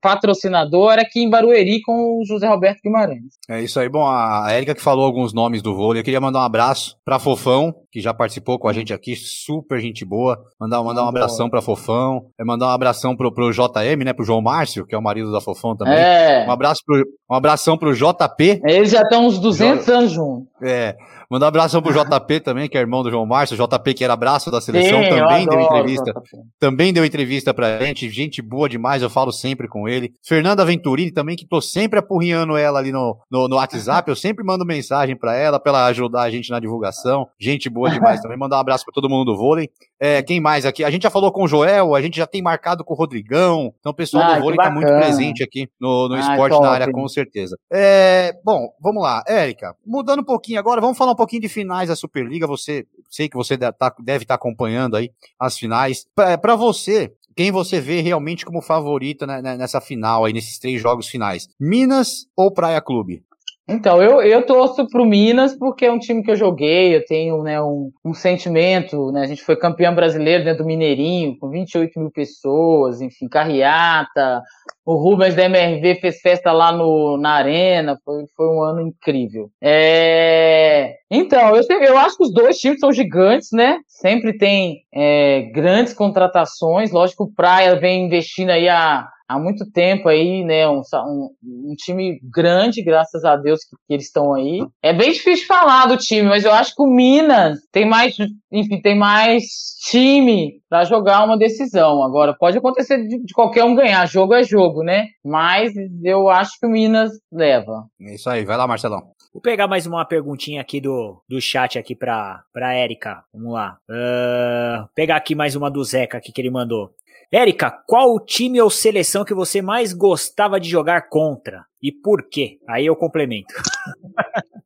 patrocinador, 0.00 0.92
era 0.92 1.02
aqui 1.02 1.20
em 1.20 1.30
Barueri 1.30 1.80
com 1.82 2.20
o 2.20 2.24
José 2.24 2.46
Roberto 2.46 2.80
Guimarães. 2.84 3.34
É 3.48 3.60
isso 3.60 3.80
aí. 3.80 3.88
Bom, 3.88 4.06
a 4.06 4.46
Érica 4.50 4.74
que 4.74 4.82
falou 4.82 5.04
alguns 5.04 5.32
nomes 5.32 5.62
do 5.62 5.74
vôlei, 5.74 6.00
eu 6.00 6.04
queria 6.04 6.20
mandar 6.20 6.40
um 6.40 6.44
abraço 6.44 6.96
para 7.04 7.18
Fofão, 7.18 7.74
que 7.90 8.00
já 8.00 8.14
participou 8.14 8.58
com 8.58 8.68
a 8.68 8.72
gente 8.72 8.92
aqui, 8.92 9.16
super 9.16 9.80
gente 9.80 10.04
boa. 10.04 10.38
Mandar, 10.60 10.82
mandar 10.82 11.04
um 11.04 11.08
abração 11.08 11.50
pra 11.50 11.60
Fofão. 11.60 12.26
É 12.38 12.44
mandar 12.44 12.66
um 12.66 12.70
abração 12.70 13.16
pro, 13.16 13.32
pro 13.32 13.50
JM, 13.50 14.04
né? 14.04 14.12
Pro 14.12 14.24
João 14.24 14.40
Márcio, 14.40 14.86
que 14.86 14.94
é 14.94 14.98
o 14.98 15.02
marido 15.02 15.32
da 15.32 15.40
Fofão 15.40 15.76
também. 15.76 15.94
É. 15.94 16.46
Um, 16.48 16.52
abraço 16.52 16.82
pro, 16.86 17.02
um 17.30 17.34
abração 17.34 17.76
pro 17.76 17.94
JP. 17.94 18.62
Eles 18.64 18.90
já 18.90 19.02
estão 19.02 19.26
uns 19.26 19.38
200 19.38 19.84
jo... 19.84 19.92
anos 19.92 20.10
juntos. 20.12 20.49
É. 20.62 20.96
Mandar 21.30 21.46
um 21.46 21.48
abração 21.48 21.80
pro 21.80 21.92
JP 21.92 22.40
também, 22.40 22.68
que 22.68 22.76
é 22.76 22.80
irmão 22.80 23.04
do 23.04 23.10
João 23.10 23.24
Márcio. 23.24 23.56
JP, 23.56 23.94
que 23.94 24.02
era 24.02 24.16
braço 24.16 24.50
da 24.50 24.60
seleção, 24.60 25.00
Sim, 25.00 25.08
também 25.10 25.46
deu 25.46 25.60
entrevista. 25.60 26.12
Também 26.58 26.92
deu 26.92 27.04
entrevista 27.04 27.54
pra 27.54 27.78
gente. 27.78 28.10
Gente 28.10 28.42
boa 28.42 28.68
demais, 28.68 29.00
eu 29.00 29.08
falo 29.08 29.30
sempre 29.30 29.68
com 29.68 29.88
ele. 29.88 30.12
Fernanda 30.26 30.64
Venturini 30.64 31.12
também, 31.12 31.36
que 31.36 31.46
tô 31.46 31.60
sempre 31.60 32.00
apurriando 32.00 32.56
ela 32.56 32.80
ali 32.80 32.90
no, 32.90 33.16
no, 33.30 33.46
no 33.46 33.56
WhatsApp. 33.56 34.08
Eu 34.08 34.16
sempre 34.16 34.44
mando 34.44 34.66
mensagem 34.66 35.16
pra 35.16 35.36
ela, 35.36 35.60
pra 35.60 35.70
ela 35.70 35.86
ajudar 35.86 36.22
a 36.22 36.30
gente 36.30 36.50
na 36.50 36.58
divulgação. 36.58 37.28
Gente 37.38 37.70
boa 37.70 37.88
demais 37.90 38.20
também. 38.20 38.36
Mandar 38.36 38.56
um 38.56 38.60
abraço 38.60 38.84
pra 38.84 38.92
todo 38.92 39.08
mundo 39.08 39.26
do 39.26 39.36
vôlei. 39.36 39.70
É, 40.00 40.22
quem 40.22 40.40
mais 40.40 40.66
aqui? 40.66 40.82
A 40.82 40.90
gente 40.90 41.02
já 41.02 41.10
falou 41.10 41.30
com 41.30 41.44
o 41.44 41.48
Joel, 41.48 41.94
a 41.94 42.00
gente 42.00 42.16
já 42.16 42.26
tem 42.26 42.42
marcado 42.42 42.82
com 42.82 42.94
o 42.94 42.96
Rodrigão. 42.96 43.72
Então 43.78 43.92
o 43.92 43.94
pessoal 43.94 44.24
ah, 44.24 44.34
do 44.34 44.40
vôlei 44.40 44.56
tá 44.56 44.70
muito 44.70 44.88
presente 44.88 45.44
aqui 45.44 45.68
no, 45.78 46.08
no 46.08 46.18
esporte 46.18 46.54
top. 46.54 46.64
na 46.64 46.72
área, 46.72 46.90
com 46.90 47.06
certeza. 47.06 47.56
É, 47.70 48.32
bom, 48.42 48.72
vamos 48.80 49.02
lá. 49.02 49.22
Érica, 49.28 49.76
mudando 49.86 50.20
um 50.20 50.24
pouquinho 50.24 50.49
agora, 50.56 50.80
vamos 50.80 50.98
falar 50.98 51.12
um 51.12 51.16
pouquinho 51.16 51.42
de 51.42 51.48
finais 51.48 51.88
da 51.88 51.96
Superliga. 51.96 52.46
Você, 52.46 52.86
sei 53.08 53.28
que 53.28 53.36
você 53.36 53.56
deve 53.56 53.72
estar 53.72 53.90
tá 54.26 54.34
acompanhando 54.34 54.96
aí 54.96 55.10
as 55.38 55.58
finais. 55.58 56.06
Para 56.14 56.56
você, 56.56 57.12
quem 57.36 57.50
você 57.50 57.80
vê 57.80 58.00
realmente 58.00 58.44
como 58.44 58.60
favorita 58.60 59.26
nessa 59.26 59.80
final 59.80 60.24
aí, 60.24 60.32
nesses 60.32 60.58
três 60.58 60.80
jogos 60.80 61.08
finais? 61.08 61.48
Minas 61.58 62.26
ou 62.36 62.52
Praia 62.52 62.80
Clube? 62.80 63.22
Então, 63.70 64.02
eu, 64.02 64.20
eu 64.20 64.44
torço 64.44 64.84
pro 64.88 65.06
Minas 65.06 65.56
porque 65.56 65.86
é 65.86 65.92
um 65.92 65.98
time 65.98 66.24
que 66.24 66.30
eu 66.30 66.36
joguei, 66.36 66.96
eu 66.96 67.04
tenho 67.04 67.40
né, 67.42 67.62
um, 67.62 67.92
um 68.04 68.12
sentimento, 68.12 69.12
né? 69.12 69.22
A 69.22 69.26
gente 69.26 69.44
foi 69.44 69.54
campeão 69.56 69.94
brasileiro 69.94 70.42
dentro 70.42 70.64
do 70.64 70.66
Mineirinho, 70.66 71.38
com 71.38 71.48
28 71.48 72.00
mil 72.00 72.10
pessoas, 72.10 73.00
enfim, 73.00 73.28
carreata. 73.28 74.42
O 74.84 74.96
Rubens 74.96 75.36
da 75.36 75.44
MRV 75.44 76.00
fez 76.00 76.20
festa 76.20 76.50
lá 76.50 76.72
no, 76.72 77.16
na 77.16 77.30
arena, 77.30 77.96
foi, 78.04 78.24
foi 78.36 78.48
um 78.48 78.60
ano 78.60 78.80
incrível. 78.80 79.48
É... 79.62 80.96
Então, 81.08 81.54
eu, 81.54 81.62
eu 81.80 81.98
acho 81.98 82.16
que 82.16 82.24
os 82.24 82.32
dois 82.32 82.58
times 82.58 82.80
são 82.80 82.92
gigantes, 82.92 83.50
né? 83.52 83.78
Sempre 83.86 84.36
tem 84.36 84.82
é, 84.92 85.42
grandes 85.54 85.92
contratações. 85.92 86.90
Lógico 86.90 87.24
o 87.24 87.32
Praia 87.32 87.78
vem 87.78 88.06
investindo 88.06 88.50
aí 88.50 88.68
a 88.68 89.06
há 89.30 89.38
muito 89.38 89.64
tempo 89.70 90.08
aí, 90.08 90.42
né? 90.42 90.68
Um, 90.68 90.82
um, 90.92 91.30
um 91.42 91.74
time 91.76 92.20
grande, 92.24 92.82
graças 92.82 93.24
a 93.24 93.36
Deus 93.36 93.60
que, 93.60 93.76
que, 93.86 93.94
eles 93.94 94.06
estão 94.06 94.34
aí. 94.34 94.66
É 94.82 94.92
bem 94.92 95.12
difícil 95.12 95.46
falar 95.46 95.86
do 95.86 95.96
time, 95.96 96.28
mas 96.28 96.44
eu 96.44 96.52
acho 96.52 96.74
que 96.74 96.82
o 96.82 96.86
Minas 96.86 97.60
tem 97.70 97.88
mais, 97.88 98.16
enfim, 98.50 98.80
tem 98.82 98.98
mais 98.98 99.44
time 99.88 100.60
para 100.68 100.84
jogar 100.84 101.24
uma 101.24 101.38
decisão. 101.38 102.02
Agora, 102.02 102.34
pode 102.34 102.58
acontecer 102.58 103.06
de, 103.06 103.24
de, 103.24 103.32
qualquer 103.32 103.62
um 103.62 103.76
ganhar, 103.76 104.04
jogo 104.06 104.34
é 104.34 104.42
jogo, 104.42 104.82
né? 104.82 105.06
Mas 105.24 105.72
eu 106.02 106.28
acho 106.28 106.58
que 106.58 106.66
o 106.66 106.70
Minas 106.70 107.12
leva. 107.30 107.84
É 108.00 108.14
isso 108.16 108.28
aí, 108.28 108.44
vai 108.44 108.56
lá, 108.56 108.66
Marcelão. 108.66 109.12
Vou 109.32 109.40
pegar 109.40 109.68
mais 109.68 109.86
uma 109.86 110.04
perguntinha 110.04 110.60
aqui 110.60 110.80
do, 110.80 111.22
do 111.28 111.40
chat 111.40 111.78
aqui 111.78 111.94
pra, 111.94 112.42
pra 112.52 112.74
Érica. 112.74 113.22
Vamos 113.32 113.52
lá. 113.52 113.78
Uh, 113.88 114.88
pegar 114.92 115.14
aqui 115.14 115.36
mais 115.36 115.54
uma 115.54 115.70
do 115.70 115.84
Zeca 115.84 116.18
aqui 116.18 116.32
que 116.32 116.40
ele 116.40 116.50
mandou. 116.50 116.90
Érica, 117.32 117.70
qual 117.86 118.12
o 118.12 118.18
time 118.18 118.60
ou 118.60 118.68
seleção 118.68 119.24
que 119.24 119.32
você 119.32 119.62
mais 119.62 119.92
gostava 119.92 120.58
de 120.58 120.68
jogar 120.68 121.08
contra? 121.08 121.64
E 121.80 121.92
por 121.92 122.28
quê? 122.28 122.58
Aí 122.68 122.86
eu 122.86 122.96
complemento. 122.96 123.54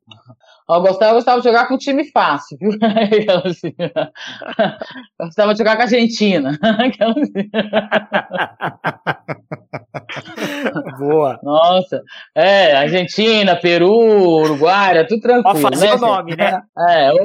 Eu 0.67 0.81
gostava, 0.81 1.11
eu 1.11 1.17
gostava 1.17 1.39
de 1.39 1.47
jogar 1.47 1.67
com 1.67 1.75
um 1.75 1.77
time 1.77 2.09
fácil, 2.09 2.57
viu? 2.59 2.71
Eu 2.71 2.79
gostava 5.27 5.53
de 5.53 5.59
jogar 5.59 5.75
com 5.75 5.83
a 5.83 5.85
Argentina. 5.85 6.57
Boa. 10.97 11.39
Nossa. 11.43 12.01
É, 12.33 12.77
Argentina, 12.77 13.55
Peru, 13.55 13.93
Uruguai, 13.93 14.97
é 14.97 15.03
tudo 15.03 15.21
tranquilo. 15.21 15.61
Pode 15.61 15.61
fazer 15.61 15.85
né? 15.85 15.93
o 15.93 15.99
nome, 15.99 16.35
né? 16.35 16.59
É, 16.89 17.11
eu... 17.11 17.15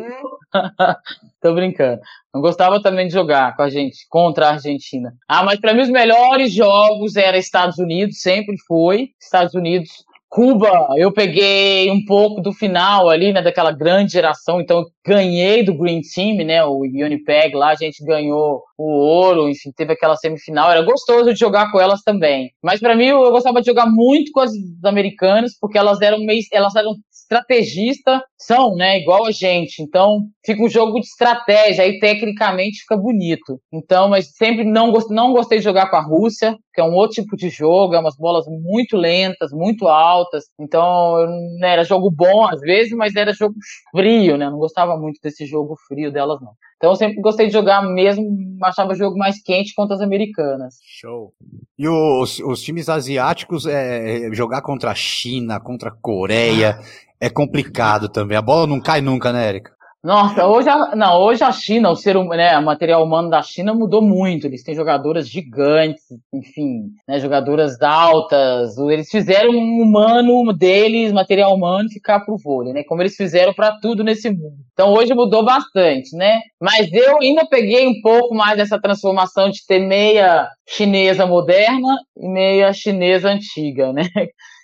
Tô 1.41 1.55
brincando. 1.55 2.01
Eu 2.35 2.41
gostava 2.41 2.83
também 2.83 3.07
de 3.07 3.13
jogar 3.13 3.57
com 3.57 3.63
a 3.63 3.71
gente, 3.71 4.07
contra 4.09 4.49
a 4.49 4.53
Argentina. 4.53 5.13
Ah, 5.27 5.43
mas 5.43 5.59
para 5.59 5.73
mim 5.73 5.83
os 5.83 5.89
melhores 5.89 6.53
jogos 6.53 7.17
era 7.17 7.39
Estados 7.39 7.79
Unidos, 7.79 8.21
sempre 8.21 8.57
foi. 8.67 9.11
Estados 9.21 9.55
Unidos 9.55 10.05
Cuba, 10.31 10.71
eu 10.97 11.11
peguei 11.11 11.91
um 11.91 12.05
pouco 12.05 12.41
do 12.41 12.53
final 12.53 13.09
ali, 13.09 13.33
né, 13.33 13.43
daquela 13.43 13.73
grande 13.73 14.13
geração, 14.13 14.61
então 14.61 14.87
ganhei 15.07 15.65
do 15.65 15.77
Green 15.77 16.01
Team, 16.15 16.45
né, 16.45 16.65
o 16.65 16.81
Unipeg 16.81 17.55
lá, 17.55 17.71
a 17.71 17.75
gente 17.75 18.05
ganhou 18.05 18.63
o 18.77 18.85
ouro, 18.85 19.49
enfim, 19.49 19.71
teve 19.77 19.93
aquela 19.93 20.17
semifinal, 20.17 20.71
era 20.71 20.83
gostoso 20.83 21.33
de 21.33 21.39
jogar 21.39 21.71
com 21.71 21.81
elas 21.81 22.03
também. 22.03 22.51
Mas 22.63 22.81
para 22.81 22.95
mim 22.95 23.07
eu 23.07 23.31
gostava 23.31 23.61
de 23.61 23.67
jogar 23.67 23.87
muito 23.87 24.31
com 24.33 24.41
as 24.41 24.53
americanas, 24.85 25.53
porque 25.61 25.79
elas 25.79 26.01
eram 26.01 26.19
meio, 26.21 26.41
elas 26.53 26.75
eram 26.75 26.95
estrategista 27.31 28.23
são, 28.37 28.75
né, 28.75 28.99
igual 28.99 29.27
a 29.27 29.31
gente. 29.31 29.83
Então, 29.83 30.23
fica 30.45 30.63
um 30.63 30.69
jogo 30.69 30.99
de 30.99 31.07
estratégia, 31.07 31.85
aí 31.85 32.01
tecnicamente 32.01 32.81
fica 32.81 32.97
bonito. 32.97 33.61
Então, 33.73 34.09
mas 34.09 34.33
sempre 34.35 34.65
não, 34.65 34.91
gost, 34.91 35.13
não 35.13 35.33
gostei 35.33 35.59
de 35.59 35.65
jogar 35.65 35.91
com 35.91 35.97
a 35.97 36.03
Rússia, 36.03 36.57
que 36.75 36.81
é 36.81 36.85
um 36.85 36.95
outro 36.95 37.23
tipo 37.23 37.37
de 37.37 37.49
jogo, 37.51 37.95
é 37.95 38.01
umas 38.01 38.17
bolas 38.17 38.47
muito 38.49 38.97
lentas, 38.97 39.53
muito 39.53 39.87
altas. 39.87 40.45
Então, 40.59 41.15
né, 41.61 41.75
era 41.75 41.85
jogo 41.85 42.11
bom 42.11 42.47
às 42.47 42.61
vezes, 42.61 42.93
mas 42.93 43.15
era 43.15 43.33
jogo 43.33 43.55
frio, 43.93 44.37
né? 44.37 44.49
Não 44.51 44.59
gostava 44.59 44.97
muito 45.01 45.21
desse 45.23 45.47
jogo 45.47 45.77
frio 45.89 46.13
delas, 46.13 46.41
não. 46.41 46.53
Então 46.77 46.91
eu 46.91 46.97
sempre 46.97 47.21
gostei 47.21 47.47
de 47.47 47.53
jogar 47.53 47.83
mesmo, 47.83 48.25
achava 48.63 48.93
o 48.93 48.95
jogo 48.95 49.19
mais 49.19 49.43
quente 49.43 49.75
contra 49.75 49.95
as 49.95 50.01
americanas. 50.01 50.77
Show. 50.85 51.33
E 51.79 51.89
os, 51.89 52.39
os 52.41 52.63
times 52.63 52.89
asiáticos, 52.89 53.67
é, 53.67 54.33
jogar 54.33 54.63
contra 54.63 54.91
a 54.91 54.95
China, 54.95 55.61
contra 55.61 55.91
a 55.91 55.95
Coreia, 56.01 56.79
é 57.21 57.29
complicado 57.29 58.09
também. 58.09 58.37
A 58.37 58.43
bola 58.43 58.67
não 58.67 58.81
cai 58.81 59.01
nunca, 59.01 59.33
né, 59.33 59.49
Érica? 59.49 59.73
Nossa, 60.03 60.47
hoje 60.47 60.67
a, 60.67 60.97
não, 60.97 61.21
hoje 61.21 61.45
a 61.45 61.53
China, 61.53 61.91
o 61.91 61.95
ser 61.95 62.17
né, 62.25 62.57
o 62.57 62.63
material 62.63 63.05
humano 63.05 63.29
da 63.29 63.43
China 63.43 63.75
mudou 63.75 64.01
muito. 64.01 64.47
Eles 64.47 64.63
têm 64.63 64.75
jogadoras 64.75 65.29
gigantes, 65.29 66.03
enfim, 66.33 66.85
né, 67.07 67.21
jogadoras 67.21 67.81
altas. 67.83 68.79
Eles 68.79 69.11
fizeram 69.11 69.51
um 69.51 69.83
humano 69.83 70.55
deles, 70.55 71.13
material 71.13 71.55
humano, 71.55 71.91
ficar 71.91 72.21
pro 72.21 72.39
vôlei, 72.39 72.73
né? 72.73 72.83
Como 72.85 73.03
eles 73.03 73.15
fizeram 73.15 73.53
para 73.53 73.79
tudo 73.79 74.03
nesse 74.03 74.31
mundo. 74.31 74.57
Então 74.73 74.91
hoje 74.95 75.13
mudou 75.13 75.45
bastante, 75.45 76.17
né? 76.17 76.41
Mas 76.59 76.91
eu 76.91 77.19
ainda 77.21 77.47
peguei 77.47 77.87
um 77.87 78.01
pouco 78.01 78.35
mais 78.35 78.57
dessa 78.57 78.81
transformação 78.81 79.51
de 79.51 79.67
ter 79.67 79.81
meia 79.81 80.49
chinesa 80.67 81.27
moderna 81.27 81.99
e 82.17 82.27
meia 82.27 82.73
chinesa 82.73 83.29
antiga, 83.29 83.93
né? 83.93 84.05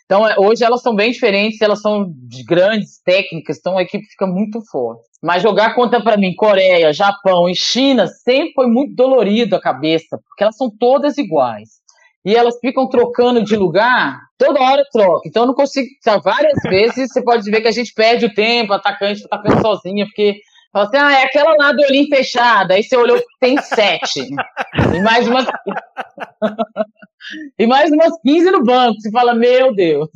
Então, 0.07 0.27
é, 0.27 0.37
hoje 0.39 0.65
elas 0.65 0.83
são 0.83 0.95
bem 0.95 1.11
diferentes, 1.11 1.61
elas 1.61 1.81
são 1.81 2.15
grandes, 2.47 3.01
técnicas, 3.05 3.59
então 3.59 3.77
a 3.77 3.83
equipe 3.83 4.07
fica 4.07 4.27
muito 4.27 4.61
forte. 4.71 5.03
Mas 5.21 5.43
jogar 5.43 5.75
contra 5.75 6.01
para 6.01 6.17
mim 6.17 6.35
Coreia, 6.35 6.93
Japão 6.93 7.49
e 7.49 7.57
China 7.57 8.07
sempre 8.07 8.53
foi 8.55 8.69
muito 8.69 8.95
dolorido 8.95 9.57
a 9.57 9.61
cabeça, 9.61 10.19
porque 10.29 10.45
elas 10.45 10.57
são 10.57 10.71
todas 10.71 11.19
iguais. 11.19 11.85
E 12.25 12.35
elas 12.35 12.59
ficam 12.61 12.89
trocando 12.89 13.45
de 13.45 13.57
lugar, 13.57 14.19
toda 14.37 14.61
hora 14.61 14.85
troca. 14.93 15.29
Então 15.29 15.45
eu 15.45 15.47
não 15.47 15.55
consigo. 15.55 15.87
Várias 16.25 16.61
vezes 16.69 17.13
você 17.13 17.23
pode 17.23 17.49
ver 17.49 17.61
que 17.61 17.69
a 17.69 17.73
gente 17.73 17.93
perde 17.95 18.27
o 18.27 18.35
tempo, 18.35 18.73
atacante 18.73 19.23
tá 19.29 19.37
atacando 19.37 19.61
sozinha, 19.61 20.07
porque 20.07 20.41
Fala 20.77 20.89
assim, 20.89 20.97
ah, 20.99 21.21
é 21.21 21.25
aquela 21.25 21.57
lá 21.57 21.73
do 21.73 21.83
olhinho 21.83 22.07
fechado. 22.07 22.73
Aí 22.73 22.83
você 22.83 22.95
olhou, 22.99 23.19
tem 23.41 23.57
sete. 23.63 24.29
e 24.95 25.01
mais 25.01 25.27
umas. 25.27 25.47
e 27.59 27.67
mais 27.67 27.91
umas 27.91 28.13
15 28.21 28.51
no 28.51 28.63
banco. 28.63 29.01
Você 29.01 29.11
fala, 29.11 29.35
meu 29.35 29.75
Deus. 29.75 30.11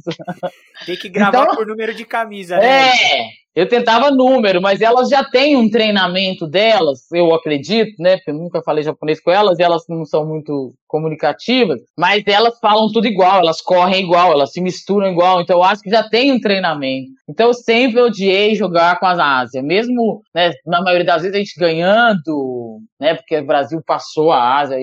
Tem 0.84 0.98
que 0.98 1.08
gravar 1.08 1.44
então, 1.44 1.56
por 1.56 1.66
número 1.66 1.94
de 1.94 2.04
camisa, 2.04 2.58
né? 2.58 2.90
É, 2.90 3.28
eu 3.54 3.68
tentava 3.68 4.10
número, 4.10 4.62
mas 4.62 4.80
elas 4.80 5.08
já 5.08 5.24
têm 5.24 5.56
um 5.56 5.68
treinamento 5.68 6.46
delas, 6.46 7.10
eu 7.12 7.34
acredito, 7.34 8.00
né? 8.00 8.16
Porque 8.16 8.30
eu 8.30 8.34
nunca 8.34 8.62
falei 8.62 8.84
japonês 8.84 9.20
com 9.20 9.30
elas, 9.30 9.58
elas 9.58 9.84
não 9.88 10.04
são 10.04 10.24
muito 10.24 10.72
comunicativas, 10.86 11.80
mas 11.96 12.22
elas 12.26 12.58
falam 12.60 12.90
tudo 12.92 13.06
igual, 13.06 13.40
elas 13.40 13.60
correm 13.60 14.04
igual, 14.04 14.32
elas 14.32 14.52
se 14.52 14.60
misturam 14.60 15.10
igual, 15.10 15.40
então 15.40 15.58
eu 15.58 15.62
acho 15.62 15.82
que 15.82 15.90
já 15.90 16.08
tem 16.08 16.32
um 16.32 16.40
treinamento. 16.40 17.10
Então 17.28 17.48
eu 17.48 17.54
sempre 17.54 18.00
odiei 18.00 18.54
jogar 18.54 18.98
com 18.98 19.06
as 19.06 19.18
Ásia, 19.18 19.62
mesmo 19.62 20.22
né, 20.34 20.52
na 20.66 20.82
maioria 20.82 21.06
das 21.06 21.22
vezes 21.22 21.36
a 21.36 21.38
gente 21.38 21.58
ganhando, 21.58 22.80
né? 23.00 23.14
Porque 23.14 23.36
o 23.38 23.46
Brasil 23.46 23.82
passou 23.84 24.30
a 24.32 24.58
Ásia 24.58 24.78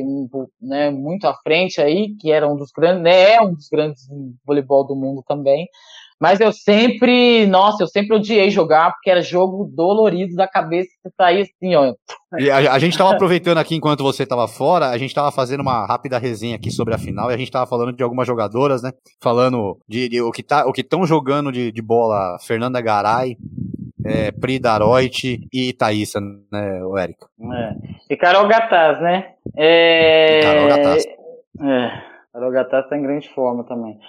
né, 0.61 0.89
muito 0.89 1.25
à 1.25 1.33
frente 1.35 1.81
aí, 1.81 2.15
que 2.19 2.31
era 2.31 2.47
um 2.47 2.55
dos 2.55 2.71
grandes, 2.71 3.03
né, 3.03 3.33
é 3.33 3.41
um 3.41 3.53
dos 3.53 3.67
grandes 3.69 4.01
voleibol 4.45 4.85
do 4.85 4.95
mundo 4.95 5.23
também. 5.27 5.67
Mas 6.19 6.39
eu 6.39 6.51
sempre, 6.51 7.45
nossa, 7.45 7.83
eu 7.83 7.87
sempre 7.87 8.15
odiei 8.15 8.49
jogar, 8.49 8.91
porque 8.91 9.09
era 9.09 9.21
jogo 9.21 9.71
dolorido 9.71 10.35
da 10.35 10.47
cabeça, 10.47 10.89
você 11.01 11.13
saía 11.15 11.43
assim, 11.43 11.75
ó. 11.75 11.93
A, 12.33 12.73
a, 12.73 12.79
gente 12.79 12.93
estava 12.93 13.11
aproveitando 13.13 13.59
aqui 13.59 13.75
enquanto 13.75 14.03
você 14.03 14.23
estava 14.23 14.47
fora, 14.47 14.87
a 14.87 14.97
gente 14.97 15.09
estava 15.09 15.31
fazendo 15.31 15.61
uma 15.61 15.85
rápida 15.85 16.17
resenha 16.17 16.55
aqui 16.55 16.71
sobre 16.71 16.95
a 16.95 16.97
final 16.97 17.29
e 17.29 17.33
a 17.35 17.37
gente 17.37 17.47
estava 17.47 17.67
falando 17.67 17.93
de 17.93 18.01
algumas 18.01 18.25
jogadoras, 18.25 18.81
né? 18.81 18.91
Falando 19.21 19.77
de, 19.87 20.09
de 20.09 20.21
o 20.21 20.31
que 20.31 20.41
tá, 20.41 20.65
o 20.65 20.73
que 20.73 20.81
estão 20.81 21.05
jogando 21.05 21.51
de, 21.51 21.71
de 21.71 21.81
bola, 21.81 22.37
Fernanda 22.41 22.81
Garay, 22.81 23.37
é, 24.07 24.31
Pri 24.31 24.57
Daroit 24.57 25.47
e 25.53 25.73
Thaísa, 25.73 26.19
né, 26.51 26.83
o 26.83 26.97
Érico? 26.97 27.29
É. 27.53 27.75
E 28.09 28.17
Carol 28.17 28.47
Gataz, 28.47 29.01
né? 29.01 29.33
É... 29.55 30.39
E 30.39 30.41
Carol 30.41 30.67
Gataz. 30.67 31.05
É, 31.59 32.01
Carol 32.33 32.51
Gataz 32.51 32.89
tá 32.89 32.97
em 32.97 33.03
grande 33.03 33.29
forma 33.29 33.63
também. 33.65 33.99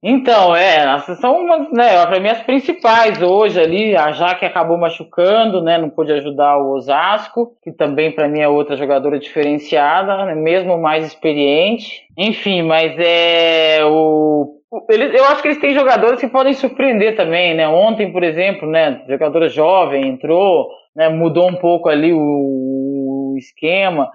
Então, 0.00 0.54
é, 0.54 0.94
essas 0.94 1.18
são 1.18 1.40
umas, 1.40 1.72
né, 1.72 2.06
para 2.06 2.20
mim 2.20 2.28
as 2.28 2.42
principais 2.42 3.20
hoje 3.20 3.58
ali, 3.58 3.96
a 3.96 4.12
Jaque 4.12 4.44
acabou 4.44 4.78
machucando, 4.78 5.60
né, 5.60 5.76
não 5.76 5.90
pôde 5.90 6.12
ajudar 6.12 6.56
o 6.56 6.70
Osasco, 6.70 7.56
que 7.64 7.72
também 7.72 8.12
para 8.12 8.28
mim 8.28 8.38
é 8.38 8.48
outra 8.48 8.76
jogadora 8.76 9.18
diferenciada, 9.18 10.24
né, 10.24 10.36
mesmo 10.36 10.78
mais 10.78 11.04
experiente. 11.04 12.06
Enfim, 12.16 12.62
mas 12.62 12.94
é 12.98 13.80
o 13.84 14.54
eles, 14.90 15.14
eu 15.14 15.24
acho 15.24 15.40
que 15.40 15.48
eles 15.48 15.60
têm 15.60 15.72
jogadores 15.72 16.20
que 16.20 16.28
podem 16.28 16.52
surpreender 16.52 17.16
também, 17.16 17.54
né? 17.54 17.66
Ontem, 17.66 18.12
por 18.12 18.22
exemplo, 18.22 18.68
né, 18.68 19.02
jogadora 19.08 19.48
jovem 19.48 20.06
entrou, 20.06 20.68
né, 20.94 21.08
mudou 21.08 21.48
um 21.48 21.54
pouco 21.56 21.88
ali 21.88 22.12
o, 22.12 22.18
o 22.18 23.34
esquema. 23.38 24.10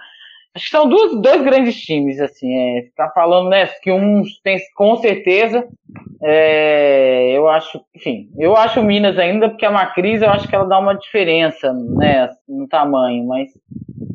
Acho 0.55 0.65
que 0.65 0.71
são 0.71 0.87
duas, 0.87 1.19
dois 1.19 1.41
grandes 1.43 1.75
times, 1.81 2.19
assim. 2.19 2.53
É, 2.53 2.83
ficar 2.83 3.09
falando, 3.09 3.49
né, 3.49 3.65
que 3.81 3.91
um 3.91 4.23
tem 4.43 4.57
com 4.75 4.95
certeza. 4.97 5.67
É, 6.21 7.31
eu 7.31 7.49
acho, 7.49 7.81
enfim, 7.95 8.29
eu 8.37 8.55
acho 8.55 8.79
o 8.79 8.83
Minas 8.83 9.17
ainda, 9.17 9.49
porque 9.49 9.65
a 9.65 9.71
Macris 9.71 10.21
eu 10.21 10.29
acho 10.29 10.47
que 10.47 10.55
ela 10.55 10.65
dá 10.65 10.79
uma 10.79 10.93
diferença, 10.93 11.73
né, 11.73 12.29
no 12.47 12.67
tamanho, 12.67 13.25
mas 13.27 13.49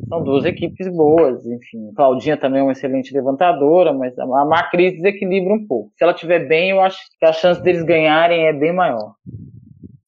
são 0.07 0.23
duas 0.23 0.43
equipes 0.43 0.87
boas, 0.87 1.45
enfim. 1.45 1.91
Claudinha 1.95 2.35
também 2.35 2.61
é 2.61 2.63
uma 2.63 2.71
excelente 2.71 3.13
levantadora, 3.13 3.93
mas 3.93 4.17
a 4.17 4.25
Macris 4.45 4.93
desequilibra 4.93 5.53
um 5.53 5.67
pouco. 5.67 5.91
Se 5.95 6.03
ela 6.03 6.13
estiver 6.13 6.47
bem, 6.47 6.71
eu 6.71 6.81
acho 6.81 6.97
que 7.19 7.25
a 7.25 7.31
chance 7.33 7.61
deles 7.61 7.83
ganharem 7.83 8.47
é 8.47 8.53
bem 8.53 8.73
maior. 8.73 9.13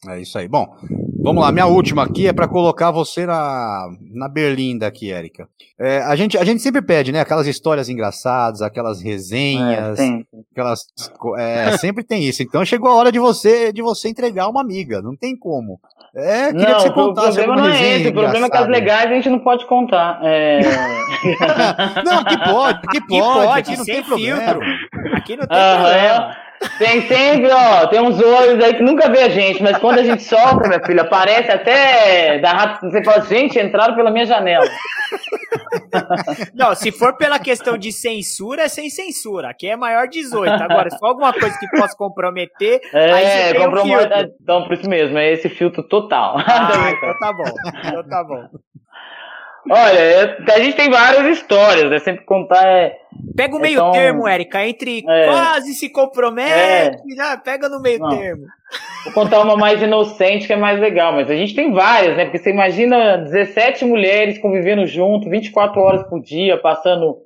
É 0.10 0.20
isso 0.20 0.40
aí. 0.40 0.48
Bom, 0.48 0.76
vamos 1.22 1.44
lá. 1.44 1.52
Minha 1.52 1.68
última 1.68 2.04
aqui 2.04 2.28
é 2.28 2.34
para 2.34 2.48
colocar 2.48 2.92
você 2.92 3.26
na, 3.26 3.88
na 4.14 4.28
berlinda 4.28 4.88
aqui, 4.88 5.12
Érica. 5.12 5.48
É, 5.80 6.00
a, 6.04 6.16
gente, 6.16 6.38
a 6.38 6.44
gente 6.44 6.62
sempre 6.62 6.82
pede, 6.82 7.12
né? 7.12 7.20
Aquelas 7.20 7.48
histórias 7.48 7.90
engraçadas, 7.90 8.62
aquelas 8.62 9.02
resenhas, 9.02 10.00
é, 10.00 10.22
aquelas. 10.52 10.86
É, 11.38 11.78
sempre 11.78 12.04
tem 12.04 12.24
isso. 12.24 12.44
Então 12.44 12.64
chegou 12.66 12.90
a 12.90 12.96
hora 12.96 13.12
de 13.12 13.20
você 13.20 13.72
de 13.72 13.82
você 13.82 14.10
entregar 14.10 14.48
uma 14.48 14.62
amiga. 14.62 15.02
Não 15.02 15.16
tem 15.16 15.36
como. 15.36 15.80
É, 16.14 16.52
queria 16.52 16.70
não, 16.70 16.76
que 16.76 16.82
você 16.82 16.92
contasse 16.92 17.40
o 17.40 17.44
problema 17.46 17.70
não 17.70 17.74
é 17.74 17.96
esse. 17.96 18.10
O 18.10 18.14
problema 18.14 18.46
é 18.46 18.50
que 18.50 18.58
as 18.58 18.68
legais 18.68 19.12
a 19.12 19.14
gente 19.16 19.30
não 19.30 19.40
pode 19.40 19.66
contar. 19.66 20.20
É... 20.24 20.60
não, 22.04 22.24
que 22.26 22.38
pode, 22.38 22.82
que 22.88 23.08
pode. 23.08 23.48
pode 23.48 23.60
aqui 23.60 23.78
não 23.78 23.86
tem 23.86 24.04
filtro. 24.04 24.60
Problema. 24.60 25.18
Aqui 25.18 25.38
não 25.38 25.48
tem 25.48 25.58
ah, 25.58 25.78
problema. 25.80 26.51
Tem 26.78 27.02
sempre, 27.08 27.50
ó, 27.52 27.88
tem 27.88 28.00
uns 28.00 28.22
olhos 28.22 28.64
aí 28.64 28.76
que 28.76 28.84
nunca 28.84 29.10
vê 29.10 29.24
a 29.24 29.30
gente, 29.30 29.64
mas 29.64 29.78
quando 29.78 30.00
a 30.00 30.04
gente 30.04 30.22
solta, 30.22 30.68
minha 30.68 30.84
filha, 30.86 31.02
aparece 31.02 31.52
até 31.52 32.38
da 32.40 32.52
rato, 32.52 32.90
você 32.90 33.04
fala, 33.04 33.22
gente, 33.22 33.60
entraram 33.60 33.96
pela 33.96 34.12
minha 34.12 34.26
janela. 34.26 34.66
Não, 36.54 36.76
se 36.76 36.92
for 36.92 37.18
pela 37.18 37.40
questão 37.40 37.78
de 37.78 37.92
censura, 37.92 38.64
é 38.64 38.68
sem 38.68 38.90
censura. 38.90 39.50
Aqui 39.50 39.68
é 39.68 39.76
maior 39.76 40.08
18. 40.08 40.52
Agora, 40.52 40.90
se 40.90 41.00
for 41.00 41.08
alguma 41.08 41.34
coisa 41.34 41.58
que 41.58 41.68
possa 41.70 41.96
comprometer, 41.98 42.80
é, 42.94 43.12
aí 43.12 43.54
compromete. 43.56 44.14
Um 44.14 44.34
então, 44.42 44.64
por 44.64 44.74
isso 44.74 44.90
mesmo, 44.90 45.18
é 45.18 45.32
esse 45.32 45.50
filtro 45.50 45.84
total. 45.84 46.38
Ah, 46.38 46.92
então 46.96 47.20
tá 47.20 47.34
bom. 47.34 47.54
Então 47.86 48.04
tá 48.08 48.24
bom. 48.24 48.48
Olha, 49.70 50.00
é, 50.00 50.38
a 50.54 50.60
gente 50.60 50.76
tem 50.76 50.90
várias 50.90 51.38
histórias, 51.38 51.90
né? 51.90 52.00
Sempre 52.00 52.26
contar 52.26 52.66
é. 52.66 52.98
Pega 53.42 53.56
o 53.56 53.60
meio 53.60 53.80
tão... 53.80 53.92
termo, 53.92 54.28
Érica, 54.28 54.68
entre 54.68 55.04
é, 55.08 55.26
quase 55.26 55.74
se 55.74 55.90
compromete, 55.90 56.52
é, 56.52 57.16
já 57.16 57.36
pega 57.38 57.68
no 57.68 57.82
meio 57.82 58.00
Não. 58.00 58.10
termo. 58.10 58.44
Vou 59.04 59.14
contar 59.14 59.42
uma 59.42 59.58
mais 59.58 59.82
inocente 59.82 60.46
que 60.46 60.54
é 60.54 60.58
mais 60.58 60.80
legal, 60.80 61.14
mas 61.14 61.30
a 61.30 61.36
gente 61.36 61.56
tem 61.56 61.72
várias, 61.72 62.16
né? 62.16 62.26
Porque 62.26 62.38
você 62.38 62.52
imagina 62.52 63.18
17 63.18 63.84
mulheres 63.84 64.38
convivendo 64.38 64.86
junto, 64.86 65.28
24 65.30 65.82
horas 65.82 66.04
por 66.04 66.22
dia, 66.22 66.56
passando 66.58 67.18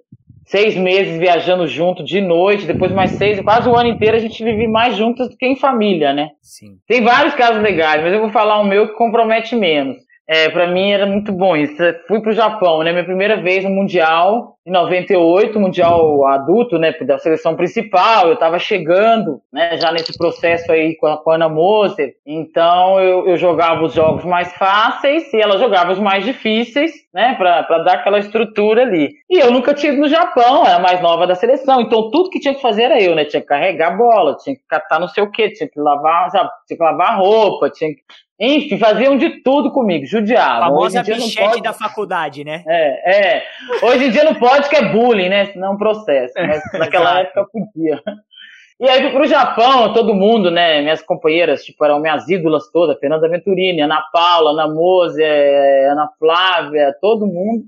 seis 0.46 0.76
meses 0.78 1.18
viajando 1.18 1.68
junto 1.68 2.04
de 2.04 2.22
noite, 2.22 2.66
depois 2.66 2.92
mais 2.92 3.12
seis, 3.12 3.42
quase 3.42 3.68
o 3.68 3.76
ano 3.76 3.90
inteiro 3.90 4.16
a 4.16 4.20
gente 4.20 4.44
vive 4.44 4.68
mais 4.68 4.96
juntas 4.96 5.30
do 5.30 5.36
que 5.36 5.46
em 5.46 5.56
família, 5.56 6.14
né? 6.14 6.30
Sim. 6.42 6.78
Tem 6.88 7.04
vários 7.04 7.34
casos 7.36 7.62
legais, 7.62 8.02
mas 8.02 8.14
eu 8.14 8.22
vou 8.22 8.30
falar 8.30 8.62
o 8.62 8.66
meu 8.66 8.88
que 8.88 8.96
compromete 8.96 9.56
menos. 9.56 9.98
É, 10.28 10.50
para 10.50 10.68
mim 10.68 10.92
era 10.92 11.06
muito 11.06 11.32
bom 11.32 11.56
isso. 11.56 11.76
Fui 12.08 12.20
pro 12.20 12.34
Japão, 12.34 12.82
né? 12.82 12.92
Minha 12.92 13.06
primeira 13.06 13.38
vez 13.38 13.64
no 13.64 13.70
Mundial, 13.70 14.58
em 14.66 14.72
98, 14.72 15.60
Mundial 15.60 16.26
adulto, 16.26 16.80
né? 16.80 16.92
Da 17.02 17.20
seleção 17.20 17.56
principal. 17.56 18.30
Eu 18.30 18.36
tava 18.36 18.58
chegando, 18.58 19.40
né? 19.54 19.78
Já 19.78 19.92
nesse 19.92 20.18
processo 20.18 20.72
aí 20.72 20.96
com 20.96 21.06
a, 21.06 21.18
com 21.18 21.30
a 21.30 21.36
Ana 21.36 21.48
Moser. 21.48 22.16
Então 22.26 23.00
eu, 23.00 23.28
eu 23.28 23.38
jogava 23.38 23.84
os 23.84 23.94
jogos 23.94 24.26
mais 24.26 24.52
fáceis 24.56 25.32
e 25.32 25.40
ela 25.40 25.60
jogava 25.60 25.92
os 25.92 26.00
mais 26.00 26.26
difíceis, 26.26 26.92
né? 27.14 27.36
Pra, 27.36 27.62
pra 27.62 27.84
dar 27.84 27.94
aquela 27.94 28.18
estrutura 28.18 28.82
ali. 28.82 29.14
E 29.30 29.38
eu 29.38 29.52
nunca 29.52 29.76
tive 29.76 29.98
no 29.98 30.08
Japão, 30.08 30.66
era 30.66 30.78
a 30.78 30.80
mais 30.80 31.02
nova 31.02 31.28
da 31.28 31.36
seleção. 31.36 31.82
Então 31.82 32.10
tudo 32.10 32.32
que 32.32 32.40
tinha 32.40 32.56
que 32.56 32.62
fazer 32.62 32.84
era 32.84 33.00
eu, 33.00 33.14
né? 33.14 33.26
Tinha 33.26 33.42
que 33.42 33.48
carregar 33.48 33.94
a 33.94 33.96
bola, 33.96 34.38
tinha 34.38 34.56
que 34.56 34.64
catar 34.68 35.00
não 35.00 35.08
sei 35.08 35.24
o 35.24 35.30
quê, 35.30 35.52
tinha 35.52 35.70
que 35.70 35.80
lavar, 35.80 36.32
sabe? 36.32 36.50
Tinha 36.68 36.78
que 36.78 36.84
lavar 36.84 37.20
roupa, 37.20 37.70
tinha 37.70 37.92
que 37.92 38.02
enfim, 38.40 38.78
faziam 38.78 39.18
de 39.18 39.42
tudo 39.42 39.72
comigo, 39.72 40.06
judiavam. 40.06 40.64
A 40.64 40.68
famosa 40.68 41.04
bichete 41.04 41.40
pode... 41.40 41.62
da 41.62 41.74
faculdade, 41.74 42.44
né? 42.44 42.64
É, 42.68 43.38
é. 43.38 43.44
Hoje 43.82 44.06
em 44.06 44.12
dia 44.12 44.24
não 44.24 44.36
pode, 44.36 44.70
que 44.70 44.76
é 44.76 44.92
bullying, 44.92 45.30
né? 45.30 45.52
Não 45.56 45.70
é 45.70 45.72
um 45.72 45.78
processo. 45.78 46.34
Mas 46.36 46.62
naquela 46.74 47.20
época 47.22 47.48
podia. 47.52 48.02
E 48.78 48.90
aí 48.90 49.10
pro 49.10 49.26
Japão, 49.26 49.94
todo 49.94 50.14
mundo, 50.14 50.52
né? 50.52 50.82
Minhas 50.82 51.02
companheiras, 51.02 51.64
tipo, 51.64 51.84
eram 51.86 52.00
minhas 52.00 52.28
ídolas 52.28 52.70
todas, 52.72 53.00
Fernanda 53.00 53.30
Venturini, 53.30 53.82
Ana 53.82 54.04
Paula, 54.12 54.52
Ana 54.52 54.68
Mose, 54.68 55.24
Ana 55.24 56.10
Flávia, 56.20 56.94
todo 57.00 57.26
mundo 57.26 57.64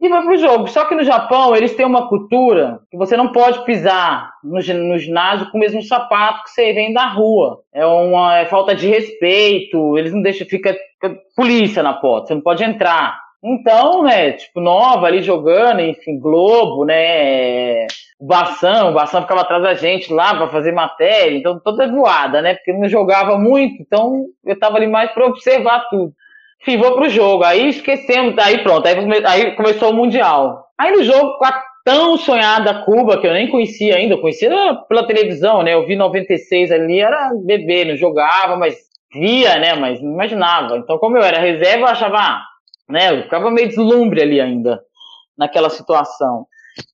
e 0.00 0.08
vai 0.08 0.22
pro 0.22 0.36
jogo. 0.36 0.66
Só 0.68 0.84
que 0.84 0.94
no 0.94 1.04
Japão 1.04 1.54
eles 1.54 1.74
têm 1.74 1.86
uma 1.86 2.08
cultura 2.08 2.80
que 2.90 2.96
você 2.96 3.16
não 3.16 3.32
pode 3.32 3.64
pisar 3.64 4.32
no, 4.42 4.58
no 4.58 4.98
ginásio 4.98 5.50
com 5.50 5.56
o 5.56 5.60
mesmo 5.60 5.82
sapato 5.82 6.44
que 6.44 6.50
você 6.50 6.72
vem 6.72 6.92
da 6.92 7.06
rua. 7.06 7.60
É 7.72 7.86
uma 7.86 8.38
é 8.38 8.46
falta 8.46 8.74
de 8.74 8.88
respeito, 8.88 9.96
eles 9.96 10.12
não 10.12 10.22
deixam, 10.22 10.46
fica, 10.46 10.72
fica 10.72 11.16
polícia 11.36 11.82
na 11.82 11.94
porta, 11.94 12.28
você 12.28 12.34
não 12.34 12.42
pode 12.42 12.62
entrar. 12.64 13.24
Então, 13.46 14.02
né, 14.02 14.32
tipo, 14.32 14.58
nova 14.58 15.06
ali 15.06 15.20
jogando, 15.20 15.80
enfim, 15.80 16.18
Globo, 16.18 16.86
né, 16.86 17.86
o 18.18 18.26
Bação, 18.26 18.90
o 18.90 18.94
Bação 18.94 19.20
ficava 19.20 19.42
atrás 19.42 19.62
da 19.62 19.74
gente 19.74 20.10
lá 20.10 20.34
para 20.34 20.48
fazer 20.48 20.72
matéria, 20.72 21.36
então 21.36 21.60
toda 21.62 21.86
voada, 21.86 22.40
né, 22.40 22.54
porque 22.54 22.72
não 22.72 22.88
jogava 22.88 23.36
muito, 23.36 23.82
então 23.82 24.24
eu 24.46 24.58
tava 24.58 24.78
ali 24.78 24.86
mais 24.86 25.10
para 25.12 25.26
observar 25.26 25.88
tudo. 25.90 26.14
Enfim, 26.64 26.78
vou 26.78 26.94
pro 26.94 27.10
jogo. 27.10 27.44
Aí 27.44 27.68
esquecemos, 27.68 28.34
aí 28.38 28.62
pronto, 28.62 28.86
aí, 28.86 28.96
aí 29.26 29.54
começou 29.54 29.90
o 29.90 29.94
Mundial. 29.94 30.64
Aí 30.78 30.92
no 30.92 31.04
jogo, 31.04 31.38
tão 31.84 32.16
sonhada 32.16 32.82
Cuba, 32.84 33.20
que 33.20 33.26
eu 33.26 33.34
nem 33.34 33.50
conhecia 33.50 33.96
ainda, 33.96 34.14
eu 34.14 34.20
conhecia 34.20 34.50
pela 34.88 35.06
televisão, 35.06 35.62
né? 35.62 35.74
Eu 35.74 35.86
vi 35.86 35.94
96 35.94 36.72
ali, 36.72 37.00
era 37.00 37.32
bebê, 37.44 37.84
não 37.84 37.96
jogava, 37.96 38.56
mas 38.56 38.76
via, 39.12 39.58
né? 39.58 39.74
Mas 39.74 40.00
não 40.00 40.12
imaginava. 40.12 40.78
Então, 40.78 40.96
como 40.96 41.18
eu 41.18 41.22
era 41.22 41.38
reserva, 41.38 41.84
eu 41.84 41.90
achava, 41.90 42.16
ah, 42.16 42.42
né? 42.88 43.12
Eu 43.12 43.24
ficava 43.24 43.50
meio 43.50 43.68
deslumbre 43.68 44.22
ali 44.22 44.40
ainda, 44.40 44.80
naquela 45.36 45.68
situação. 45.68 46.46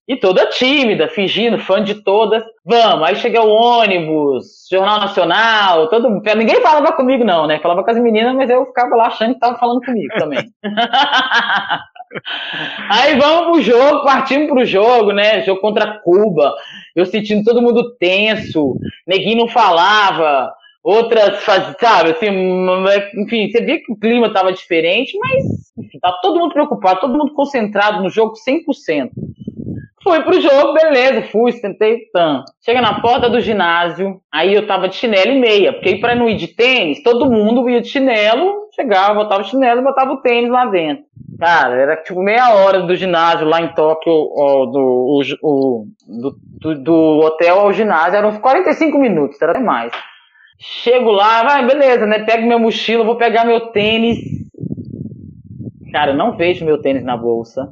E 0.07 0.15
toda 0.15 0.47
tímida, 0.47 1.07
fingindo, 1.07 1.57
fã 1.57 1.83
de 1.83 2.03
todas. 2.03 2.43
Vamos, 2.65 3.07
aí 3.07 3.15
chega 3.15 3.41
o 3.41 3.49
ônibus, 3.49 4.67
Jornal 4.69 4.99
Nacional, 4.99 5.89
todo. 5.89 6.21
Ninguém 6.35 6.61
falava 6.61 6.91
comigo, 6.93 7.23
não, 7.23 7.47
né? 7.47 7.59
Falava 7.59 7.83
com 7.83 7.91
as 7.91 7.97
meninas, 7.97 8.35
mas 8.35 8.49
eu 8.49 8.65
ficava 8.65 8.95
lá 8.95 9.07
achando 9.07 9.33
que 9.33 9.39
tava 9.39 9.57
falando 9.57 9.81
comigo 9.81 10.13
também. 10.17 10.51
aí 12.89 13.17
vamos 13.17 13.51
pro 13.51 13.61
jogo, 13.61 14.03
partimos 14.03 14.49
pro 14.49 14.65
jogo, 14.65 15.11
né? 15.11 15.43
Jogo 15.43 15.61
contra 15.61 15.99
Cuba. 15.99 16.53
Eu 16.95 17.05
sentindo 17.05 17.43
todo 17.43 17.61
mundo 17.61 17.95
tenso, 17.97 18.75
neguinho 19.07 19.37
não 19.37 19.47
falava, 19.47 20.51
outras, 20.83 21.41
sabe, 21.43 22.11
assim, 22.11 22.27
enfim, 23.17 23.49
você 23.49 23.63
via 23.63 23.81
que 23.81 23.91
o 23.91 23.95
clima 23.95 24.33
tava 24.33 24.51
diferente, 24.51 25.17
mas 25.17 25.71
enfim, 25.77 25.99
tá 25.99 26.11
todo 26.21 26.39
mundo 26.39 26.53
preocupado, 26.53 26.99
todo 26.99 27.17
mundo 27.17 27.33
concentrado 27.33 28.03
no 28.03 28.09
jogo 28.09 28.33
100%. 28.33 29.09
Fui 30.03 30.19
pro 30.23 30.41
jogo, 30.41 30.73
beleza, 30.73 31.21
fui, 31.31 31.51
sentei, 31.51 32.09
tan. 32.11 32.43
Chega 32.65 32.81
na 32.81 33.01
porta 33.01 33.29
do 33.29 33.39
ginásio, 33.39 34.19
aí 34.31 34.53
eu 34.53 34.65
tava 34.65 34.89
de 34.89 34.95
chinelo 34.95 35.31
e 35.31 35.39
meia, 35.39 35.73
porque 35.73 35.97
pra 35.97 36.15
não 36.15 36.27
ir 36.27 36.37
de 36.37 36.47
tênis, 36.47 37.03
todo 37.03 37.29
mundo 37.29 37.69
ia 37.69 37.81
de 37.81 37.87
chinelo, 37.87 38.67
chegava, 38.73 39.13
botava 39.13 39.41
o 39.41 39.45
chinelo 39.45 39.81
e 39.81 39.83
botava 39.83 40.11
o 40.13 40.17
tênis 40.17 40.49
lá 40.49 40.65
dentro. 40.65 41.03
Cara, 41.39 41.75
era 41.75 41.97
tipo 41.97 42.19
meia 42.19 42.51
hora 42.55 42.81
do 42.81 42.95
ginásio 42.95 43.47
lá 43.47 43.61
em 43.61 43.75
Tóquio, 43.75 44.11
ó, 44.11 44.65
do, 44.65 45.21
o, 45.43 45.85
do, 46.07 46.35
do, 46.59 46.83
do, 46.83 47.19
hotel 47.19 47.59
ao 47.59 47.71
ginásio, 47.71 48.17
eram 48.17 48.29
uns 48.29 48.39
45 48.39 48.97
minutos, 48.97 49.39
era 49.39 49.51
até 49.51 49.61
mais. 49.61 49.91
Chego 50.59 51.11
lá, 51.11 51.43
vai, 51.43 51.65
beleza, 51.65 52.07
né? 52.07 52.19
Pego 52.23 52.45
minha 52.45 52.57
mochila, 52.57 53.03
vou 53.03 53.17
pegar 53.17 53.45
meu 53.45 53.71
tênis. 53.71 54.17
Cara, 55.91 56.11
eu 56.11 56.17
não 56.17 56.35
vejo 56.35 56.65
meu 56.65 56.81
tênis 56.81 57.03
na 57.03 57.17
bolsa. 57.17 57.71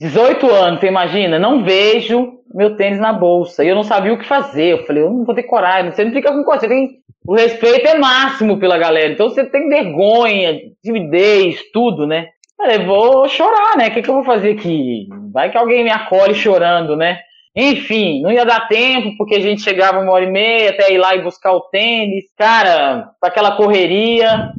18 0.00 0.46
anos, 0.50 0.80
você 0.80 0.86
imagina? 0.86 1.38
Não 1.38 1.64
vejo 1.64 2.38
meu 2.54 2.76
tênis 2.76 3.00
na 3.00 3.12
bolsa. 3.12 3.64
E 3.64 3.68
eu 3.68 3.74
não 3.74 3.82
sabia 3.82 4.12
o 4.12 4.18
que 4.18 4.26
fazer. 4.26 4.72
Eu 4.72 4.86
falei, 4.86 5.02
eu 5.02 5.10
não 5.10 5.24
vou 5.24 5.34
ter 5.34 5.42
coragem. 5.42 5.90
Você 5.92 6.04
não 6.04 6.12
fica 6.12 6.32
com 6.32 6.44
coisa. 6.44 6.60
Você 6.60 6.68
tem... 6.68 6.98
O 7.26 7.34
respeito 7.34 7.86
é 7.86 7.98
máximo 7.98 8.58
pela 8.58 8.78
galera. 8.78 9.12
Então 9.12 9.28
você 9.28 9.44
tem 9.44 9.68
vergonha, 9.68 10.58
timidez, 10.82 11.62
tudo, 11.72 12.06
né? 12.06 12.28
Falei, 12.56 12.78
vou 12.86 13.28
chorar, 13.28 13.76
né? 13.76 13.88
O 13.88 13.90
que, 13.92 14.02
que 14.02 14.08
eu 14.08 14.14
vou 14.14 14.24
fazer 14.24 14.52
aqui? 14.52 15.08
Vai 15.32 15.50
que 15.50 15.58
alguém 15.58 15.84
me 15.84 15.90
acolhe 15.90 16.34
chorando, 16.34 16.96
né? 16.96 17.18
Enfim, 17.54 18.22
não 18.22 18.32
ia 18.32 18.44
dar 18.44 18.68
tempo, 18.68 19.16
porque 19.18 19.34
a 19.34 19.40
gente 19.40 19.62
chegava 19.62 20.00
uma 20.00 20.12
hora 20.12 20.24
e 20.24 20.30
meia 20.30 20.70
até 20.70 20.92
ir 20.92 20.98
lá 20.98 21.14
e 21.14 21.22
buscar 21.22 21.52
o 21.52 21.60
tênis. 21.60 22.24
Cara, 22.36 23.10
aquela 23.20 23.56
correria. 23.56 24.52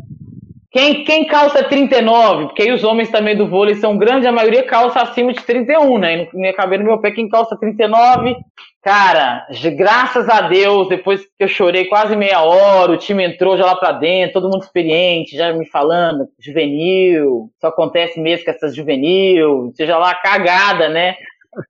Quem, 0.71 1.03
quem 1.03 1.25
calça 1.25 1.63
39? 1.63 2.45
Porque 2.45 2.61
aí 2.61 2.71
os 2.71 2.83
homens 2.83 3.09
também 3.09 3.35
do 3.35 3.47
vôlei 3.47 3.73
são 3.75 3.97
grandes, 3.97 4.27
a 4.27 4.31
maioria 4.31 4.61
calça 4.63 5.01
acima 5.01 5.33
de 5.33 5.43
31, 5.43 5.97
né? 5.97 6.23
E 6.23 6.29
não 6.31 6.45
ia 6.45 6.53
caber 6.53 6.77
no 6.77 6.85
meu 6.85 6.99
pé 6.99 7.09
quem 7.09 7.27
calça 7.27 7.57
39. 7.57 8.35
Cara, 8.83 9.47
graças 9.75 10.29
a 10.29 10.41
Deus, 10.41 10.87
depois 10.87 11.21
que 11.21 11.43
eu 11.43 11.47
chorei 11.47 11.85
quase 11.85 12.15
meia 12.15 12.43
hora, 12.43 12.91
o 12.91 12.97
time 12.97 13.25
entrou 13.25 13.57
já 13.57 13.65
lá 13.65 13.75
pra 13.75 13.91
dentro, 13.93 14.33
todo 14.39 14.49
mundo 14.49 14.63
experiente, 14.63 15.35
já 15.35 15.51
me 15.51 15.65
falando, 15.65 16.27
juvenil, 16.39 17.49
só 17.59 17.67
acontece 17.67 18.19
mesmo 18.19 18.45
com 18.45 18.51
essas 18.51 18.75
juvenil, 18.75 19.73
seja 19.75 19.97
lá 19.97 20.13
cagada, 20.13 20.87
né? 20.87 21.15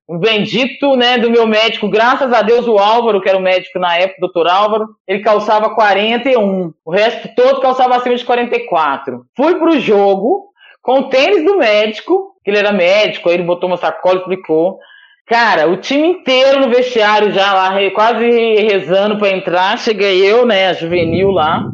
O 0.07 0.17
bendito, 0.17 0.95
né, 0.95 1.17
do 1.17 1.31
meu 1.31 1.47
médico, 1.47 1.89
graças 1.89 2.31
a 2.33 2.41
Deus, 2.41 2.67
o 2.67 2.77
Álvaro, 2.77 3.21
que 3.21 3.29
era 3.29 3.37
o 3.37 3.41
médico 3.41 3.79
na 3.79 3.95
época, 3.95 4.17
o 4.17 4.21
doutor 4.21 4.47
Álvaro, 4.47 4.87
ele 5.07 5.21
calçava 5.21 5.73
41. 5.73 6.73
O 6.85 6.91
resto 6.91 7.29
todo 7.35 7.61
calçava 7.61 7.95
acima 7.95 8.15
de 8.15 8.25
44. 8.25 9.21
Fui 9.35 9.55
pro 9.55 9.79
jogo 9.79 10.49
com 10.81 10.99
o 10.99 11.09
tênis 11.09 11.43
do 11.45 11.57
médico, 11.57 12.35
que 12.43 12.51
ele 12.51 12.57
era 12.57 12.71
médico, 12.71 13.29
aí 13.29 13.35
ele 13.35 13.43
botou 13.43 13.69
uma 13.69 13.77
sacola 13.77 14.15
e 14.15 14.19
explicou. 14.19 14.79
Cara, 15.27 15.67
o 15.69 15.77
time 15.77 16.07
inteiro 16.07 16.59
no 16.59 16.69
vestiário 16.69 17.31
já 17.31 17.53
lá, 17.53 17.71
quase 17.91 18.27
rezando 18.27 19.17
para 19.17 19.29
entrar. 19.29 19.77
Cheguei 19.77 20.25
eu, 20.25 20.45
né, 20.45 20.67
a 20.67 20.73
juvenil 20.73 21.29
lá. 21.29 21.69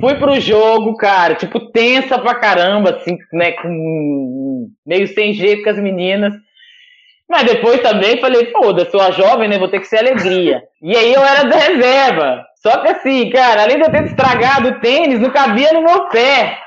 Fui 0.00 0.14
pro 0.14 0.40
jogo, 0.40 0.96
cara, 0.96 1.34
tipo, 1.34 1.60
tensa 1.72 2.18
pra 2.18 2.34
caramba, 2.34 2.96
assim, 2.96 3.18
né, 3.32 3.52
com 3.52 4.70
meio 4.86 5.06
sem 5.08 5.34
jeito 5.34 5.62
com 5.62 5.70
as 5.70 5.78
meninas. 5.78 6.32
Mas 7.28 7.44
depois 7.44 7.80
também 7.80 8.20
falei, 8.20 8.50
foda, 8.50 8.88
sou 8.90 9.00
a 9.00 9.10
jovem, 9.10 9.48
né, 9.48 9.58
vou 9.58 9.68
ter 9.68 9.80
que 9.80 9.86
ser 9.86 9.98
alegria. 9.98 10.62
E 10.82 10.96
aí 10.96 11.12
eu 11.12 11.22
era 11.22 11.44
da 11.44 11.56
reserva. 11.56 12.42
Só 12.62 12.78
que 12.78 12.88
assim, 12.88 13.28
cara, 13.28 13.64
além 13.64 13.76
de 13.76 13.82
eu 13.82 13.90
ter 13.90 14.04
estragado 14.04 14.68
o 14.68 14.80
tênis, 14.80 15.20
não 15.20 15.28
cabia 15.28 15.74
no 15.74 15.82
meu 15.82 16.08
pé. 16.08 16.58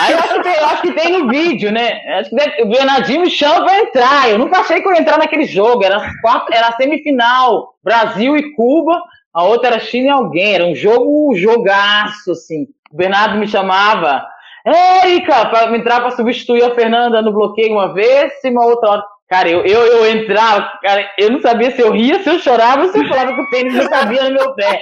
Aí 0.00 0.12
eu 0.12 0.18
acho 0.18 0.42
que 0.42 0.48
eu 0.48 0.66
acho 0.66 0.82
que 0.82 0.92
tem 0.92 1.12
no 1.12 1.28
vídeo, 1.28 1.70
né? 1.70 2.00
Acho 2.18 2.30
que 2.30 2.36
deve, 2.36 2.62
o 2.62 2.66
Bernardinho 2.68 3.20
me 3.20 3.30
chama 3.30 3.64
pra 3.64 3.78
entrar. 3.78 4.30
Eu 4.30 4.38
nunca 4.38 4.60
achei 4.60 4.80
que 4.80 4.88
eu 4.88 4.94
ia 4.94 5.00
entrar 5.00 5.18
naquele 5.18 5.44
jogo. 5.44 5.84
Era, 5.84 6.00
quatro, 6.22 6.54
era 6.54 6.68
a 6.68 6.76
semifinal. 6.76 7.74
Brasil 7.84 8.36
e 8.38 8.54
Cuba 8.54 8.98
a 9.34 9.44
outra 9.44 9.68
era 9.68 9.80
China 9.80 10.06
e 10.06 10.10
alguém, 10.10 10.54
era 10.54 10.66
um 10.66 10.74
jogo 10.74 11.34
jogaço, 11.34 12.32
assim. 12.32 12.66
O 12.92 12.96
Bernardo 12.96 13.38
me 13.38 13.48
chamava, 13.48 14.24
Érica, 14.64 15.46
para 15.46 15.76
entrar 15.76 16.00
para 16.00 16.10
substituir 16.10 16.62
a 16.62 16.74
Fernanda 16.74 17.22
no 17.22 17.32
bloqueio 17.32 17.72
uma 17.72 17.92
vez 17.92 18.32
e 18.44 18.50
uma 18.50 18.64
outra 18.64 18.90
hora. 18.90 19.04
Cara, 19.28 19.48
eu, 19.48 19.64
eu, 19.64 19.80
eu 19.86 20.10
entrava, 20.14 20.70
cara, 20.82 21.08
eu 21.16 21.30
não 21.30 21.40
sabia 21.40 21.70
se 21.70 21.80
eu 21.80 21.90
ria, 21.90 22.22
se 22.22 22.28
eu 22.28 22.38
chorava, 22.38 22.88
se 22.88 22.98
eu 22.98 23.08
falava 23.08 23.34
que 23.34 23.40
o 23.40 23.48
tênis 23.48 23.72
não 23.72 23.88
cabia 23.88 24.24
no 24.24 24.34
meu 24.34 24.54
pé. 24.54 24.78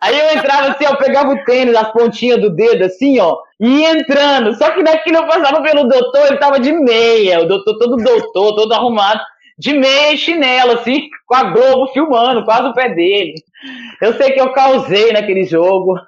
Aí 0.00 0.18
eu 0.18 0.38
entrava 0.38 0.68
assim, 0.68 0.86
eu 0.86 0.96
pegava 0.96 1.34
o 1.34 1.44
tênis, 1.44 1.74
as 1.74 1.92
pontinhas 1.92 2.40
do 2.40 2.48
dedo, 2.48 2.82
assim, 2.84 3.20
ó, 3.20 3.36
e 3.60 3.80
ia 3.80 3.90
entrando. 3.90 4.54
Só 4.54 4.70
que 4.70 4.82
naquele 4.82 5.18
eu 5.18 5.26
passava 5.26 5.62
pelo 5.62 5.84
doutor, 5.84 6.28
ele 6.28 6.38
tava 6.38 6.58
de 6.58 6.72
meia, 6.72 7.42
o 7.42 7.46
doutor 7.46 7.78
todo 7.78 8.02
doutor, 8.02 8.54
todo 8.54 8.72
arrumado 8.72 9.20
de 9.58 9.72
meia 9.74 10.14
e 10.14 10.18
chinelo, 10.18 10.72
assim, 10.72 11.08
com 11.26 11.34
a 11.34 11.44
Globo 11.44 11.92
filmando, 11.92 12.44
quase 12.44 12.68
o 12.68 12.74
pé 12.74 12.88
dele. 12.88 13.34
Eu 14.00 14.14
sei 14.14 14.32
que 14.32 14.40
eu 14.40 14.52
causei 14.52 15.12
naquele 15.12 15.44
jogo, 15.44 15.98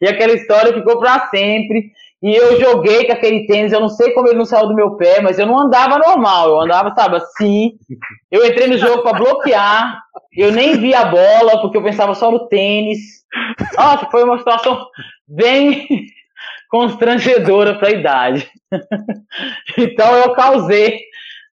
e 0.00 0.08
aquela 0.08 0.32
história 0.32 0.72
ficou 0.72 0.98
para 0.98 1.28
sempre. 1.28 1.92
E 2.22 2.36
eu 2.36 2.60
joguei 2.60 3.06
com 3.06 3.12
aquele 3.12 3.46
tênis, 3.46 3.72
eu 3.72 3.80
não 3.80 3.88
sei 3.88 4.12
como 4.12 4.28
ele 4.28 4.36
não 4.36 4.44
saiu 4.44 4.68
do 4.68 4.74
meu 4.74 4.96
pé, 4.96 5.22
mas 5.22 5.38
eu 5.38 5.46
não 5.46 5.58
andava 5.58 5.96
normal, 5.98 6.50
eu 6.50 6.60
andava, 6.60 6.94
sabe, 6.94 7.16
assim. 7.16 7.78
Eu 8.30 8.44
entrei 8.44 8.66
no 8.66 8.76
jogo 8.76 9.02
para 9.02 9.18
bloquear, 9.18 10.02
eu 10.36 10.52
nem 10.52 10.78
vi 10.78 10.94
a 10.94 11.06
bola, 11.06 11.62
porque 11.62 11.78
eu 11.78 11.82
pensava 11.82 12.14
só 12.14 12.30
no 12.30 12.46
tênis. 12.48 13.24
Nossa, 13.74 14.06
foi 14.10 14.22
uma 14.22 14.38
situação 14.38 14.86
bem 15.26 15.86
constrangedora 16.70 17.78
para 17.78 17.88
a 17.88 17.92
idade. 17.92 18.50
então 19.78 20.14
eu 20.16 20.34
causei 20.34 21.00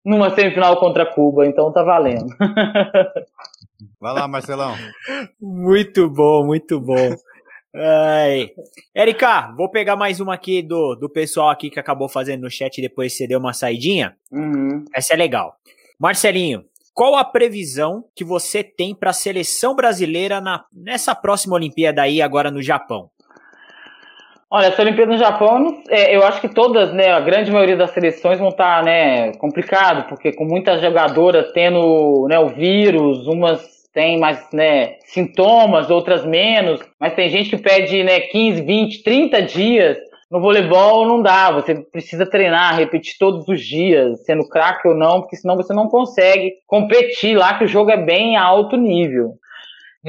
numa 0.06 0.30
semifinal 0.32 0.78
contra 0.78 1.06
Cuba, 1.06 1.46
então 1.46 1.72
tá 1.72 1.84
valendo. 1.84 2.28
Vai 4.00 4.14
lá, 4.14 4.28
Marcelão. 4.28 4.76
muito 5.40 6.10
bom, 6.10 6.46
muito 6.46 6.80
bom. 6.80 7.16
Ai. 7.76 8.50
Erika, 8.96 9.54
vou 9.56 9.70
pegar 9.70 9.96
mais 9.96 10.20
uma 10.20 10.34
aqui 10.34 10.62
do, 10.62 10.96
do 10.96 11.10
pessoal 11.10 11.50
aqui 11.50 11.70
que 11.70 11.80
acabou 11.80 12.10
fazendo 12.10 12.42
no 12.42 12.50
chat 12.50 12.78
e 12.78 12.82
depois 12.82 13.16
você 13.16 13.28
deu 13.28 13.40
uma 13.40 13.54
saidinha. 13.54 14.16
Uhum. 14.32 14.84
Essa 14.94 15.14
é 15.14 15.18
legal. 15.18 15.56
Marcelinho, 16.00 16.66
qual 16.94 17.16
a 17.16 17.24
previsão 17.24 18.06
que 18.16 18.24
você 18.24 18.64
tem 18.64 18.96
para 18.96 19.12
a 19.12 19.14
seleção 19.14 19.76
brasileira 19.76 20.42
na, 20.42 20.66
nessa 20.74 21.14
próxima 21.14 21.56
Olimpíada 21.56 22.02
aí 22.02 22.22
agora 22.22 22.50
no 22.50 22.62
Japão? 22.62 23.12
Olha, 24.50 24.68
essa 24.68 24.82
Olimpíada 24.82 25.12
no 25.12 25.18
Japão, 25.18 25.84
é, 25.90 26.16
eu 26.16 26.24
acho 26.24 26.40
que 26.40 26.48
todas, 26.48 26.94
né, 26.94 27.12
a 27.12 27.20
grande 27.20 27.52
maioria 27.52 27.76
das 27.76 27.92
seleções 27.92 28.40
vão 28.40 28.48
estar, 28.48 28.78
tá, 28.78 28.84
né, 28.84 29.34
complicado, 29.34 30.08
porque 30.08 30.32
com 30.32 30.46
muitas 30.46 30.80
jogadoras 30.82 31.52
tendo, 31.52 32.26
né, 32.30 32.40
o 32.40 32.48
vírus, 32.48 33.28
umas 33.28 33.78
têm 33.94 34.18
mais, 34.18 34.48
né, 34.54 34.96
sintomas, 35.04 35.90
outras 35.90 36.26
menos, 36.26 36.80
mas 36.98 37.14
tem 37.14 37.30
gente 37.30 37.50
que 37.50 37.58
pede, 37.58 38.04
né, 38.06 38.22
15, 38.22 38.62
20, 38.62 39.04
30 39.04 39.42
dias. 39.42 39.98
No 40.32 40.40
voleibol 40.40 41.06
não 41.06 41.22
dá, 41.22 41.52
você 41.52 41.76
precisa 41.76 42.26
treinar, 42.26 42.78
repetir 42.78 43.16
todos 43.20 43.46
os 43.50 43.62
dias, 43.62 44.24
sendo 44.24 44.48
craque 44.48 44.88
ou 44.88 44.96
não, 44.96 45.22
porque 45.22 45.36
senão 45.36 45.58
você 45.58 45.74
não 45.74 45.90
consegue 45.90 46.54
competir 46.66 47.36
lá, 47.36 47.58
que 47.58 47.66
o 47.66 47.68
jogo 47.68 47.92
é 47.92 47.98
bem 47.98 48.38
alto 48.38 48.78
nível. 48.78 49.34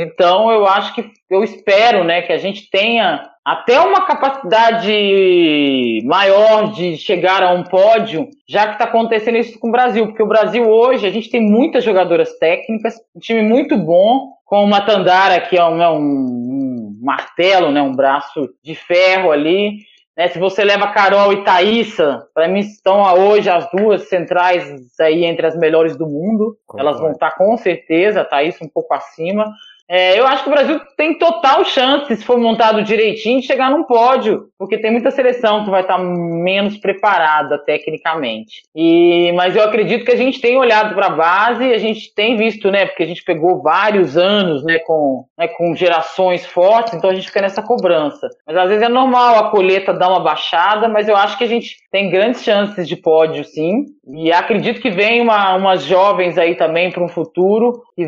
Então 0.01 0.49
eu 0.53 0.65
acho 0.65 0.95
que 0.95 1.11
eu 1.29 1.43
espero, 1.43 2.05
né, 2.05 2.23
que 2.23 2.33
a 2.33 2.39
gente 2.39 2.71
tenha 2.71 3.29
até 3.45 3.81
uma 3.81 4.07
capacidade 4.07 6.01
maior 6.05 6.71
de 6.71 6.97
chegar 6.97 7.43
a 7.43 7.51
um 7.51 7.65
pódio, 7.65 8.29
já 8.49 8.69
que 8.69 8.75
está 8.75 8.85
acontecendo 8.85 9.39
isso 9.39 9.59
com 9.59 9.69
o 9.69 9.73
Brasil, 9.73 10.07
porque 10.07 10.23
o 10.23 10.29
Brasil 10.29 10.71
hoje 10.71 11.05
a 11.05 11.11
gente 11.11 11.29
tem 11.29 11.41
muitas 11.41 11.83
jogadoras 11.83 12.39
técnicas, 12.39 12.95
um 13.17 13.19
time 13.19 13.43
muito 13.43 13.77
bom, 13.77 14.35
com 14.45 14.63
o 14.63 14.69
Matandara 14.69 15.41
que 15.41 15.59
é 15.59 15.65
um, 15.65 15.83
é 15.83 15.91
um, 15.91 15.99
um 15.99 16.99
martelo, 17.03 17.73
né, 17.73 17.83
um 17.83 17.93
braço 17.93 18.49
de 18.63 18.77
ferro 18.77 19.33
ali. 19.33 19.79
Né? 20.17 20.29
Se 20.29 20.39
você 20.39 20.65
leva 20.65 20.93
Carol 20.93 21.33
e 21.33 21.43
Thaísa, 21.43 22.25
para 22.35 22.49
mim 22.49 22.61
estão 22.61 23.03
hoje 23.15 23.49
as 23.49 23.69
duas 23.71 24.09
centrais 24.09 24.65
aí 25.01 25.25
entre 25.25 25.47
as 25.47 25.57
melhores 25.57 25.97
do 25.97 26.07
mundo. 26.07 26.57
Elas 26.77 26.99
vão 27.01 27.13
estar 27.13 27.31
com 27.33 27.57
certeza, 27.57 28.21
a 28.21 28.25
Thaísa 28.25 28.65
um 28.65 28.69
pouco 28.69 28.93
acima. 28.95 29.45
É, 29.89 30.19
eu 30.19 30.27
acho 30.27 30.43
que 30.45 30.51
o 30.51 30.53
Brasil 30.53 30.81
tem 30.97 31.19
total 31.19 31.65
chance, 31.65 32.15
se 32.15 32.25
for 32.25 32.39
montado 32.39 32.83
direitinho, 32.83 33.41
de 33.41 33.47
chegar 33.47 33.71
num 33.71 33.85
pódio, 33.85 34.49
porque 34.59 34.77
tem 34.77 34.91
muita 34.91 35.11
seleção 35.11 35.65
que 35.65 35.71
vai 35.71 35.81
estar 35.81 35.97
menos 35.99 36.77
preparada 36.77 37.59
tecnicamente. 37.59 38.63
E, 38.77 39.33
mas 39.33 39.57
eu 39.57 39.63
acredito 39.63 40.05
que 40.05 40.13
a 40.13 40.17
gente 40.17 40.41
tem 40.41 40.59
olhado 40.59 40.95
para 40.95 41.07
a 41.07 41.11
base, 41.11 41.73
a 41.73 41.79
gente 41.79 42.15
tem 42.15 42.37
visto, 42.37 42.71
né, 42.71 42.85
porque 42.85 43.03
a 43.03 43.07
gente 43.07 43.25
pegou 43.25 43.63
vários 43.63 44.17
anos, 44.17 44.63
né, 44.63 44.79
com, 44.81 45.25
né, 45.39 45.49
com 45.49 45.75
gerações 45.75 46.45
fortes, 46.45 46.93
então 46.93 47.09
a 47.09 47.15
gente 47.15 47.29
fica 47.29 47.41
nessa 47.41 47.63
cobrança. 47.63 48.29
Mas 48.47 48.57
às 48.57 48.69
vezes 48.69 48.83
é 48.83 48.89
normal 48.91 49.37
a 49.37 49.51
colheita 49.51 49.95
dar 49.95 50.09
uma 50.09 50.21
baixada, 50.21 50.87
mas 50.87 51.09
eu 51.09 51.17
acho 51.17 51.39
que 51.39 51.45
a 51.45 51.49
gente 51.49 51.77
tem 51.91 52.11
grandes 52.11 52.43
chances 52.43 52.87
de 52.87 52.97
pódio, 52.97 53.43
sim. 53.43 53.87
E 54.07 54.33
acredito 54.33 54.81
que 54.81 54.91
vem 54.91 55.23
uma, 55.23 55.55
umas 55.55 55.85
jovens 55.85 56.37
aí 56.37 56.55
também 56.55 56.91
para 56.91 57.03
um 57.03 57.09
futuro 57.09 57.83
que 57.95 58.07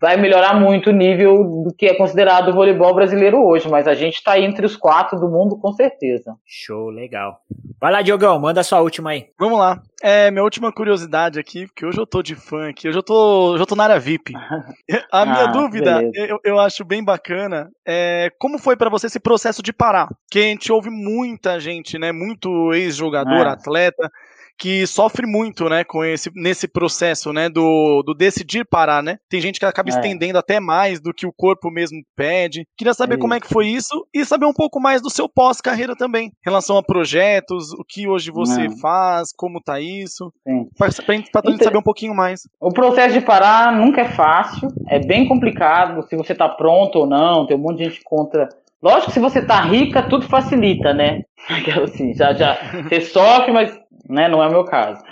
vai 0.00 0.16
melhorar 0.16 0.58
muito 0.58 0.90
o 0.90 0.92
nível 0.92 1.44
do 1.64 1.74
que 1.76 1.86
é 1.86 1.94
considerado 1.94 2.48
o 2.48 2.54
voleibol 2.54 2.94
brasileiro 2.94 3.44
hoje, 3.44 3.68
mas 3.68 3.86
a 3.86 3.94
gente 3.94 4.16
está 4.16 4.38
entre 4.38 4.64
os 4.64 4.76
quatro 4.76 5.18
do 5.18 5.28
mundo 5.28 5.58
com 5.58 5.72
certeza. 5.72 6.34
Show, 6.46 6.90
legal. 6.90 7.40
Vai 7.80 7.92
lá, 7.92 8.02
Diogão, 8.02 8.38
manda 8.38 8.60
a 8.60 8.64
sua 8.64 8.80
última 8.80 9.10
aí. 9.10 9.26
Vamos 9.38 9.58
lá. 9.58 9.80
É, 10.02 10.30
minha 10.30 10.44
última 10.44 10.72
curiosidade 10.72 11.40
aqui, 11.40 11.66
porque 11.66 11.84
hoje 11.84 11.98
eu 11.98 12.06
tô 12.06 12.22
de 12.22 12.36
fã 12.36 12.68
aqui, 12.68 12.88
hoje 12.88 12.98
eu 12.98 13.02
tô, 13.02 13.52
hoje 13.52 13.62
eu 13.62 13.66
tô 13.66 13.74
na 13.74 13.84
área 13.84 13.98
VIP. 13.98 14.32
A 15.10 15.26
minha 15.26 15.44
ah, 15.44 15.46
dúvida, 15.46 16.10
eu, 16.14 16.38
eu 16.44 16.60
acho 16.60 16.84
bem 16.84 17.04
bacana, 17.04 17.68
é 17.86 18.30
como 18.38 18.58
foi 18.58 18.76
para 18.76 18.90
você 18.90 19.08
esse 19.08 19.18
processo 19.18 19.62
de 19.62 19.72
parar? 19.72 20.08
Que 20.30 20.38
a 20.38 20.42
gente 20.42 20.70
ouve 20.72 20.88
muita 20.88 21.58
gente, 21.58 21.98
né, 21.98 22.12
muito 22.12 22.72
ex-jogador, 22.72 23.46
é. 23.46 23.50
atleta, 23.50 24.10
que 24.58 24.86
sofre 24.86 25.26
muito, 25.26 25.68
né, 25.68 25.84
com 25.84 26.04
esse 26.04 26.30
nesse 26.34 26.66
processo, 26.66 27.32
né, 27.32 27.48
do, 27.48 28.02
do 28.02 28.12
decidir 28.12 28.66
parar, 28.66 29.02
né? 29.02 29.18
Tem 29.28 29.40
gente 29.40 29.60
que 29.60 29.64
acaba 29.64 29.88
é. 29.88 29.92
estendendo 29.92 30.38
até 30.38 30.58
mais 30.58 31.00
do 31.00 31.14
que 31.14 31.26
o 31.26 31.32
corpo 31.32 31.70
mesmo 31.70 32.02
pede. 32.16 32.66
Queria 32.76 32.92
saber 32.92 33.14
é 33.14 33.18
como 33.18 33.34
é 33.34 33.40
que 33.40 33.48
foi 33.48 33.68
isso 33.68 34.06
e 34.12 34.24
saber 34.24 34.46
um 34.46 34.52
pouco 34.52 34.80
mais 34.80 35.00
do 35.00 35.10
seu 35.10 35.28
pós-carreira 35.28 35.94
também, 35.94 36.26
em 36.26 36.32
relação 36.44 36.76
a 36.76 36.82
projetos, 36.82 37.72
o 37.72 37.84
que 37.86 38.08
hoje 38.08 38.30
você 38.30 38.68
Não. 38.68 38.78
faz, 38.78 39.32
como 39.36 39.60
tá 39.60 39.80
isso. 39.80 40.32
Para 40.76 40.90
pra, 41.06 41.14
gente, 41.14 41.30
gente 41.50 41.64
saber 41.64 41.78
um 41.78 41.82
pouquinho 41.82 42.14
mais. 42.14 42.42
O 42.60 42.72
processo 42.72 43.14
de 43.14 43.20
parar 43.20 43.72
nunca 43.72 44.00
é 44.00 44.08
fácil, 44.08 44.68
é 44.88 44.98
bem 44.98 45.28
complicado, 45.28 46.02
se 46.08 46.16
você 46.16 46.34
tá 46.34 46.48
pronto 46.48 47.00
ou 47.00 47.06
não, 47.06 47.46
tem 47.46 47.56
um 47.56 47.60
monte 47.60 47.78
de 47.78 47.84
gente 47.84 48.00
contra 48.02 48.48
Lógico 48.82 49.06
que 49.06 49.12
se 49.12 49.20
você 49.20 49.44
tá 49.44 49.60
rica, 49.60 50.02
tudo 50.02 50.26
facilita, 50.26 50.92
né? 50.94 51.22
Assim, 51.82 52.14
já, 52.14 52.32
já, 52.32 52.56
você 52.82 53.00
sofre, 53.00 53.52
mas 53.52 53.78
né, 54.08 54.28
não 54.28 54.42
é 54.42 54.48
o 54.48 54.52
meu 54.52 54.64
caso. 54.64 55.02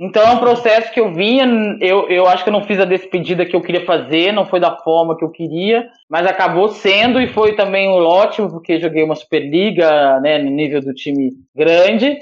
Então 0.00 0.22
é 0.22 0.30
um 0.30 0.38
processo 0.38 0.90
que 0.92 0.98
eu 0.98 1.12
vinha, 1.12 1.44
eu, 1.78 2.08
eu 2.08 2.26
acho 2.26 2.42
que 2.42 2.48
eu 2.48 2.54
não 2.54 2.64
fiz 2.64 2.80
a 2.80 2.86
despedida 2.86 3.44
que 3.44 3.54
eu 3.54 3.60
queria 3.60 3.84
fazer, 3.84 4.32
não 4.32 4.46
foi 4.46 4.58
da 4.58 4.74
forma 4.78 5.14
que 5.14 5.22
eu 5.22 5.28
queria, 5.28 5.86
mas 6.08 6.26
acabou 6.26 6.68
sendo 6.68 7.20
e 7.20 7.28
foi 7.28 7.54
também 7.54 7.86
um 7.86 8.02
ótimo, 8.02 8.50
porque 8.50 8.80
joguei 8.80 9.02
uma 9.02 9.14
Superliga, 9.14 10.18
né, 10.20 10.38
no 10.38 10.50
nível 10.50 10.80
do 10.80 10.94
time 10.94 11.32
grande. 11.54 12.16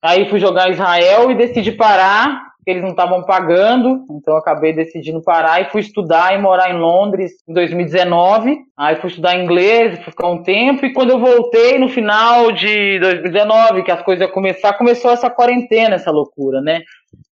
Aí 0.00 0.28
fui 0.28 0.38
jogar 0.38 0.70
Israel 0.70 1.28
e 1.28 1.34
decidi 1.34 1.72
parar 1.72 2.47
porque 2.68 2.72
eles 2.72 2.82
não 2.82 2.90
estavam 2.90 3.22
pagando, 3.22 4.04
então 4.10 4.34
eu 4.34 4.38
acabei 4.38 4.74
decidindo 4.74 5.22
parar 5.22 5.62
e 5.62 5.70
fui 5.70 5.80
estudar 5.80 6.34
e 6.34 6.38
morar 6.38 6.70
em 6.70 6.78
Londres 6.78 7.32
em 7.48 7.54
2019. 7.54 8.58
Aí 8.76 8.96
fui 8.96 9.08
estudar 9.08 9.38
inglês, 9.38 9.98
fui 10.00 10.10
ficar 10.10 10.28
um 10.28 10.42
tempo, 10.42 10.84
e 10.84 10.92
quando 10.92 11.10
eu 11.10 11.18
voltei 11.18 11.78
no 11.78 11.88
final 11.88 12.52
de 12.52 12.98
2019, 12.98 13.84
que 13.84 13.90
as 13.90 14.02
coisas 14.02 14.26
iam 14.26 14.34
começar, 14.34 14.74
começou 14.74 15.10
essa 15.10 15.30
quarentena, 15.30 15.94
essa 15.94 16.10
loucura, 16.10 16.60
né? 16.60 16.82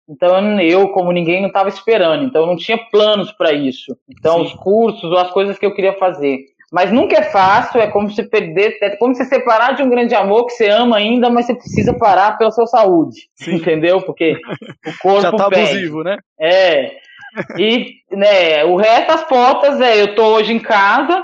Então 0.08 0.62
eu, 0.62 0.88
como 0.90 1.12
ninguém, 1.12 1.42
não 1.42 1.50
estava 1.50 1.68
esperando, 1.68 2.24
então 2.24 2.44
eu 2.44 2.48
não 2.48 2.56
tinha 2.56 2.78
planos 2.90 3.30
para 3.34 3.52
isso. 3.52 3.98
Então 4.10 4.38
Sim. 4.38 4.44
os 4.46 4.54
cursos 4.54 5.12
ou 5.12 5.18
as 5.18 5.32
coisas 5.32 5.60
que 5.60 5.66
eu 5.66 5.74
queria 5.74 5.94
fazer. 5.94 6.46
Mas 6.76 6.92
nunca 6.92 7.16
é 7.16 7.22
fácil, 7.22 7.80
é 7.80 7.88
como 7.88 8.12
se 8.12 8.22
perder, 8.22 8.78
é 8.82 8.98
como 8.98 9.16
se 9.16 9.24
separar 9.24 9.78
de 9.78 9.82
um 9.82 9.90
grande 9.90 10.14
amor 10.14 10.46
que 10.46 10.52
você 10.52 10.68
ama 10.68 10.98
ainda, 10.98 11.30
mas 11.30 11.46
você 11.46 11.56
precisa 11.56 11.94
parar 11.94 12.38
pela 12.38 12.52
sua 12.52 12.68
saúde. 12.68 13.30
Sim. 13.34 13.56
Entendeu? 13.56 14.02
Porque 14.02 14.34
o 14.86 14.98
corpo 15.02 15.22
Já 15.22 15.32
tá 15.32 15.48
pede. 15.48 15.70
abusivo, 15.70 16.04
né? 16.04 16.18
É. 16.38 16.98
E, 17.58 17.94
né, 18.12 18.66
o 18.66 18.76
resto 18.76 19.08
das 19.08 19.24
portas 19.24 19.80
é, 19.80 20.02
eu 20.02 20.16
tô 20.16 20.36
hoje 20.36 20.52
em 20.52 20.60
casa, 20.60 21.24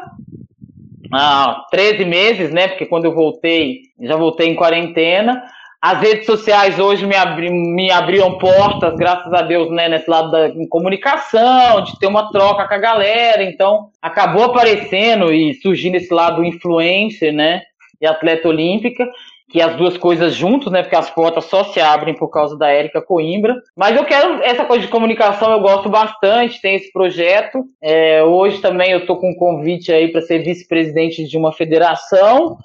há 1.12 1.66
13 1.70 2.06
meses, 2.06 2.50
né? 2.50 2.70
Porque 2.70 2.86
quando 2.86 3.04
eu 3.04 3.14
voltei, 3.14 3.82
já 4.00 4.16
voltei 4.16 4.48
em 4.48 4.56
quarentena. 4.56 5.44
As 5.82 6.00
redes 6.00 6.28
sociais 6.28 6.78
hoje 6.78 7.08
me, 7.08 7.16
abri, 7.16 7.50
me 7.50 7.90
abriam 7.90 8.38
portas, 8.38 8.96
graças 8.96 9.34
a 9.34 9.42
Deus, 9.42 9.72
né, 9.72 9.90
nesse 9.90 10.08
lado 10.08 10.30
da 10.30 10.52
comunicação, 10.70 11.82
de 11.84 11.98
ter 11.98 12.06
uma 12.06 12.32
troca 12.32 12.68
com 12.68 12.74
a 12.76 12.78
galera. 12.78 13.44
Então, 13.44 13.90
acabou 14.00 14.44
aparecendo 14.44 15.34
e 15.34 15.56
surgindo 15.56 15.96
esse 15.96 16.14
lado 16.14 16.46
influencer, 16.46 17.34
né, 17.34 17.64
e 18.00 18.06
atleta 18.06 18.48
olímpica, 18.48 19.10
que 19.50 19.60
as 19.60 19.76
duas 19.76 19.98
coisas 19.98 20.36
juntos, 20.36 20.72
né, 20.72 20.84
porque 20.84 20.96
as 20.96 21.10
portas 21.10 21.46
só 21.46 21.64
se 21.64 21.80
abrem 21.80 22.14
por 22.14 22.30
causa 22.30 22.56
da 22.56 22.70
Érica 22.70 23.02
Coimbra. 23.02 23.56
Mas 23.76 23.98
eu 23.98 24.06
quero, 24.06 24.40
essa 24.44 24.64
coisa 24.66 24.86
de 24.86 24.92
comunicação 24.92 25.52
eu 25.52 25.62
gosto 25.62 25.90
bastante, 25.90 26.62
tem 26.62 26.76
esse 26.76 26.94
projeto. 26.94 27.66
É, 27.82 28.24
hoje 28.24 28.62
também 28.62 28.92
eu 28.92 29.08
tô 29.08 29.16
com 29.18 29.32
um 29.32 29.36
convite 29.36 29.92
aí 29.92 30.10
para 30.12 30.22
ser 30.22 30.44
vice-presidente 30.44 31.28
de 31.28 31.38
uma 31.40 31.52
federação 31.52 32.60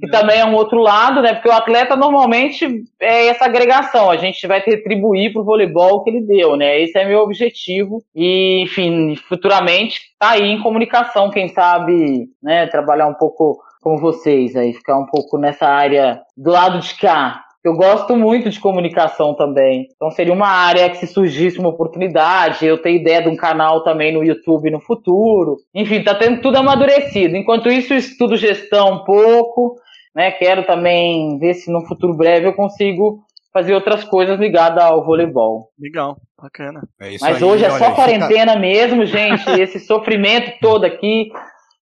que 0.00 0.08
também 0.08 0.40
é 0.40 0.44
um 0.44 0.54
outro 0.54 0.78
lado, 0.78 1.22
né? 1.22 1.34
Porque 1.34 1.48
o 1.48 1.52
atleta 1.52 1.96
normalmente 1.96 2.84
é 3.00 3.28
essa 3.28 3.44
agregação, 3.44 4.10
a 4.10 4.16
gente 4.16 4.46
vai 4.46 4.60
retribuir 4.60 5.32
pro 5.32 5.44
voleibol 5.44 5.96
o 5.96 6.02
que 6.02 6.10
ele 6.10 6.26
deu, 6.26 6.56
né? 6.56 6.80
Esse 6.80 6.98
é 6.98 7.04
meu 7.04 7.20
objetivo. 7.20 8.02
E, 8.14 8.62
enfim, 8.62 9.16
futuramente 9.28 10.00
tá 10.18 10.30
aí 10.30 10.50
em 10.50 10.62
comunicação, 10.62 11.30
quem 11.30 11.48
sabe, 11.48 12.28
né, 12.42 12.66
trabalhar 12.66 13.06
um 13.06 13.14
pouco 13.14 13.60
com 13.80 13.96
vocês 13.96 14.54
aí, 14.54 14.72
ficar 14.72 14.96
um 14.96 15.06
pouco 15.06 15.36
nessa 15.36 15.66
área 15.66 16.20
do 16.36 16.52
lado 16.52 16.78
de 16.78 16.94
cá. 16.94 17.42
Eu 17.64 17.74
gosto 17.74 18.16
muito 18.16 18.50
de 18.50 18.58
comunicação 18.58 19.34
também. 19.34 19.86
Então 19.94 20.10
seria 20.10 20.32
uma 20.32 20.48
área 20.48 20.90
que 20.90 20.96
se 20.96 21.06
surgisse 21.06 21.60
uma 21.60 21.68
oportunidade, 21.68 22.66
eu 22.66 22.76
tenho 22.76 23.00
ideia 23.00 23.22
de 23.22 23.28
um 23.28 23.36
canal 23.36 23.84
também 23.84 24.12
no 24.12 24.24
YouTube 24.24 24.70
no 24.70 24.80
futuro. 24.80 25.58
Enfim, 25.72 26.02
tá 26.02 26.14
tendo 26.14 26.40
tudo 26.40 26.56
amadurecido. 26.56 27.36
Enquanto 27.36 27.70
isso, 27.70 27.92
eu 27.92 27.98
estudo 27.98 28.36
gestão 28.36 28.94
um 28.94 29.04
pouco, 29.04 29.76
né? 30.14 30.32
Quero 30.32 30.64
também 30.64 31.38
ver 31.38 31.54
se 31.54 31.70
no 31.70 31.86
futuro 31.86 32.16
breve 32.16 32.48
eu 32.48 32.52
consigo 32.52 33.20
fazer 33.52 33.74
outras 33.74 34.02
coisas 34.02 34.40
ligadas 34.40 34.82
ao 34.82 35.04
voleibol. 35.04 35.68
Legal, 35.78 36.16
bacana. 36.40 36.82
É 37.00 37.16
Mas 37.20 37.36
aí, 37.36 37.44
hoje 37.44 37.64
é 37.64 37.70
só 37.70 37.92
quarentena 37.92 38.52
fica... 38.52 38.58
mesmo, 38.58 39.06
gente. 39.06 39.48
esse 39.60 39.78
sofrimento 39.78 40.52
todo 40.60 40.84
aqui. 40.84 41.30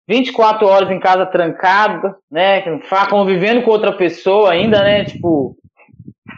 24 0.08 0.66
horas 0.66 0.90
em 0.90 0.98
casa 0.98 1.24
trancado, 1.24 2.16
né? 2.28 2.80
Convivendo 3.08 3.62
com 3.62 3.70
outra 3.70 3.92
pessoa 3.92 4.50
ainda, 4.50 4.82
né? 4.82 5.04
Tipo, 5.04 5.54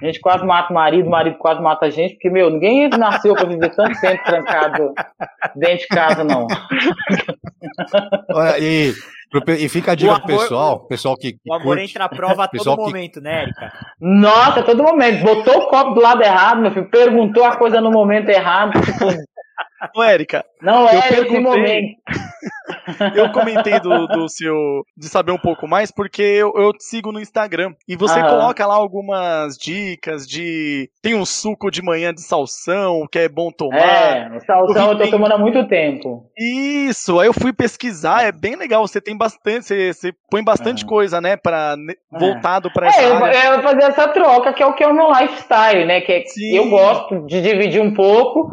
a 0.02 0.06
gente 0.06 0.20
quase 0.20 0.44
mata 0.44 0.72
o 0.72 0.74
marido, 0.74 1.06
o 1.06 1.10
marido 1.10 1.36
quase 1.38 1.62
mata 1.62 1.86
a 1.86 1.90
gente, 1.90 2.14
porque, 2.14 2.28
meu, 2.28 2.50
ninguém 2.50 2.88
nasceu 2.88 3.34
para 3.34 3.46
viver 3.48 3.70
tanto 3.70 4.00
tempo 4.00 4.24
trancado 4.24 4.92
dentro 5.54 5.78
de 5.78 5.86
casa, 5.86 6.24
não. 6.24 6.46
Olha, 8.34 8.58
e, 8.58 8.92
e 9.60 9.68
fica 9.68 9.92
a 9.92 9.94
dica 9.94 10.18
pro 10.18 10.26
pessoal, 10.26 10.80
pessoal 10.86 11.16
que, 11.16 11.32
que 11.34 11.38
O 11.46 11.54
amor 11.54 11.76
curte, 11.76 11.90
entra 11.90 12.04
à 12.06 12.08
prova 12.08 12.44
a 12.44 12.48
todo 12.48 12.76
momento, 12.76 13.20
que... 13.20 13.20
né, 13.20 13.42
Erika? 13.42 13.72
Nossa, 14.00 14.60
a 14.60 14.62
todo 14.64 14.82
momento. 14.82 15.22
Botou 15.22 15.58
o 15.58 15.68
copo 15.68 15.94
do 15.94 16.00
lado 16.00 16.22
errado, 16.22 16.60
meu 16.60 16.72
filho, 16.72 16.90
perguntou 16.90 17.44
a 17.44 17.56
coisa 17.56 17.80
no 17.80 17.92
momento 17.92 18.28
errado, 18.28 18.72
tipo, 18.80 19.06
Ô, 19.94 20.02
Érica. 20.02 20.44
Não 20.60 20.88
é 20.88 20.96
esse 20.96 21.38
momento. 21.38 21.96
eu 23.14 23.30
comentei 23.32 23.80
do, 23.80 24.06
do 24.06 24.28
seu. 24.28 24.84
de 24.96 25.08
saber 25.08 25.32
um 25.32 25.38
pouco 25.38 25.66
mais, 25.66 25.90
porque 25.90 26.22
eu, 26.22 26.52
eu 26.56 26.72
te 26.72 26.84
sigo 26.84 27.10
no 27.10 27.20
Instagram. 27.20 27.74
E 27.88 27.96
você 27.96 28.20
Aham. 28.20 28.28
coloca 28.28 28.66
lá 28.66 28.74
algumas 28.74 29.56
dicas 29.56 30.26
de. 30.26 30.88
Tem 31.02 31.14
um 31.14 31.24
suco 31.24 31.70
de 31.70 31.82
manhã 31.82 32.12
de 32.12 32.22
salsão 32.22 33.06
que 33.10 33.18
é 33.18 33.28
bom 33.28 33.50
tomar. 33.50 33.78
É, 33.78 34.40
salsão 34.40 34.86
eu, 34.86 34.92
eu 34.92 34.98
tô 34.98 35.10
tomando 35.10 35.32
há 35.32 35.38
muito 35.38 35.66
tempo. 35.66 36.30
Isso, 36.38 37.18
aí 37.18 37.26
eu 37.26 37.34
fui 37.34 37.52
pesquisar, 37.52 38.24
é 38.24 38.32
bem 38.32 38.56
legal. 38.56 38.86
Você 38.86 39.00
tem 39.00 39.16
bastante. 39.16 39.66
Você, 39.66 39.92
você 39.92 40.12
põe 40.30 40.44
bastante 40.44 40.84
coisa, 40.84 41.20
né? 41.20 41.36
Pra, 41.36 41.74
é. 41.76 42.18
voltado 42.18 42.70
pra 42.72 42.88
essa 42.88 43.00
é. 43.00 43.06
Eu, 43.06 43.54
eu 43.54 43.62
fazer 43.62 43.82
essa 43.82 44.08
troca, 44.08 44.52
que 44.52 44.62
é 44.62 44.66
o 44.66 44.74
que 44.74 44.84
é 44.84 44.86
o 44.86 44.94
meu 44.94 45.08
lifestyle, 45.10 45.84
né? 45.84 46.00
Que 46.00 46.12
é, 46.12 46.24
eu 46.52 46.68
gosto 46.68 47.26
de 47.26 47.40
dividir 47.40 47.80
um 47.80 47.92
pouco 47.92 48.50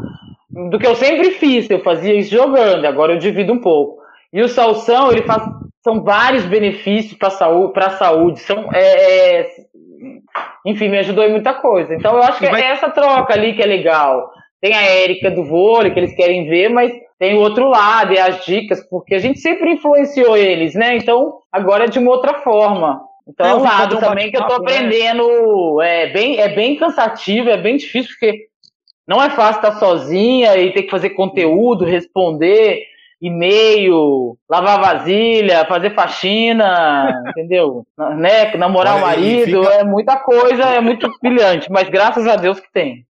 do 0.70 0.80
que 0.80 0.88
eu 0.88 0.95
sempre 0.95 1.32
fiz. 1.32 1.70
Eu 1.70 1.80
fazia 1.80 2.14
isso 2.14 2.32
jogando, 2.32 2.86
agora 2.86 3.14
eu 3.14 3.20
divido 3.20 3.53
um 3.53 3.60
pouco. 3.60 3.99
E 4.32 4.41
o 4.41 4.47
salsão, 4.47 5.12
ele 5.12 5.24
faz, 5.24 5.43
são 5.84 6.03
vários 6.03 6.45
benefícios 6.45 7.18
para 7.18 7.30
saúde, 7.30 7.74
para 7.74 7.91
saúde. 7.91 8.39
São, 8.39 8.70
é, 8.74 9.41
é, 9.41 9.49
enfim, 10.66 10.89
me 10.89 10.99
ajudou 10.99 11.24
em 11.24 11.32
muita 11.32 11.53
coisa. 11.53 11.93
Então 11.93 12.16
eu 12.16 12.24
acho 12.24 12.39
que 12.39 12.45
é 12.45 12.72
essa 12.72 12.89
troca 12.89 13.34
ali 13.34 13.53
que 13.53 13.62
é 13.62 13.66
legal. 13.66 14.32
Tem 14.62 14.74
a 14.74 14.82
Érica 14.82 15.32
do 15.32 15.45
vôlei 15.45 15.91
que 15.91 15.99
eles 15.99 16.16
querem 16.16 16.47
ver, 16.47 16.70
mas 16.70 16.91
tem 17.18 17.36
o 17.36 17.41
outro 17.41 17.68
lado, 17.68 18.14
e 18.14 18.20
as 18.20 18.45
dicas, 18.45 18.82
porque 18.89 19.16
a 19.16 19.20
gente 19.20 19.39
sempre 19.39 19.74
influenciou 19.74 20.38
eles, 20.38 20.74
né? 20.74 20.95
Então 20.95 21.39
agora 21.51 21.86
é 21.86 21.88
de 21.88 21.99
uma 21.99 22.12
outra 22.12 22.36
forma. 22.36 23.01
Então 23.28 23.45
é 23.45 23.55
um 23.55 23.64
lado 23.64 23.99
também 23.99 24.32
que 24.32 24.38
eu 24.38 24.47
tô 24.47 24.60
né? 24.60 24.74
aprendendo. 24.74 25.78
Né? 25.78 26.03
É, 26.03 26.07
bem, 26.07 26.39
é 26.39 26.49
bem 26.49 26.76
cansativo, 26.76 27.49
é 27.49 27.57
bem 27.57 27.78
difícil, 27.78 28.12
porque 28.12 28.49
não 29.10 29.22
é 29.24 29.32
fácil 29.32 29.60
estar 29.60 29.80
sozinha 29.80 30.55
e 30.55 30.72
ter 30.72 30.84
que 30.84 30.91
fazer 30.91 31.10
conteúdo, 31.10 31.84
responder 31.84 32.84
e-mail, 33.20 34.38
lavar 34.47 34.80
vasilha, 34.80 35.66
fazer 35.66 35.95
faxina, 35.95 37.12
entendeu? 37.30 37.86
Né? 38.16 38.55
Namorar 38.55 38.93
Olha, 38.93 39.03
o 39.03 39.07
marido, 39.07 39.64
fica... 39.64 39.74
é 39.74 39.84
muita 39.84 40.16
coisa, 40.18 40.64
é 40.64 40.80
muito 40.80 41.10
brilhante, 41.22 41.72
mas 41.72 41.89
graças 41.89 42.26
a 42.28 42.36
Deus 42.36 42.60
que 42.60 42.72
tem. 42.72 43.03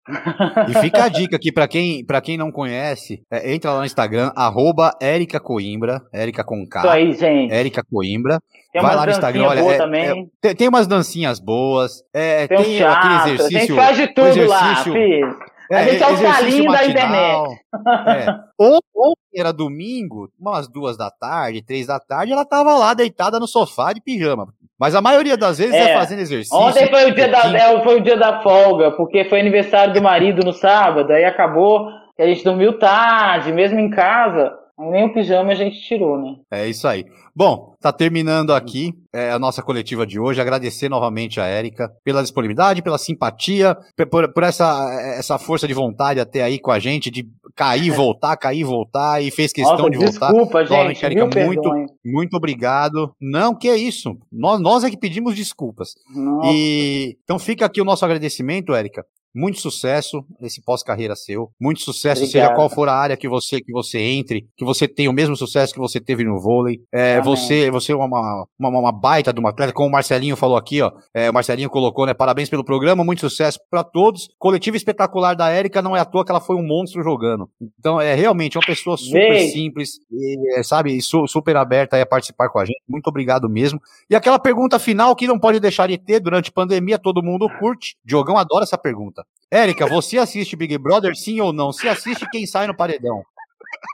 E 0.69 0.79
fica 0.79 1.03
a 1.03 1.09
dica 1.11 1.35
aqui 1.35 1.51
para 1.51 1.67
quem, 1.67 2.03
pra 2.05 2.21
quem 2.21 2.37
não 2.37 2.49
conhece, 2.49 3.21
é, 3.29 3.53
entra 3.53 3.71
lá 3.71 3.79
no 3.79 3.85
Instagram, 3.85 4.31
arroba 4.37 4.97
Erica 5.01 5.39
Coimbra, 5.39 6.01
Erica 6.13 6.45
com 6.45 6.65
K. 6.65 6.79
Isso 6.79 6.89
aí, 6.89 7.13
gente. 7.13 7.53
Erica 7.53 7.83
Coimbra. 7.83 8.39
Tem 8.71 8.81
Vai 8.81 8.95
lá 8.95 9.05
no 9.05 9.11
Instagram, 9.11 9.47
olha. 9.47 9.59
É, 9.59 9.75
é, 9.75 10.13
tem, 10.39 10.55
tem, 10.55 10.67
umas 10.67 10.87
dancinhas 10.87 11.39
boas. 11.39 12.03
É, 12.13 12.47
tem, 12.47 12.57
tem 12.57 12.83
um 12.83 12.87
aquele 12.87 13.15
exercício. 13.15 13.67
Tem 13.67 13.75
faz 13.75 13.97
de 13.97 14.07
tudo 14.13 14.27
exercício, 14.27 14.47
lá, 14.47 14.75
filho. 14.83 15.58
A 15.71 15.83
gente 15.83 16.03
é, 16.03 16.05
é 16.05 16.09
o 16.09 16.21
calinho 16.21 16.71
da 16.71 16.85
internet. 16.85 17.61
É. 18.07 18.49
Ou, 18.57 18.79
ou 18.93 19.13
era 19.33 19.53
domingo, 19.53 20.29
umas 20.37 20.67
duas 20.67 20.97
da 20.97 21.09
tarde, 21.09 21.61
três 21.61 21.87
da 21.87 21.99
tarde, 21.99 22.33
ela 22.33 22.43
tava 22.43 22.75
lá 22.77 22.93
deitada 22.93 23.39
no 23.39 23.47
sofá 23.47 23.93
de 23.93 24.01
pijama. 24.01 24.47
Mas 24.77 24.95
a 24.95 25.01
maioria 25.01 25.37
das 25.37 25.59
vezes 25.59 25.75
é, 25.75 25.91
é 25.91 25.93
fazendo 25.93 26.19
exercício. 26.19 26.57
Ontem 26.57 26.89
foi 26.89 27.11
o, 27.11 27.15
dia 27.15 27.29
da, 27.29 27.57
é, 27.57 27.83
foi 27.83 27.97
o 27.97 28.01
dia 28.01 28.17
da 28.17 28.41
folga, 28.41 28.91
porque 28.91 29.23
foi 29.25 29.39
aniversário 29.39 29.93
do 29.93 30.01
marido 30.01 30.43
no 30.43 30.51
sábado, 30.51 31.11
aí 31.11 31.23
acabou 31.23 31.87
que 32.15 32.21
a 32.21 32.27
gente 32.27 32.43
dormiu 32.43 32.77
tarde, 32.77 33.53
mesmo 33.53 33.79
em 33.79 33.89
casa. 33.89 34.58
Nem 34.79 35.05
o 35.05 35.13
pijama 35.13 35.51
a 35.51 35.55
gente 35.55 35.81
tirou, 35.81 36.17
né? 36.17 36.35
É 36.49 36.67
isso 36.67 36.87
aí. 36.87 37.05
Bom, 37.35 37.73
tá 37.81 37.91
terminando 37.91 38.53
aqui 38.53 38.93
é, 39.13 39.29
a 39.29 39.37
nossa 39.37 39.61
coletiva 39.61 40.07
de 40.07 40.17
hoje. 40.17 40.39
Agradecer 40.39 40.87
novamente 40.87 41.39
a 41.39 41.45
Érica 41.45 41.91
pela 42.03 42.21
disponibilidade, 42.21 42.81
pela 42.81 42.97
simpatia, 42.97 43.77
por, 44.09 44.31
por, 44.31 44.43
essa, 44.43 44.89
essa 45.17 45.37
força 45.37 45.67
de 45.67 45.73
vontade 45.73 46.19
até 46.19 46.43
aí 46.43 46.59
com 46.59 46.71
a 46.71 46.79
gente, 46.79 47.11
de 47.11 47.27
cair, 47.55 47.91
voltar, 47.91 48.37
cair, 48.37 48.63
voltar, 48.63 49.21
e 49.21 49.29
fez 49.31 49.51
questão 49.51 49.77
nossa, 49.77 49.89
de 49.89 49.97
voltar. 49.97 50.31
Desculpa, 50.31 50.65
gente. 50.65 51.05
Érica, 51.05 51.45
muito, 51.45 51.71
muito 52.05 52.37
obrigado. 52.37 53.13
Não, 53.21 53.53
que 53.53 53.67
é 53.67 53.75
isso. 53.75 54.17
Nós, 54.31 54.61
nós 54.61 54.83
é 54.85 54.89
que 54.89 54.97
pedimos 54.97 55.35
desculpas. 55.35 55.89
Nossa. 56.15 56.49
E 56.53 57.17
então 57.23 57.37
fica 57.37 57.65
aqui 57.65 57.81
o 57.81 57.85
nosso 57.85 58.05
agradecimento, 58.05 58.73
Érica, 58.73 59.05
muito 59.33 59.59
sucesso 59.59 60.23
nesse 60.39 60.61
pós-carreira 60.61 61.15
seu. 61.15 61.51
Muito 61.59 61.81
sucesso, 61.81 62.25
seja 62.25 62.53
qual 62.53 62.69
for 62.69 62.89
a 62.89 62.93
área 62.93 63.17
que 63.17 63.27
você 63.27 63.61
que 63.61 63.71
você 63.71 63.99
entre, 63.99 64.47
que 64.57 64.65
você 64.65 64.87
tenha 64.87 65.09
o 65.09 65.13
mesmo 65.13 65.35
sucesso 65.35 65.73
que 65.73 65.79
você 65.79 65.99
teve 65.99 66.23
no 66.23 66.39
vôlei. 66.39 66.81
É, 66.91 67.21
você 67.21 67.69
você 67.69 67.91
é 67.91 67.95
uma, 67.95 68.45
uma, 68.57 68.69
uma, 68.69 68.91
baita 68.91 69.31
de 69.31 69.39
uma 69.39 69.49
atleta, 69.49 69.73
como 69.73 69.87
o 69.87 69.91
Marcelinho 69.91 70.35
falou 70.35 70.57
aqui, 70.57 70.81
ó. 70.81 70.91
É, 71.13 71.29
o 71.29 71.33
Marcelinho 71.33 71.69
colocou, 71.69 72.05
né? 72.05 72.13
Parabéns 72.13 72.49
pelo 72.49 72.63
programa, 72.63 73.03
muito 73.03 73.21
sucesso 73.21 73.59
para 73.69 73.83
todos. 73.83 74.29
Coletiva 74.37 74.77
espetacular 74.77 75.35
da 75.35 75.49
Érica, 75.49 75.81
não 75.81 75.95
é 75.95 75.99
à 75.99 76.05
toa 76.05 76.25
que 76.25 76.31
ela 76.31 76.41
foi 76.41 76.55
um 76.55 76.65
monstro 76.65 77.03
jogando. 77.03 77.49
Então, 77.79 77.99
é 77.99 78.15
realmente 78.15 78.57
uma 78.57 78.65
pessoa 78.65 78.97
super 78.97 79.33
Ei. 79.33 79.49
simples, 79.49 79.99
e, 80.11 80.59
é, 80.59 80.63
sabe, 80.63 80.99
su, 81.01 81.27
super 81.27 81.55
aberta 81.55 82.01
a 82.01 82.05
participar 82.05 82.49
com 82.49 82.59
a 82.59 82.65
gente. 82.65 82.81
Muito 82.87 83.07
obrigado 83.07 83.49
mesmo. 83.49 83.79
E 84.09 84.15
aquela 84.15 84.39
pergunta 84.39 84.79
final 84.79 85.15
que 85.15 85.27
não 85.27 85.39
pode 85.39 85.59
deixar 85.59 85.87
de 85.87 85.97
ter 85.97 86.19
durante 86.19 86.49
a 86.49 86.53
pandemia, 86.53 86.97
todo 86.97 87.23
mundo 87.23 87.49
curte. 87.59 87.95
Diogão 88.03 88.37
adora 88.37 88.63
essa 88.63 88.77
pergunta 88.77 89.18
pergunta. 89.19 89.39
Érica, 89.51 89.87
você 89.87 90.17
assiste 90.17 90.55
Big 90.55 90.77
Brother, 90.77 91.15
sim 91.15 91.41
ou 91.41 91.51
não? 91.51 91.71
Se 91.71 91.87
assiste, 91.87 92.29
quem 92.29 92.45
sai 92.45 92.67
no 92.67 92.75
paredão? 92.75 93.23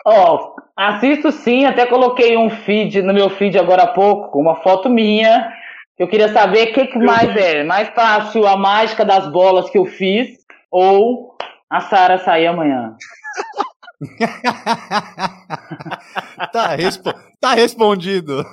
Ó, 0.06 0.36
oh, 0.36 0.56
assisto 0.76 1.32
sim, 1.32 1.66
até 1.66 1.86
coloquei 1.86 2.36
um 2.38 2.50
feed 2.50 3.02
no 3.02 3.14
meu 3.14 3.30
feed 3.30 3.58
agora 3.58 3.84
há 3.84 3.88
pouco, 3.88 4.40
uma 4.40 4.62
foto 4.62 4.90
minha. 4.90 5.52
Eu 5.98 6.08
queria 6.08 6.32
saber 6.32 6.70
o 6.70 6.74
que, 6.74 6.88
que 6.88 6.98
mais 6.98 7.36
é. 7.38 7.64
Mais 7.64 7.88
fácil 7.90 8.46
a 8.46 8.58
mágica 8.58 9.06
das 9.06 9.32
bolas 9.32 9.70
que 9.70 9.78
eu 9.78 9.86
fiz 9.86 10.38
ou 10.70 11.36
a 11.70 11.80
Sara 11.82 12.18
sair 12.18 12.48
amanhã? 12.48 12.96
tá, 16.52 16.76
respo 16.76 17.14
tá 17.46 17.54
respondido. 17.54 18.44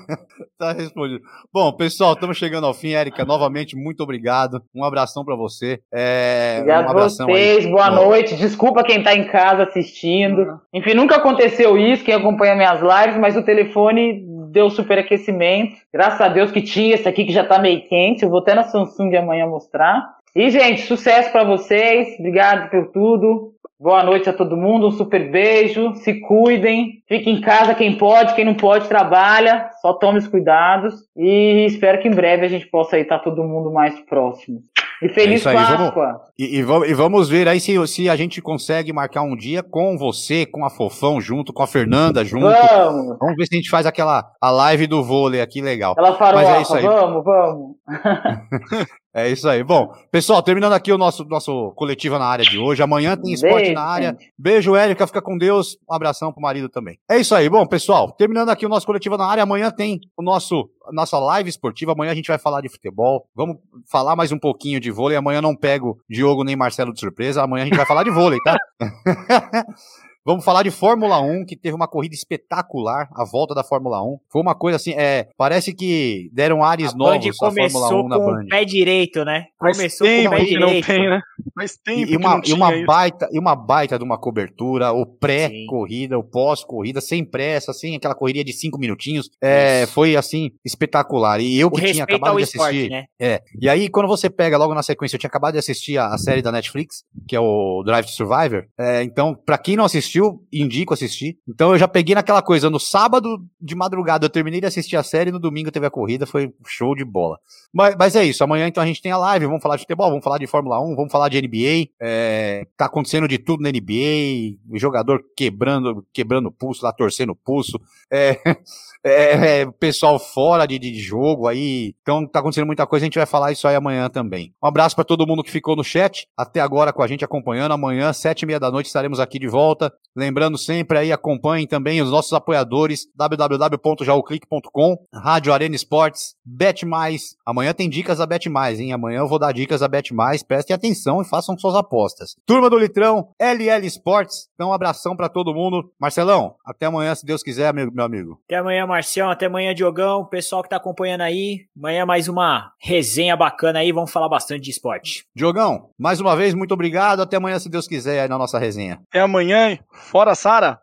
tá 0.58 0.72
respondido. 0.72 1.20
Bom, 1.52 1.70
pessoal, 1.72 2.14
estamos 2.14 2.38
chegando 2.38 2.66
ao 2.66 2.72
fim. 2.72 2.92
Érica, 2.92 3.24
novamente, 3.24 3.76
muito 3.76 4.02
obrigado. 4.02 4.62
Um 4.74 4.84
abração 4.84 5.22
para 5.22 5.36
você. 5.36 5.80
É, 5.92 6.56
obrigado 6.60 6.86
um 6.86 6.88
a 6.88 6.92
vocês. 6.94 7.66
Aí. 7.66 7.70
Boa 7.70 7.90
noite. 7.90 8.36
Desculpa 8.36 8.82
quem 8.82 9.02
tá 9.02 9.14
em 9.14 9.26
casa 9.26 9.64
assistindo. 9.64 10.58
Enfim, 10.72 10.94
nunca 10.94 11.16
aconteceu 11.16 11.76
isso, 11.76 12.04
quem 12.04 12.14
acompanha 12.14 12.54
minhas 12.54 12.80
lives, 12.80 13.20
mas 13.20 13.36
o 13.36 13.42
telefone 13.42 14.24
deu 14.50 14.70
superaquecimento. 14.70 15.76
Graças 15.92 16.20
a 16.20 16.28
Deus 16.28 16.50
que 16.50 16.62
tinha 16.62 16.94
esse 16.94 17.06
aqui 17.06 17.26
que 17.26 17.32
já 17.32 17.44
tá 17.44 17.58
meio 17.58 17.86
quente. 17.86 18.22
Eu 18.22 18.30
vou 18.30 18.40
até 18.40 18.54
na 18.54 18.64
Samsung 18.64 19.14
amanhã 19.14 19.46
mostrar. 19.46 20.16
E, 20.34 20.50
gente, 20.50 20.82
sucesso 20.82 21.32
para 21.32 21.44
vocês. 21.44 22.16
Obrigado 22.18 22.70
por 22.70 22.92
tudo. 22.92 23.52
Boa 23.80 24.02
noite 24.02 24.28
a 24.28 24.32
todo 24.32 24.56
mundo, 24.56 24.88
um 24.88 24.90
super 24.90 25.30
beijo, 25.30 25.94
se 25.94 26.14
cuidem, 26.18 27.00
fiquem 27.06 27.36
em 27.36 27.40
casa 27.40 27.76
quem 27.76 27.96
pode, 27.96 28.34
quem 28.34 28.44
não 28.44 28.54
pode 28.54 28.88
trabalha, 28.88 29.70
só 29.80 29.92
tome 29.92 30.18
os 30.18 30.26
cuidados 30.26 31.08
e 31.16 31.64
espero 31.64 32.00
que 32.02 32.08
em 32.08 32.14
breve 32.14 32.44
a 32.44 32.48
gente 32.48 32.66
possa 32.66 32.98
estar 32.98 33.20
todo 33.20 33.44
mundo 33.44 33.70
mais 33.70 33.96
próximo. 34.00 34.64
E 35.02 35.08
feliz 35.08 35.44
é 35.46 35.52
Páscoa! 35.52 35.94
Vamos, 35.94 36.28
e, 36.38 36.58
e, 36.58 36.94
vamos 36.94 37.28
ver 37.28 37.46
aí 37.46 37.60
se, 37.60 37.86
se 37.86 38.08
a 38.08 38.16
gente 38.16 38.42
consegue 38.42 38.92
marcar 38.92 39.22
um 39.22 39.36
dia 39.36 39.62
com 39.62 39.96
você, 39.96 40.44
com 40.44 40.64
a 40.64 40.70
Fofão 40.70 41.20
junto, 41.20 41.52
com 41.52 41.62
a 41.62 41.66
Fernanda 41.66 42.24
junto. 42.24 42.46
Vamos! 42.46 43.18
Vamos 43.18 43.36
ver 43.36 43.46
se 43.46 43.54
a 43.54 43.56
gente 43.56 43.70
faz 43.70 43.86
aquela 43.86 44.24
a 44.40 44.50
live 44.50 44.86
do 44.86 45.02
vôlei 45.04 45.40
aqui 45.40 45.60
legal. 45.60 45.94
Ela 45.96 46.14
farou, 46.14 46.40
Mas 46.40 46.48
é 46.48 46.62
isso 46.62 46.74
aí. 46.74 46.82
vamos, 46.84 47.24
vamos! 47.24 47.76
É 49.14 49.28
isso 49.28 49.48
aí. 49.48 49.64
Bom, 49.64 49.92
pessoal, 50.12 50.40
terminando 50.42 50.74
aqui 50.74 50.92
o 50.92 50.98
nosso, 50.98 51.24
nosso 51.24 51.72
coletivo 51.74 52.18
na 52.18 52.26
área 52.26 52.44
de 52.44 52.56
hoje. 52.56 52.82
Amanhã 52.82 53.16
tem 53.16 53.32
esporte 53.32 53.62
Beijo. 53.62 53.74
na 53.74 53.82
área. 53.82 54.16
Beijo, 54.38 54.76
Érica. 54.76 55.06
Fica 55.08 55.20
com 55.20 55.36
Deus. 55.36 55.76
Um 55.90 55.94
abração 55.94 56.32
pro 56.32 56.40
marido 56.40 56.68
também. 56.68 56.98
É 57.10 57.18
isso 57.18 57.34
aí. 57.34 57.48
Bom, 57.48 57.66
pessoal, 57.66 58.12
terminando 58.12 58.50
aqui 58.50 58.64
o 58.64 58.68
nosso 58.68 58.86
coletivo 58.86 59.16
na 59.16 59.26
área. 59.26 59.42
Amanhã 59.42 59.72
tem 59.72 59.98
o 60.16 60.22
nosso 60.22 60.70
nossa 60.92 61.18
live 61.18 61.48
esportiva. 61.48 61.92
Amanhã 61.92 62.12
a 62.12 62.14
gente 62.14 62.28
vai 62.28 62.38
falar 62.38 62.60
de 62.60 62.68
futebol. 62.68 63.28
Vamos 63.34 63.56
falar 63.86 64.16
mais 64.16 64.32
um 64.32 64.38
pouquinho 64.38 64.80
de 64.80 64.90
vôlei. 64.90 65.16
Amanhã 65.16 65.40
não 65.40 65.54
pego 65.54 66.00
Diogo 66.08 66.44
nem 66.44 66.56
Marcelo 66.56 66.92
de 66.92 67.00
surpresa. 67.00 67.42
Amanhã 67.42 67.62
a 67.62 67.66
gente 67.66 67.76
vai 67.76 67.86
falar 67.86 68.04
de 68.04 68.10
vôlei, 68.10 68.38
tá? 68.44 68.56
Vamos 70.24 70.44
falar 70.44 70.62
de 70.62 70.70
Fórmula 70.70 71.20
1, 71.20 71.46
que 71.46 71.56
teve 71.56 71.74
uma 71.74 71.88
corrida 71.88 72.14
espetacular, 72.14 73.08
a 73.14 73.24
volta 73.24 73.54
da 73.54 73.64
Fórmula 73.64 74.02
1. 74.02 74.18
Foi 74.30 74.42
uma 74.42 74.54
coisa 74.54 74.76
assim, 74.76 74.92
é, 74.92 75.28
parece 75.38 75.74
que 75.74 76.28
deram 76.34 76.62
ares 76.62 76.92
a 76.92 76.96
novos 76.96 77.26
à 77.26 77.50
Fórmula 77.50 77.88
1 77.88 78.08
na 78.08 78.18
Band. 78.18 78.24
com 78.24 78.44
o 78.44 78.48
pé 78.48 78.64
direito, 78.64 79.24
né? 79.24 79.46
Começou 79.58 80.06
com 80.06 80.26
o 80.26 80.30
pé 80.30 80.44
direito. 80.44 80.86
Tem, 80.86 81.08
né? 81.08 81.20
Mas 81.56 81.76
tem 81.76 82.02
e, 82.04 82.16
uma, 82.16 82.40
e 82.44 82.52
uma 82.52 82.84
baita 82.84 83.28
e 83.32 83.38
uma 83.38 83.56
baita 83.56 83.98
de 83.98 84.04
uma 84.04 84.18
cobertura, 84.18 84.92
o 84.92 85.06
pré-corrida, 85.06 86.18
o 86.18 86.22
pós-corrida, 86.22 87.00
sem 87.00 87.24
pressa, 87.24 87.70
assim, 87.70 87.96
aquela 87.96 88.14
correria 88.14 88.44
de 88.44 88.52
cinco 88.52 88.78
minutinhos. 88.78 89.30
É, 89.42 89.86
foi 89.86 90.14
assim 90.14 90.50
espetacular. 90.62 91.40
E 91.40 91.58
eu 91.58 91.70
que 91.70 91.80
o 91.80 91.92
tinha 91.92 92.04
acabado 92.04 92.36
de 92.36 92.42
assistir, 92.42 92.58
esporte, 92.58 92.88
né? 92.90 93.06
é. 93.18 93.42
E 93.60 93.68
aí 93.68 93.88
quando 93.88 94.06
você 94.06 94.28
pega 94.28 94.58
logo 94.58 94.74
na 94.74 94.82
sequência, 94.82 95.16
eu 95.16 95.20
tinha 95.20 95.28
acabado 95.28 95.54
de 95.54 95.58
assistir 95.58 95.96
a, 95.96 96.08
a 96.08 96.18
série 96.18 96.42
da 96.42 96.52
Netflix, 96.52 97.02
que 97.26 97.34
é 97.34 97.40
o 97.40 97.82
Drive 97.82 98.04
to 98.04 98.12
Survivor. 98.12 98.66
É, 98.78 99.02
então, 99.02 99.34
para 99.34 99.56
quem 99.56 99.74
não 99.74 99.84
assistiu 99.86 100.07
assistiu, 100.08 100.42
indico 100.52 100.94
assistir. 100.94 101.38
Então 101.46 101.72
eu 101.72 101.78
já 101.78 101.86
peguei 101.86 102.14
naquela 102.14 102.40
coisa, 102.40 102.70
no 102.70 102.80
sábado 102.80 103.44
de 103.60 103.74
madrugada 103.74 104.24
eu 104.24 104.30
terminei 104.30 104.60
de 104.60 104.66
assistir 104.66 104.96
a 104.96 105.02
série, 105.02 105.30
no 105.30 105.38
domingo 105.38 105.70
teve 105.70 105.86
a 105.86 105.90
corrida, 105.90 106.26
foi 106.26 106.52
show 106.66 106.94
de 106.94 107.04
bola. 107.04 107.38
Mas, 107.72 107.94
mas 107.98 108.16
é 108.16 108.24
isso, 108.24 108.42
amanhã 108.42 108.66
então 108.66 108.82
a 108.82 108.86
gente 108.86 109.02
tem 109.02 109.12
a 109.12 109.18
live, 109.18 109.46
vamos 109.46 109.62
falar 109.62 109.76
de 109.76 109.82
futebol, 109.82 110.08
vamos 110.08 110.24
falar 110.24 110.38
de 110.38 110.46
Fórmula 110.46 110.80
1, 110.80 110.96
vamos 110.96 111.12
falar 111.12 111.28
de 111.28 111.40
NBA, 111.40 111.90
é, 112.00 112.66
tá 112.76 112.86
acontecendo 112.86 113.28
de 113.28 113.38
tudo 113.38 113.62
na 113.62 113.70
NBA, 113.70 114.58
jogador 114.78 115.22
quebrando, 115.36 116.04
quebrando 116.12 116.46
o 116.46 116.52
pulso, 116.52 116.84
lá 116.84 116.92
torcendo 116.92 117.30
o 117.30 117.36
pulso, 117.36 117.78
é, 118.10 118.38
é, 119.04 119.60
é, 119.60 119.66
pessoal 119.78 120.18
fora 120.18 120.66
de, 120.66 120.78
de 120.78 120.98
jogo 120.98 121.46
aí, 121.46 121.94
então 122.02 122.26
tá 122.26 122.40
acontecendo 122.40 122.66
muita 122.66 122.86
coisa, 122.86 123.04
a 123.04 123.06
gente 123.06 123.18
vai 123.18 123.26
falar 123.26 123.52
isso 123.52 123.68
aí 123.68 123.76
amanhã 123.76 124.08
também. 124.08 124.54
Um 124.62 124.66
abraço 124.66 124.94
para 124.94 125.04
todo 125.04 125.26
mundo 125.26 125.42
que 125.42 125.50
ficou 125.50 125.76
no 125.76 125.84
chat, 125.84 126.26
até 126.36 126.60
agora 126.60 126.92
com 126.92 127.02
a 127.02 127.06
gente 127.06 127.24
acompanhando, 127.24 127.72
amanhã, 127.72 128.12
sete 128.12 128.42
e 128.42 128.46
meia 128.46 128.60
da 128.60 128.70
noite, 128.70 128.86
estaremos 128.86 129.20
aqui 129.20 129.38
de 129.38 129.48
volta, 129.48 129.92
Lembrando 130.18 130.58
sempre 130.58 130.98
aí, 130.98 131.12
acompanhem 131.12 131.64
também 131.64 132.02
os 132.02 132.10
nossos 132.10 132.32
apoiadores, 132.32 133.06
www.jaoclick.com, 133.14 134.96
Rádio 135.14 135.52
Arena 135.52 135.76
Esportes, 135.76 136.34
Bet 136.44 136.84
Mais. 136.84 137.36
Amanhã 137.46 137.72
tem 137.72 137.88
dicas 137.88 138.18
da 138.18 138.26
Bet 138.26 138.48
Mais, 138.48 138.80
hein? 138.80 138.92
Amanhã 138.92 139.20
eu 139.20 139.28
vou 139.28 139.38
dar 139.38 139.52
dicas 139.52 139.80
da 139.80 139.86
Bet 139.86 140.12
Mais. 140.12 140.42
Prestem 140.42 140.74
atenção 140.74 141.22
e 141.22 141.24
façam 141.24 141.56
suas 141.56 141.76
apostas. 141.76 142.34
Turma 142.44 142.68
do 142.68 142.78
Litrão, 142.78 143.28
LL 143.40 143.86
Esportes. 143.86 144.48
Então, 144.54 144.70
um 144.70 144.72
abração 144.72 145.14
para 145.14 145.28
todo 145.28 145.54
mundo. 145.54 145.92
Marcelão, 146.00 146.56
até 146.66 146.86
amanhã, 146.86 147.14
se 147.14 147.24
Deus 147.24 147.42
quiser, 147.42 147.72
meu 147.72 148.04
amigo. 148.04 148.40
Até 148.46 148.56
amanhã, 148.56 148.86
Marcião. 148.86 149.30
Até 149.30 149.46
amanhã, 149.46 149.72
Diogão. 149.72 150.24
Pessoal 150.24 150.64
que 150.64 150.68
tá 150.68 150.78
acompanhando 150.78 151.20
aí. 151.20 151.66
Amanhã 151.76 152.04
mais 152.04 152.26
uma 152.26 152.72
resenha 152.80 153.36
bacana 153.36 153.78
aí. 153.78 153.92
Vamos 153.92 154.10
falar 154.10 154.28
bastante 154.28 154.62
de 154.62 154.70
esporte. 154.70 155.24
Diogão, 155.32 155.90
mais 155.96 156.20
uma 156.20 156.34
vez, 156.34 156.54
muito 156.54 156.74
obrigado. 156.74 157.20
Até 157.22 157.36
amanhã, 157.36 157.56
se 157.60 157.68
Deus 157.68 157.86
quiser, 157.86 158.20
aí 158.20 158.28
na 158.28 158.36
nossa 158.36 158.58
resenha. 158.58 159.00
Até 159.10 159.20
amanhã. 159.20 159.78
Fora 159.92 160.34
Sara. 160.34 160.80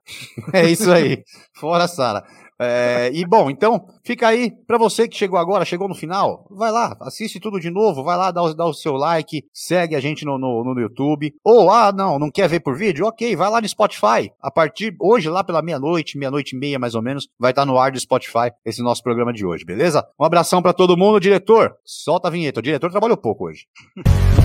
é 0.54 0.70
isso 0.70 0.92
aí. 0.92 1.24
Fora 1.54 1.88
Sara. 1.88 2.24
É, 2.60 3.12
e 3.14 3.26
bom, 3.26 3.50
então, 3.50 3.86
fica 4.04 4.30
aí, 4.30 4.50
para 4.66 4.78
você 4.78 5.08
que 5.08 5.18
chegou 5.18 5.38
agora, 5.38 5.66
chegou 5.66 5.90
no 5.90 5.96
final, 5.96 6.48
vai 6.50 6.72
lá, 6.72 6.96
assiste 7.02 7.38
tudo 7.38 7.60
de 7.60 7.70
novo, 7.70 8.02
vai 8.02 8.16
lá, 8.16 8.32
dá 8.32 8.42
o, 8.42 8.54
dá 8.54 8.66
o 8.66 8.74
seu 8.74 8.94
like, 8.94 9.44
segue 9.54 9.94
a 9.94 10.00
gente 10.00 10.24
no, 10.24 10.38
no, 10.38 10.64
no 10.64 10.80
YouTube. 10.80 11.34
Ou, 11.44 11.70
ah, 11.70 11.92
não, 11.92 12.18
não 12.18 12.32
quer 12.32 12.48
ver 12.48 12.62
por 12.62 12.78
vídeo? 12.78 13.06
Ok, 13.06 13.36
vai 13.36 13.50
lá 13.50 13.60
no 13.60 13.68
Spotify. 13.68 14.32
A 14.42 14.50
partir 14.50 14.96
hoje, 15.02 15.30
lá 15.30 15.44
pela 15.44 15.62
meia-noite, 15.62 16.18
meia-noite 16.18 16.56
e 16.56 16.60
meia 16.60 16.80
mais 16.80 16.96
ou 16.96 17.02
menos, 17.02 17.28
vai 17.38 17.52
estar 17.52 17.66
no 17.66 17.78
ar 17.78 17.92
do 17.92 18.00
Spotify 18.00 18.52
esse 18.64 18.82
nosso 18.82 19.04
programa 19.04 19.34
de 19.34 19.46
hoje, 19.46 19.66
beleza? 19.66 20.08
Um 20.20 20.24
abração 20.24 20.62
para 20.62 20.74
todo 20.74 20.98
mundo, 20.98 21.20
diretor. 21.20 21.76
Solta 21.84 22.30
a 22.30 22.32
vinheta. 22.32 22.62
O 22.62 22.64
diretor 22.64 22.90
trabalhou 22.90 23.18
pouco 23.18 23.48
hoje. 23.48 23.66